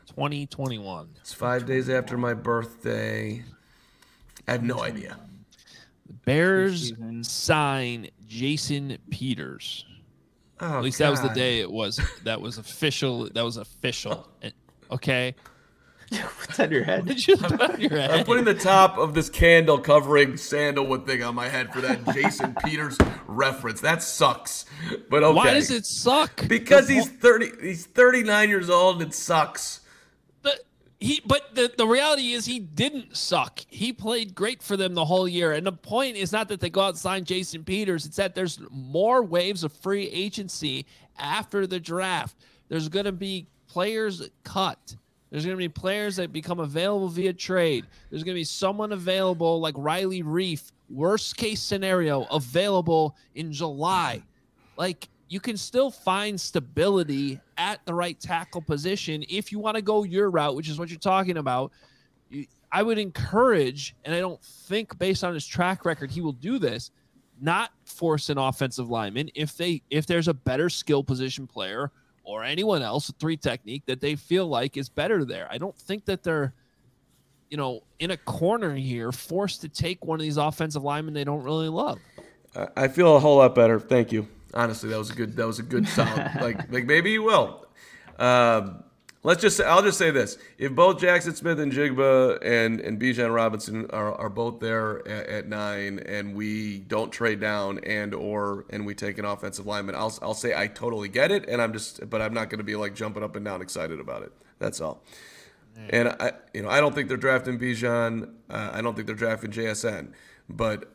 2021. 0.08 1.10
It's 1.20 1.34
five 1.34 1.66
days 1.66 1.90
after 1.90 2.18
my 2.18 2.34
birthday. 2.34 3.44
I 4.48 4.52
have 4.54 4.64
no 4.64 4.82
idea. 4.82 5.18
The 6.08 6.14
Bears 6.14 6.94
sign 7.22 8.10
Jason 8.28 8.98
Peters. 9.10 9.86
Oh, 10.60 10.78
At 10.78 10.84
least 10.84 10.98
that 11.00 11.10
was 11.10 11.22
the 11.22 11.30
day 11.30 11.60
it 11.60 11.72
was. 11.72 12.00
That 12.24 12.42
was 12.42 12.58
official. 12.58 13.30
That 13.30 13.44
was 13.44 13.58
official. 13.58 14.28
Okay. 14.90 15.36
What's 16.10 16.58
on 16.62 16.72
your 16.72 16.82
What 16.86 16.90
head? 16.90 17.06
did 17.06 17.28
you 17.28 17.36
put 17.36 17.60
on 17.62 17.82
your 17.82 17.90
head? 17.92 18.12
I'm 18.12 18.26
putting 18.26 18.46
the 18.46 18.54
top 18.54 18.98
of 18.98 19.14
this 19.14 19.30
candle 19.30 19.78
covering 19.78 20.38
sandalwood 20.38 21.06
thing 21.06 21.22
on 21.22 21.36
my 21.36 21.50
head 21.50 21.74
for 21.74 21.82
that 21.82 22.00
Jason 22.14 22.56
Peters 22.64 22.98
reference. 23.28 23.82
That 23.82 24.02
sucks. 24.02 24.66
But 25.10 25.24
okay. 25.24 25.36
Why 25.36 25.54
does 25.54 25.70
it 25.70 25.86
suck? 25.86 26.48
Because 26.48 26.88
The 26.88 26.94
he's 26.96 27.10
30 27.10 27.52
he's 27.62 27.86
39 27.86 28.48
years 28.50 28.70
old 28.70 29.02
and 29.02 29.12
it 29.12 29.14
sucks. 29.16 29.82
the, 30.44 30.58
he 31.00 31.22
but 31.26 31.54
the, 31.54 31.72
the 31.78 31.88
reality 31.88 32.34
is 32.34 32.46
he 32.46 32.60
didn't 32.60 33.16
suck. 33.16 33.60
He 33.68 33.94
played 33.94 34.34
great 34.34 34.64
for 34.64 34.78
them 34.78 34.94
the 34.94 35.06
whole 35.06 35.28
year. 35.28 35.52
And 35.52 35.66
the 35.66 35.72
point 35.72 36.18
is 36.18 36.32
not 36.32 36.48
that 36.50 36.60
they 36.60 36.70
go 36.70 36.82
out 36.82 36.90
and 36.90 36.98
sign 36.98 37.24
Jason 37.24 37.64
Peters, 37.64 38.06
it's 38.06 38.18
that 38.18 38.36
there's 38.36 38.60
more 38.72 39.24
waves 39.24 39.64
of 39.64 39.72
free 39.74 40.08
agency 40.08 40.86
after 41.18 41.68
the 41.68 41.80
draft. 41.80 42.38
There's 42.70 42.90
gonna 42.90 43.12
be 43.12 43.48
players 43.68 44.28
cut. 44.44 44.96
There's 45.30 45.46
going 45.46 45.58
to 45.58 45.62
be 45.62 45.70
players 45.70 46.16
that 46.16 46.32
become 46.32 46.60
available 46.60 47.10
via 47.10 47.34
trade. 47.34 47.86
There's 48.10 48.24
going 48.24 48.36
to 48.36 48.40
be 48.40 48.46
someone 48.46 48.94
available 48.94 49.60
like 49.60 49.76
Riley 49.78 50.24
Reiff, 50.24 50.72
worst 50.90 51.36
case 51.36 51.62
scenario, 51.62 52.24
available 52.32 53.16
in 53.36 53.52
July. 53.52 54.24
Like 54.78 55.10
you 55.30 55.40
can 55.40 55.58
still 55.58 55.92
find 55.92 56.40
stability 56.40 57.40
at 57.58 57.86
the 57.86 57.94
right 57.94 58.20
tackle 58.20 58.62
position 58.62 59.24
if 59.30 59.52
you 59.52 59.60
want 59.60 59.76
to 59.76 59.82
go 59.82 60.04
your 60.04 60.30
route, 60.30 60.56
which 60.56 60.70
is 60.70 60.80
what 60.80 60.90
you're 60.90 61.00
talking 61.00 61.38
about. 61.38 61.72
You- 62.30 62.46
I 62.72 62.84
would 62.84 62.98
encourage, 62.98 63.96
and 64.04 64.14
I 64.14 64.20
don't 64.20 64.42
think 64.42 64.98
based 65.00 65.24
on 65.24 65.34
his 65.34 65.46
track 65.46 65.86
record 65.86 66.12
he 66.12 66.22
will 66.22 66.34
do 66.34 66.60
this, 66.60 66.92
not 67.40 67.72
force 67.86 68.30
an 68.30 68.38
offensive 68.38 68.90
lineman 68.90 69.30
if 69.36 69.56
they 69.56 69.82
if 69.90 70.06
there's 70.06 70.28
a 70.28 70.34
better 70.34 70.70
skill 70.70 71.04
position 71.04 71.48
player 71.48 71.92
or 72.24 72.44
anyone 72.44 72.82
else, 72.82 73.08
a 73.08 73.14
three 73.14 73.38
technique 73.38 73.84
that 73.86 74.02
they 74.02 74.16
feel 74.16 74.48
like 74.48 74.76
is 74.76 74.90
better 74.90 75.24
there. 75.24 75.48
I 75.50 75.58
don't 75.58 75.78
think 75.78 76.04
that 76.06 76.24
they're, 76.24 76.54
you 77.50 77.56
know, 77.56 77.84
in 78.00 78.12
a 78.12 78.18
corner 78.18 78.76
here, 78.76 79.14
forced 79.14 79.62
to 79.62 79.70
take 79.70 80.04
one 80.04 80.20
of 80.20 80.24
these 80.24 80.36
offensive 80.36 80.84
linemen 80.84 81.14
they 81.14 81.24
don't 81.24 81.44
really 81.44 81.70
love. 81.70 82.00
I 82.76 82.90
feel 82.90 83.16
a 83.16 83.20
whole 83.20 83.38
lot 83.38 83.56
better. 83.56 83.80
Thank 83.80 84.12
you. 84.12 84.28
Honestly, 84.58 84.90
that 84.90 84.98
was 84.98 85.12
a 85.12 85.14
good 85.14 85.36
that 85.36 85.46
was 85.46 85.60
a 85.60 85.64
good 85.64 85.88
sound. 85.88 86.42
like 86.42 86.72
like 86.72 86.86
maybe 86.86 87.12
you 87.12 87.22
will. 87.22 87.68
Um, 88.18 88.84
let's 89.22 89.40
just 89.40 89.56
say, 89.56 89.64
I'll 89.66 89.84
just 89.84 90.00
say 90.00 90.10
this: 90.10 90.40
if 90.58 90.74
both 90.74 91.00
Jackson 91.00 91.36
Smith-Njigba 91.36 92.40
and 92.42 92.80
and 92.80 93.00
Bijan 93.00 93.32
Robinson 93.32 93.86
are, 93.92 94.16
are 94.16 94.30
both 94.30 94.60
there 94.60 95.08
at, 95.08 95.28
at 95.28 95.48
nine, 95.48 96.00
and 96.00 96.36
we 96.36 96.80
don't 96.80 97.12
trade 97.12 97.40
down 97.40 97.78
and 97.84 98.16
or 98.16 98.66
and 98.72 98.84
we 98.84 98.96
take 98.96 99.20
an 99.20 99.26
offensive 99.26 99.68
lineman, 99.68 99.94
I'll 99.94 100.18
I'll 100.24 100.34
say 100.34 100.56
I 100.56 100.66
totally 100.66 101.08
get 101.08 101.32
it, 101.32 101.48
and 101.48 101.62
I'm 101.62 101.72
just 101.72 102.10
but 102.10 102.20
I'm 102.20 102.34
not 102.34 102.50
going 102.50 102.58
to 102.58 102.64
be 102.64 102.76
like 102.76 102.96
jumping 102.96 103.22
up 103.22 103.36
and 103.36 103.46
down 103.46 103.62
excited 103.62 104.00
about 104.00 104.24
it. 104.24 104.32
That's 104.58 104.82
all. 104.82 105.04
And 105.90 106.10
I, 106.20 106.32
you 106.56 106.64
know, 106.64 106.70
I 106.70 106.80
don't 106.80 106.96
think 106.96 107.08
they're 107.08 107.18
drafting 107.18 107.60
Bijan. 107.60 108.32
Uh, 108.50 108.72
I 108.74 108.82
don't 108.82 108.96
think 108.96 109.06
they're 109.06 109.16
drafting 109.16 109.52
JSN. 109.52 110.14
But 110.50 110.92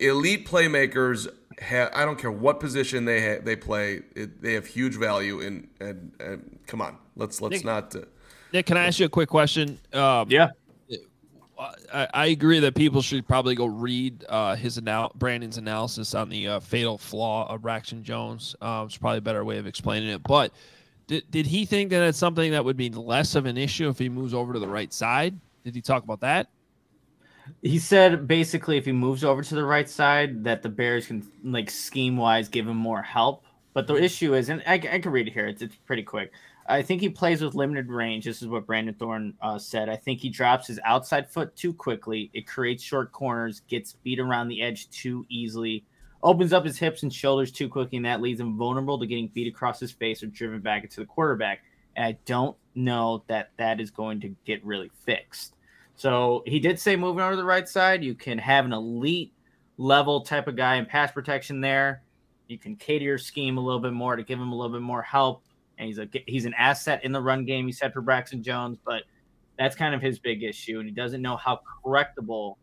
elite 0.00 0.46
playmakers 0.46 1.28
have. 1.58 1.90
I 1.94 2.04
don't 2.04 2.18
care 2.18 2.32
what 2.32 2.60
position 2.60 3.04
they 3.04 3.20
ha- 3.36 3.40
they 3.42 3.56
play. 3.56 4.02
It, 4.16 4.40
they 4.42 4.54
have 4.54 4.66
huge 4.66 4.96
value. 4.96 5.40
In 5.40 5.68
and, 5.80 6.12
and 6.20 6.58
come 6.66 6.80
on, 6.80 6.96
let's 7.16 7.40
let's 7.40 7.56
Nick- 7.56 7.64
not. 7.64 7.94
Uh, 7.94 8.00
Nick, 8.52 8.66
can 8.66 8.76
I 8.76 8.86
ask 8.86 8.98
you 8.98 9.06
a 9.06 9.10
quick 9.10 9.28
question? 9.28 9.78
Um, 9.92 10.28
Yeah. 10.28 10.48
I, 11.92 12.08
I 12.14 12.26
agree 12.26 12.58
that 12.60 12.74
people 12.74 13.02
should 13.02 13.28
probably 13.28 13.54
go 13.54 13.66
read 13.66 14.24
uh, 14.30 14.56
his 14.56 14.78
anal- 14.78 15.12
Brandon's 15.14 15.58
analysis 15.58 16.14
on 16.14 16.30
the 16.30 16.48
uh, 16.48 16.60
fatal 16.60 16.96
flaw 16.96 17.52
of 17.52 17.60
Braxton 17.60 18.02
Jones. 18.02 18.56
Um, 18.62 18.86
it's 18.86 18.96
probably 18.96 19.18
a 19.18 19.20
better 19.20 19.44
way 19.44 19.58
of 19.58 19.66
explaining 19.66 20.08
it. 20.08 20.22
But 20.22 20.52
did, 21.06 21.30
did 21.30 21.46
he 21.46 21.66
think 21.66 21.90
that 21.90 22.02
it's 22.02 22.16
something 22.16 22.50
that 22.52 22.64
would 22.64 22.78
be 22.78 22.88
less 22.88 23.34
of 23.34 23.44
an 23.44 23.58
issue 23.58 23.90
if 23.90 23.98
he 23.98 24.08
moves 24.08 24.32
over 24.32 24.54
to 24.54 24.58
the 24.58 24.66
right 24.66 24.90
side? 24.90 25.38
Did 25.62 25.74
he 25.74 25.82
talk 25.82 26.02
about 26.02 26.20
that? 26.20 26.48
He 27.62 27.78
said 27.78 28.26
basically 28.26 28.76
if 28.76 28.84
he 28.84 28.92
moves 28.92 29.24
over 29.24 29.42
to 29.42 29.54
the 29.54 29.64
right 29.64 29.88
side, 29.88 30.44
that 30.44 30.62
the 30.62 30.68
Bears 30.68 31.06
can 31.06 31.30
like 31.44 31.70
scheme 31.70 32.16
wise 32.16 32.48
give 32.48 32.66
him 32.66 32.76
more 32.76 33.02
help. 33.02 33.44
But 33.72 33.86
the 33.86 33.94
issue 33.94 34.34
is, 34.34 34.48
and 34.48 34.62
I, 34.66 34.74
I 34.74 34.98
can 34.98 35.12
read 35.12 35.28
it 35.28 35.32
here. 35.32 35.46
It's, 35.46 35.62
it's 35.62 35.76
pretty 35.76 36.02
quick. 36.02 36.32
I 36.66 36.82
think 36.82 37.00
he 37.00 37.08
plays 37.08 37.42
with 37.42 37.54
limited 37.54 37.88
range. 37.88 38.24
This 38.24 38.42
is 38.42 38.48
what 38.48 38.66
Brandon 38.66 38.94
Thorn 38.94 39.34
uh, 39.40 39.58
said. 39.58 39.88
I 39.88 39.96
think 39.96 40.20
he 40.20 40.28
drops 40.28 40.66
his 40.66 40.78
outside 40.84 41.28
foot 41.28 41.54
too 41.56 41.72
quickly. 41.72 42.30
It 42.32 42.46
creates 42.46 42.82
short 42.82 43.12
corners, 43.12 43.60
gets 43.68 43.94
beat 44.04 44.20
around 44.20 44.48
the 44.48 44.62
edge 44.62 44.88
too 44.90 45.26
easily, 45.28 45.84
opens 46.22 46.52
up 46.52 46.64
his 46.64 46.78
hips 46.78 47.02
and 47.02 47.12
shoulders 47.12 47.50
too 47.50 47.68
quickly, 47.68 47.96
and 47.96 48.06
that 48.06 48.20
leaves 48.20 48.40
him 48.40 48.56
vulnerable 48.56 48.98
to 48.98 49.06
getting 49.06 49.28
beat 49.28 49.48
across 49.48 49.80
his 49.80 49.90
face 49.90 50.22
or 50.22 50.26
driven 50.26 50.60
back 50.60 50.84
into 50.84 51.00
the 51.00 51.06
quarterback. 51.06 51.60
And 51.96 52.04
I 52.06 52.18
don't 52.24 52.56
know 52.74 53.24
that 53.26 53.50
that 53.56 53.80
is 53.80 53.90
going 53.90 54.20
to 54.20 54.34
get 54.44 54.64
really 54.64 54.90
fixed. 55.04 55.54
So 56.00 56.42
he 56.46 56.60
did 56.60 56.80
say 56.80 56.96
moving 56.96 57.20
over 57.20 57.32
to 57.32 57.36
the 57.36 57.44
right 57.44 57.68
side, 57.68 58.02
you 58.02 58.14
can 58.14 58.38
have 58.38 58.64
an 58.64 58.72
elite 58.72 59.34
level 59.76 60.22
type 60.22 60.48
of 60.48 60.56
guy 60.56 60.76
in 60.76 60.86
pass 60.86 61.12
protection 61.12 61.60
there. 61.60 62.04
You 62.48 62.56
can 62.56 62.74
cater 62.76 63.04
your 63.04 63.18
scheme 63.18 63.58
a 63.58 63.60
little 63.60 63.80
bit 63.80 63.92
more 63.92 64.16
to 64.16 64.22
give 64.22 64.38
him 64.38 64.50
a 64.50 64.54
little 64.56 64.72
bit 64.72 64.80
more 64.80 65.02
help. 65.02 65.42
And 65.76 65.88
he's 65.88 65.98
a 65.98 66.08
he's 66.26 66.46
an 66.46 66.54
asset 66.54 67.04
in 67.04 67.12
the 67.12 67.20
run 67.20 67.44
game. 67.44 67.66
He 67.66 67.72
said 67.72 67.92
for 67.92 68.00
Braxton 68.00 68.42
Jones, 68.42 68.78
but 68.82 69.02
that's 69.58 69.76
kind 69.76 69.94
of 69.94 70.00
his 70.00 70.18
big 70.18 70.42
issue, 70.42 70.78
and 70.78 70.88
he 70.88 70.94
doesn't 70.94 71.20
know 71.20 71.36
how 71.36 71.60
correctable 71.84 72.54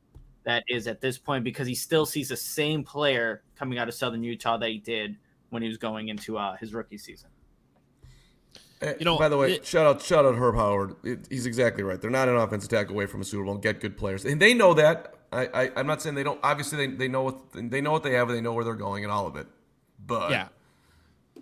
that 0.44 0.64
is 0.68 0.88
at 0.88 1.00
this 1.00 1.20
point 1.20 1.44
because 1.44 1.68
he 1.68 1.76
still 1.76 2.08
sees 2.08 2.30
the 2.30 2.36
same 2.36 2.84
player 2.84 3.44
coming 3.56 3.78
out 3.78 3.88
of 3.88 3.94
Southern 3.94 4.24
Utah 4.24 4.58
that 4.58 4.70
he 4.70 4.80
did 4.80 5.16
when 5.52 5.62
he 5.62 5.68
was 5.68 5.78
going 5.78 6.08
into 6.08 6.40
uh, 6.40 6.56
his 6.56 6.74
rookie 6.74 6.98
season. 6.98 7.30
You 8.82 9.06
know, 9.06 9.18
by 9.18 9.28
the 9.30 9.38
way, 9.38 9.54
it- 9.54 9.66
shout 9.66 9.86
out 9.88 10.02
shout 10.02 10.26
out 10.26 10.36
Herb 10.36 10.56
Howard. 10.56 10.96
It, 11.04 11.28
he's 11.30 11.46
exactly 11.46 11.84
right. 11.84 12.00
They're 12.00 12.12
not 12.12 12.30
an 12.30 12.36
offensive 12.36 12.70
tackle 12.70 12.94
away 12.94 13.06
from 13.08 13.22
a 13.22 13.24
Super 13.24 13.44
Bowl. 13.46 13.54
and 13.56 13.64
Get 13.64 13.82
good 13.82 13.98
players, 13.98 14.24
and 14.26 14.42
they 14.42 14.54
know 14.54 14.74
that. 14.76 15.16
I, 15.32 15.48
I 15.48 15.72
I'm 15.76 15.88
not 15.88 16.02
saying 16.02 16.16
they 16.16 16.24
don't. 16.24 16.40
Obviously, 16.44 16.86
they, 16.86 16.94
they 16.96 17.08
know 17.08 17.24
what 17.24 17.38
they 17.54 17.82
know 17.82 17.92
what 17.92 18.04
they 18.04 18.14
have, 18.14 18.30
and 18.30 18.38
they 18.38 18.42
know 18.42 18.54
where 18.54 18.64
they're 18.64 18.76
going, 18.76 19.04
and 19.04 19.12
all 19.12 19.26
of 19.28 19.36
it. 19.36 19.48
But 20.06 20.32
Yeah. 20.32 20.48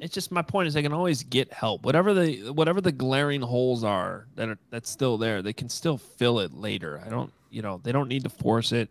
It's 0.01 0.13
just 0.13 0.29
my 0.29 0.41
point 0.41 0.67
is 0.67 0.73
they 0.73 0.81
can 0.81 0.91
always 0.91 1.23
get 1.23 1.53
help. 1.53 1.83
Whatever 1.85 2.13
the 2.13 2.51
whatever 2.51 2.81
the 2.81 2.91
glaring 2.91 3.41
holes 3.41 3.81
are 3.85 4.27
that 4.35 4.49
are 4.49 4.57
that's 4.69 4.89
still 4.89 5.17
there, 5.17 5.41
they 5.41 5.53
can 5.53 5.69
still 5.69 5.97
fill 5.97 6.39
it 6.41 6.53
later. 6.53 7.01
I 7.05 7.07
don't, 7.09 7.31
you 7.49 7.61
know, 7.61 7.79
they 7.81 7.93
don't 7.93 8.09
need 8.09 8.23
to 8.23 8.29
force 8.29 8.73
it. 8.73 8.89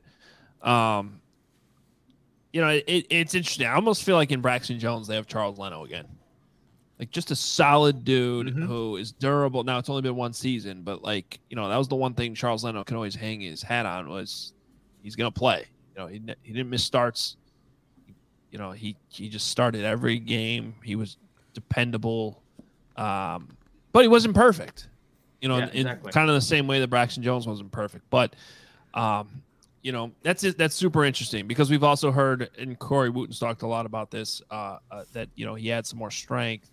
Um, 0.62 1.20
you 2.54 2.62
know, 2.62 2.68
it, 2.68 3.06
it's 3.10 3.34
interesting. 3.34 3.66
I 3.66 3.74
almost 3.74 4.02
feel 4.02 4.16
like 4.16 4.30
in 4.30 4.40
Braxton 4.40 4.78
Jones 4.78 5.06
they 5.06 5.16
have 5.16 5.26
Charles 5.26 5.58
Leno 5.58 5.84
again, 5.84 6.06
like 6.98 7.10
just 7.10 7.30
a 7.30 7.36
solid 7.36 8.04
dude 8.04 8.50
who 8.50 8.96
is 8.96 9.12
durable. 9.12 9.64
Now 9.64 9.78
it's 9.78 9.88
only 9.88 10.02
been 10.02 10.16
one 10.16 10.32
season, 10.32 10.82
but 10.82 11.02
like 11.02 11.40
you 11.50 11.56
know 11.56 11.68
that 11.68 11.76
was 11.76 11.88
the 11.88 11.96
one 11.96 12.14
thing 12.14 12.34
Charles 12.34 12.64
Leno 12.64 12.84
can 12.84 12.96
always 12.96 13.14
hang 13.14 13.40
his 13.40 13.62
hat 13.62 13.86
on 13.86 14.08
was 14.08 14.52
he's 15.02 15.16
gonna 15.16 15.30
play. 15.30 15.64
You 15.94 16.02
know, 16.02 16.06
he 16.08 16.22
he 16.42 16.52
didn't 16.52 16.70
miss 16.70 16.84
starts 16.84 17.36
you 18.54 18.58
know 18.58 18.70
he 18.70 18.96
he 19.08 19.28
just 19.28 19.48
started 19.48 19.84
every 19.84 20.16
game 20.20 20.76
he 20.84 20.94
was 20.94 21.16
dependable 21.54 22.40
um 22.96 23.48
but 23.92 24.02
he 24.02 24.08
wasn't 24.08 24.32
perfect 24.32 24.88
you 25.40 25.48
know 25.48 25.58
Yeah, 25.58 25.64
in, 25.64 25.70
in 25.70 25.76
exactly. 25.78 26.12
kind 26.12 26.30
of 26.30 26.36
the 26.36 26.40
same 26.40 26.68
way 26.68 26.78
that 26.78 26.86
braxton 26.88 27.24
jones 27.24 27.48
wasn't 27.48 27.72
perfect 27.72 28.04
but 28.10 28.36
um 28.94 29.42
you 29.82 29.90
know 29.90 30.12
that's 30.22 30.44
it 30.44 30.56
that's 30.56 30.76
super 30.76 31.04
interesting 31.04 31.48
because 31.48 31.68
we've 31.68 31.82
also 31.82 32.12
heard 32.12 32.48
and 32.56 32.78
corey 32.78 33.10
wootton's 33.10 33.40
talked 33.40 33.62
a 33.62 33.66
lot 33.66 33.86
about 33.86 34.12
this 34.12 34.40
uh, 34.52 34.78
uh 34.88 35.02
that 35.12 35.28
you 35.34 35.44
know 35.44 35.56
he 35.56 35.66
had 35.66 35.84
some 35.84 35.98
more 35.98 36.12
strength 36.12 36.70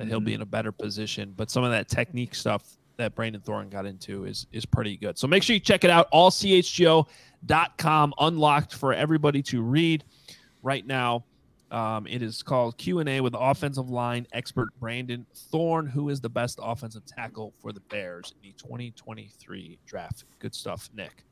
that 0.00 0.08
he'll 0.08 0.18
Mm-hmm. 0.18 0.24
be 0.26 0.34
in 0.34 0.42
a 0.42 0.46
better 0.46 0.72
position 0.72 1.32
but 1.36 1.50
some 1.50 1.62
of 1.62 1.70
that 1.70 1.88
technique 1.88 2.34
stuff 2.34 2.76
that 2.96 3.14
brandon 3.14 3.40
thorn 3.40 3.68
got 3.68 3.86
into 3.86 4.24
is 4.24 4.46
is 4.52 4.66
pretty 4.66 4.96
good 4.96 5.16
so 5.18 5.26
make 5.26 5.42
sure 5.42 5.54
you 5.54 5.60
check 5.60 5.84
it 5.84 5.90
out 5.90 6.10
allchgo.com 6.12 8.14
unlocked 8.18 8.74
for 8.74 8.92
everybody 8.92 9.42
to 9.42 9.62
read 9.62 10.04
right 10.62 10.86
now. 10.86 11.24
Um, 11.70 12.06
it 12.08 12.20
is 12.20 12.42
called 12.42 12.76
Q&A 12.78 13.20
with 13.20 13.32
offensive 13.38 13.90
line 13.90 14.26
expert 14.32 14.70
Brandon 14.80 15.24
Thorn, 15.52 15.86
who 15.86 16.08
is 16.08 16.20
the 16.20 16.28
best 16.28 16.58
offensive 16.60 17.06
tackle 17.06 17.54
for 17.62 17.72
the 17.72 17.78
Bears 17.80 18.34
in 18.42 18.50
the 18.50 18.54
2023 18.58 19.78
draft. 19.86 20.24
Good 20.40 20.52
stuff, 20.52 20.90
Nick. 20.92 21.24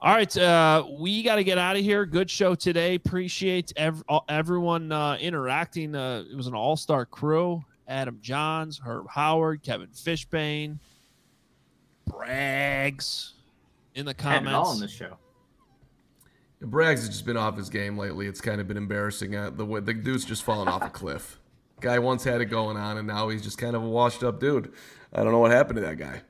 All 0.00 0.12
right, 0.12 0.36
uh, 0.36 0.84
we 0.98 1.22
got 1.22 1.36
to 1.36 1.44
get 1.44 1.56
out 1.56 1.76
of 1.76 1.82
here. 1.82 2.04
Good 2.04 2.28
show 2.28 2.56
today. 2.56 2.96
Appreciate 2.96 3.72
ev- 3.76 4.02
everyone 4.28 4.90
uh, 4.90 5.16
interacting. 5.20 5.94
Uh, 5.94 6.24
it 6.28 6.36
was 6.36 6.48
an 6.48 6.54
all-star 6.54 7.06
crew. 7.06 7.62
Adam 7.86 8.18
Jahns, 8.22 8.80
Herb 8.80 9.08
Howard, 9.10 9.62
Kevin 9.62 9.88
Fishbain, 9.88 10.78
Braggs 12.08 13.32
in 13.94 14.06
the 14.06 14.14
Had 14.18 14.42
it 14.42 14.48
all 14.48 14.64
comments. 14.64 14.74
in 14.76 14.80
this 14.80 14.90
show. 14.92 15.16
Braggs 16.62 17.00
has 17.00 17.08
just 17.08 17.26
been 17.26 17.36
off 17.36 17.56
his 17.56 17.68
game 17.68 17.98
lately. 17.98 18.26
It's 18.26 18.40
kind 18.40 18.60
of 18.60 18.66
been 18.66 18.76
embarrassing. 18.78 19.36
Uh, 19.36 19.50
the 19.50 19.66
way 19.66 19.80
the 19.80 19.92
dude's 19.92 20.24
just 20.24 20.42
fallen 20.44 20.66
off 20.66 20.82
a 20.82 20.88
cliff. 20.88 21.38
Guy 21.80 21.98
once 21.98 22.24
had 22.24 22.40
it 22.40 22.46
going 22.46 22.76
on, 22.78 22.96
and 22.96 23.06
now 23.06 23.28
he's 23.28 23.42
just 23.42 23.58
kind 23.58 23.76
of 23.76 23.82
a 23.82 23.88
washed 23.88 24.22
up 24.24 24.40
dude. 24.40 24.72
I 25.12 25.22
don't 25.22 25.32
know 25.32 25.40
what 25.40 25.50
happened 25.50 25.76
to 25.76 25.82
that 25.82 25.98
guy. 25.98 26.22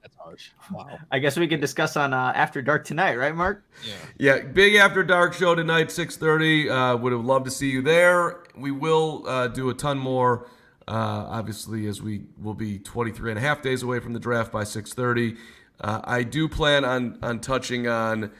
That's 0.00 0.16
harsh. 0.16 0.50
Wow. 0.72 0.98
I 1.10 1.18
guess 1.18 1.36
we 1.36 1.46
can 1.46 1.60
discuss 1.60 1.96
on 1.98 2.14
uh, 2.14 2.32
After 2.34 2.62
Dark 2.62 2.86
tonight, 2.86 3.16
right, 3.16 3.34
Mark? 3.34 3.62
Yeah. 3.86 3.94
Yeah, 4.38 4.42
big 4.46 4.76
after 4.76 5.02
dark 5.02 5.34
show 5.34 5.54
tonight, 5.54 5.90
six 5.90 6.16
thirty. 6.16 6.70
Uh, 6.70 6.96
would 6.96 7.12
have 7.12 7.24
loved 7.24 7.44
to 7.44 7.50
see 7.50 7.68
you 7.68 7.82
there. 7.82 8.44
We 8.56 8.70
will 8.70 9.24
uh, 9.28 9.48
do 9.48 9.68
a 9.68 9.74
ton 9.74 9.98
more. 9.98 10.48
Uh, 10.88 11.26
obviously, 11.28 11.86
as 11.86 12.02
we 12.02 12.22
will 12.40 12.54
be 12.54 12.78
23 12.78 13.30
and 13.30 13.38
a 13.38 13.42
half 13.42 13.62
days 13.62 13.82
away 13.82 14.00
from 14.00 14.12
the 14.12 14.20
draft 14.20 14.50
by 14.50 14.64
6:30. 14.64 15.36
Uh, 15.80 16.00
I 16.04 16.22
do 16.22 16.48
plan 16.48 16.84
on 16.84 17.18
on 17.22 17.40
touching 17.40 17.86
on 17.86 18.30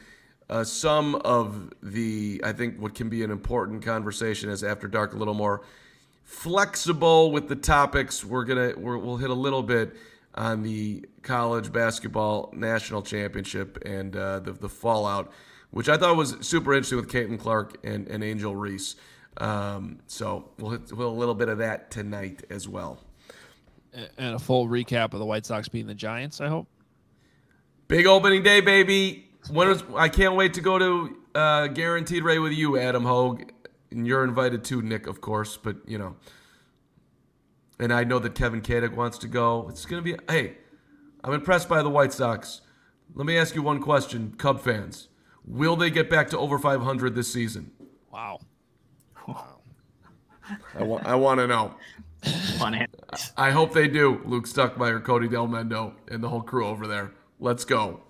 uh, 0.49 0.63
some 0.63 1.15
of 1.15 1.71
the 1.81 2.41
I 2.43 2.51
think 2.51 2.79
what 2.79 2.93
can 2.93 3.09
be 3.09 3.23
an 3.23 3.31
important 3.31 3.83
conversation 3.83 4.49
as 4.49 4.63
after 4.63 4.87
dark 4.87 5.13
a 5.13 5.17
little 5.17 5.33
more 5.33 5.61
flexible 6.23 7.31
with 7.31 7.47
the 7.47 7.55
topics. 7.55 8.23
We're 8.23 8.43
gonna 8.45 8.73
we're, 8.77 8.97
we'll 8.97 9.17
hit 9.17 9.29
a 9.29 9.35
little 9.35 9.63
bit 9.63 9.95
on 10.35 10.63
the 10.63 11.05
college 11.23 11.71
basketball 11.71 12.49
national 12.53 13.01
championship 13.01 13.77
and 13.85 14.15
uh, 14.15 14.39
the 14.39 14.53
the 14.53 14.69
fallout, 14.69 15.31
which 15.71 15.89
I 15.89 15.97
thought 15.97 16.15
was 16.15 16.35
super 16.41 16.73
interesting 16.73 16.97
with 16.97 17.09
Caitlin 17.09 17.39
Clark 17.39 17.77
and, 17.83 18.07
and 18.07 18.23
Angel 18.23 18.55
Reese. 18.55 18.95
Um, 19.37 19.99
so 20.07 20.49
we'll 20.59 20.71
hit, 20.71 20.91
we'll 20.91 21.09
a 21.09 21.11
little 21.11 21.35
bit 21.35 21.49
of 21.49 21.57
that 21.59 21.91
tonight 21.91 22.43
as 22.49 22.67
well. 22.67 22.99
And 24.17 24.35
a 24.35 24.39
full 24.39 24.67
recap 24.67 25.13
of 25.13 25.19
the 25.19 25.25
White 25.25 25.45
Sox 25.45 25.67
beating 25.67 25.87
the 25.87 25.93
Giants. 25.93 26.39
I 26.39 26.47
hope. 26.47 26.67
Big 27.87 28.05
opening 28.07 28.41
day, 28.43 28.61
baby. 28.61 29.27
When 29.49 29.67
is, 29.69 29.83
I 29.95 30.07
can't 30.07 30.35
wait 30.35 30.53
to 30.53 30.61
go 30.61 30.79
to 30.79 31.17
uh, 31.35 31.67
Guaranteed 31.67 32.23
Rate 32.23 32.39
with 32.39 32.53
you, 32.53 32.77
Adam 32.77 33.03
Hoge. 33.03 33.49
And 33.89 34.07
you're 34.07 34.23
invited 34.23 34.63
too, 34.63 34.81
Nick, 34.81 35.07
of 35.07 35.19
course. 35.19 35.57
But, 35.57 35.77
you 35.85 35.97
know. 35.97 36.15
And 37.79 37.91
I 37.91 38.03
know 38.03 38.19
that 38.19 38.35
Kevin 38.35 38.61
Kadek 38.61 38.95
wants 38.95 39.17
to 39.19 39.27
go. 39.27 39.67
It's 39.67 39.85
going 39.85 40.03
to 40.03 40.17
be. 40.17 40.23
Hey, 40.29 40.57
I'm 41.23 41.33
impressed 41.33 41.67
by 41.67 41.81
the 41.81 41.89
White 41.89 42.13
Sox. 42.13 42.61
Let 43.13 43.25
me 43.25 43.37
ask 43.37 43.55
you 43.55 43.61
one 43.61 43.81
question, 43.81 44.35
Cub 44.37 44.61
fans. 44.61 45.09
Will 45.43 45.75
they 45.75 45.89
get 45.89 46.09
back 46.09 46.29
to 46.29 46.37
over 46.37 46.57
500 46.57 47.15
this 47.15 47.33
season? 47.33 47.71
Wow. 48.11 48.39
I 49.27 50.83
want, 50.83 51.05
I 51.05 51.15
want 51.15 51.39
to 51.39 51.47
know. 51.47 51.75
Fun. 52.57 52.85
I 53.37 53.51
hope 53.51 53.73
they 53.73 53.87
do. 53.87 54.21
Luke 54.25 54.45
Stuckmeyer, 54.45 55.03
Cody 55.03 55.27
Del 55.27 55.47
Mendo, 55.47 55.93
and 56.09 56.23
the 56.23 56.29
whole 56.29 56.41
crew 56.41 56.65
over 56.67 56.87
there. 56.87 57.11
Let's 57.39 57.65
go. 57.65 58.01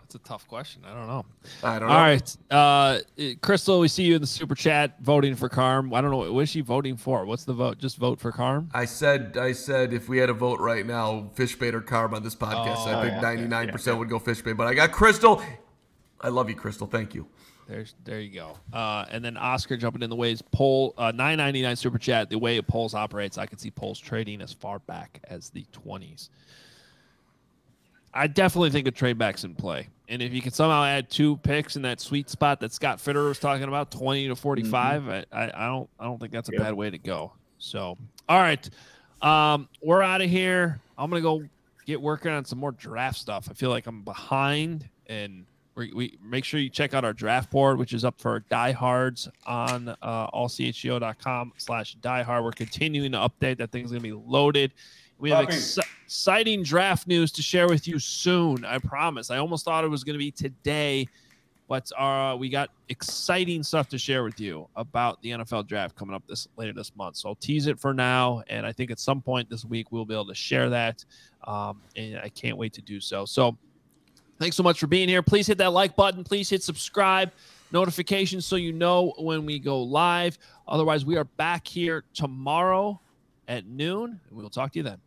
That's 0.00 0.14
a 0.14 0.18
tough 0.20 0.46
question. 0.46 0.82
I 0.86 0.94
don't 0.94 1.06
know. 1.06 1.24
I 1.62 1.78
don't 1.78 1.88
know. 1.88 1.94
All 1.94 2.00
right, 2.00 2.36
uh, 2.50 2.98
Crystal, 3.40 3.80
we 3.80 3.88
see 3.88 4.04
you 4.04 4.14
in 4.16 4.20
the 4.20 4.26
super 4.26 4.54
chat 4.54 4.96
voting 5.00 5.34
for 5.34 5.48
Carm. 5.48 5.92
I 5.92 6.00
don't 6.00 6.10
know 6.10 6.32
what 6.32 6.40
is 6.42 6.48
she 6.48 6.60
voting 6.60 6.96
for. 6.96 7.24
What's 7.24 7.44
the 7.44 7.54
vote? 7.54 7.78
Just 7.78 7.96
vote 7.96 8.20
for 8.20 8.30
Carm. 8.30 8.70
I 8.74 8.84
said, 8.84 9.36
I 9.38 9.52
said, 9.52 9.92
if 9.92 10.08
we 10.08 10.18
had 10.18 10.30
a 10.30 10.34
vote 10.34 10.60
right 10.60 10.86
now, 10.86 11.30
Fishbain 11.34 11.72
or 11.74 11.80
Carm 11.80 12.14
on 12.14 12.22
this 12.22 12.34
podcast, 12.34 12.86
Oh, 12.86 12.90
I 12.98 13.02
think 13.02 13.14
yeah, 13.14 13.20
ninety 13.20 13.46
nine 13.46 13.70
percent 13.70 13.98
would 13.98 14.08
go 14.08 14.18
Fishbain. 14.18 14.56
But 14.56 14.66
I 14.66 14.74
got 14.74 14.92
Crystal. 14.92 15.42
I 16.20 16.28
love 16.28 16.48
you, 16.48 16.56
Crystal. 16.56 16.86
Thank 16.86 17.14
you. 17.14 17.26
There's 17.68 17.94
there 18.04 18.20
you 18.20 18.30
go. 18.34 18.58
Uh, 18.72 19.04
and 19.10 19.24
then 19.24 19.36
Oscar 19.36 19.76
jumping 19.76 20.02
in 20.02 20.10
the 20.10 20.16
ways 20.16 20.42
poll 20.42 20.94
uh, 20.98 21.12
nine 21.12 21.38
ninety 21.38 21.62
nine 21.62 21.76
super 21.76 21.98
chat. 21.98 22.28
The 22.28 22.38
way 22.38 22.60
Poles 22.60 22.94
operates, 22.94 23.38
I 23.38 23.46
can 23.46 23.58
see 23.58 23.70
Poles 23.70 23.98
trading 23.98 24.40
as 24.42 24.52
far 24.52 24.80
back 24.80 25.20
as 25.28 25.50
the 25.50 25.64
twenties. 25.72 26.28
I 28.14 28.26
definitely 28.26 28.70
think 28.70 28.86
a 28.86 28.90
trade 28.90 29.16
back's 29.16 29.44
in 29.44 29.54
play. 29.54 29.88
And 30.08 30.20
if 30.20 30.34
you 30.34 30.42
can 30.42 30.52
somehow 30.52 30.84
add 30.84 31.08
two 31.08 31.38
picks 31.38 31.76
in 31.76 31.82
that 31.82 31.98
sweet 32.00 32.28
spot 32.28 32.60
that 32.60 32.72
Scott 32.72 33.00
Fitter 33.00 33.24
was 33.24 33.38
talking 33.38 33.64
about, 33.64 33.90
twenty 33.90 34.28
to 34.28 34.36
45 34.36 35.08
I, 35.08 35.24
I, 35.32 35.44
I 35.54 35.66
don't 35.68 35.88
I 35.98 36.04
don't 36.04 36.18
think 36.18 36.32
that's 36.32 36.48
a 36.50 36.52
Yep. 36.52 36.60
bad 36.62 36.74
way 36.74 36.90
to 36.90 36.98
go. 36.98 37.32
So 37.58 37.96
all 38.28 38.38
right. 38.40 38.68
Um, 39.22 39.68
we're 39.82 40.02
out 40.02 40.20
of 40.20 40.28
here. 40.28 40.80
I'm 40.98 41.08
gonna 41.08 41.22
go 41.22 41.42
get 41.86 42.00
working 42.00 42.32
on 42.32 42.44
some 42.44 42.58
more 42.58 42.72
draft 42.72 43.18
stuff. 43.18 43.48
I 43.50 43.54
feel 43.54 43.70
like 43.70 43.86
I'm 43.86 44.02
behind 44.02 44.88
and 45.06 45.46
we, 45.74 45.92
we 45.94 46.18
make 46.22 46.44
sure 46.44 46.60
you 46.60 46.68
check 46.68 46.94
out 46.94 47.04
our 47.04 47.12
draft 47.12 47.50
board, 47.50 47.78
which 47.78 47.92
is 47.92 48.04
up 48.04 48.20
for 48.20 48.40
diehards 48.50 49.28
on 49.46 49.88
uh, 50.02 50.30
allchgo.com 50.30 51.52
slash 51.56 51.96
diehard. 51.98 52.44
We're 52.44 52.52
continuing 52.52 53.12
to 53.12 53.18
update. 53.18 53.58
That 53.58 53.70
thing's 53.70 53.90
going 53.90 54.02
to 54.02 54.08
be 54.08 54.12
loaded. 54.12 54.74
We 55.18 55.30
have 55.30 55.46
exci- 55.46 55.86
exciting 56.04 56.62
draft 56.62 57.06
news 57.06 57.30
to 57.32 57.42
share 57.42 57.68
with 57.68 57.86
you 57.86 57.98
soon. 57.98 58.64
I 58.64 58.78
promise. 58.78 59.30
I 59.30 59.38
almost 59.38 59.64
thought 59.64 59.84
it 59.84 59.88
was 59.88 60.04
going 60.04 60.14
to 60.14 60.18
be 60.18 60.32
today, 60.32 61.06
but 61.68 61.90
uh, 61.96 62.36
we 62.38 62.48
got 62.48 62.70
exciting 62.88 63.62
stuff 63.62 63.88
to 63.90 63.98
share 63.98 64.24
with 64.24 64.40
you 64.40 64.68
about 64.74 65.22
the 65.22 65.30
NFL 65.30 65.68
draft 65.68 65.94
coming 65.96 66.14
up 66.14 66.26
this 66.26 66.48
later 66.56 66.72
this 66.72 66.94
month. 66.96 67.16
So 67.16 67.28
I'll 67.28 67.34
tease 67.36 67.66
it 67.66 67.78
for 67.78 67.94
now, 67.94 68.42
and 68.48 68.66
I 68.66 68.72
think 68.72 68.90
at 68.90 68.98
some 68.98 69.22
point 69.22 69.48
this 69.48 69.64
week 69.64 69.92
we'll 69.92 70.04
be 70.04 70.12
able 70.12 70.26
to 70.26 70.34
share 70.34 70.68
that, 70.70 71.04
um, 71.44 71.80
and 71.94 72.18
I 72.18 72.28
can't 72.28 72.58
wait 72.58 72.72
to 72.74 72.82
do 72.82 73.00
so. 73.00 73.24
So 73.24 73.56
Thanks 74.42 74.56
so 74.56 74.64
much 74.64 74.80
for 74.80 74.88
being 74.88 75.08
here. 75.08 75.22
Please 75.22 75.46
hit 75.46 75.58
that 75.58 75.72
like 75.72 75.94
button. 75.94 76.24
Please 76.24 76.50
hit 76.50 76.64
subscribe, 76.64 77.30
notifications 77.70 78.44
so 78.44 78.56
you 78.56 78.72
know 78.72 79.14
when 79.16 79.46
we 79.46 79.60
go 79.60 79.80
live. 79.80 80.36
Otherwise, 80.66 81.04
we 81.04 81.16
are 81.16 81.22
back 81.22 81.64
here 81.64 82.02
tomorrow 82.12 83.00
at 83.46 83.66
noon, 83.66 84.18
and 84.28 84.36
we'll 84.36 84.50
talk 84.50 84.72
to 84.72 84.80
you 84.80 84.82
then. 84.82 84.98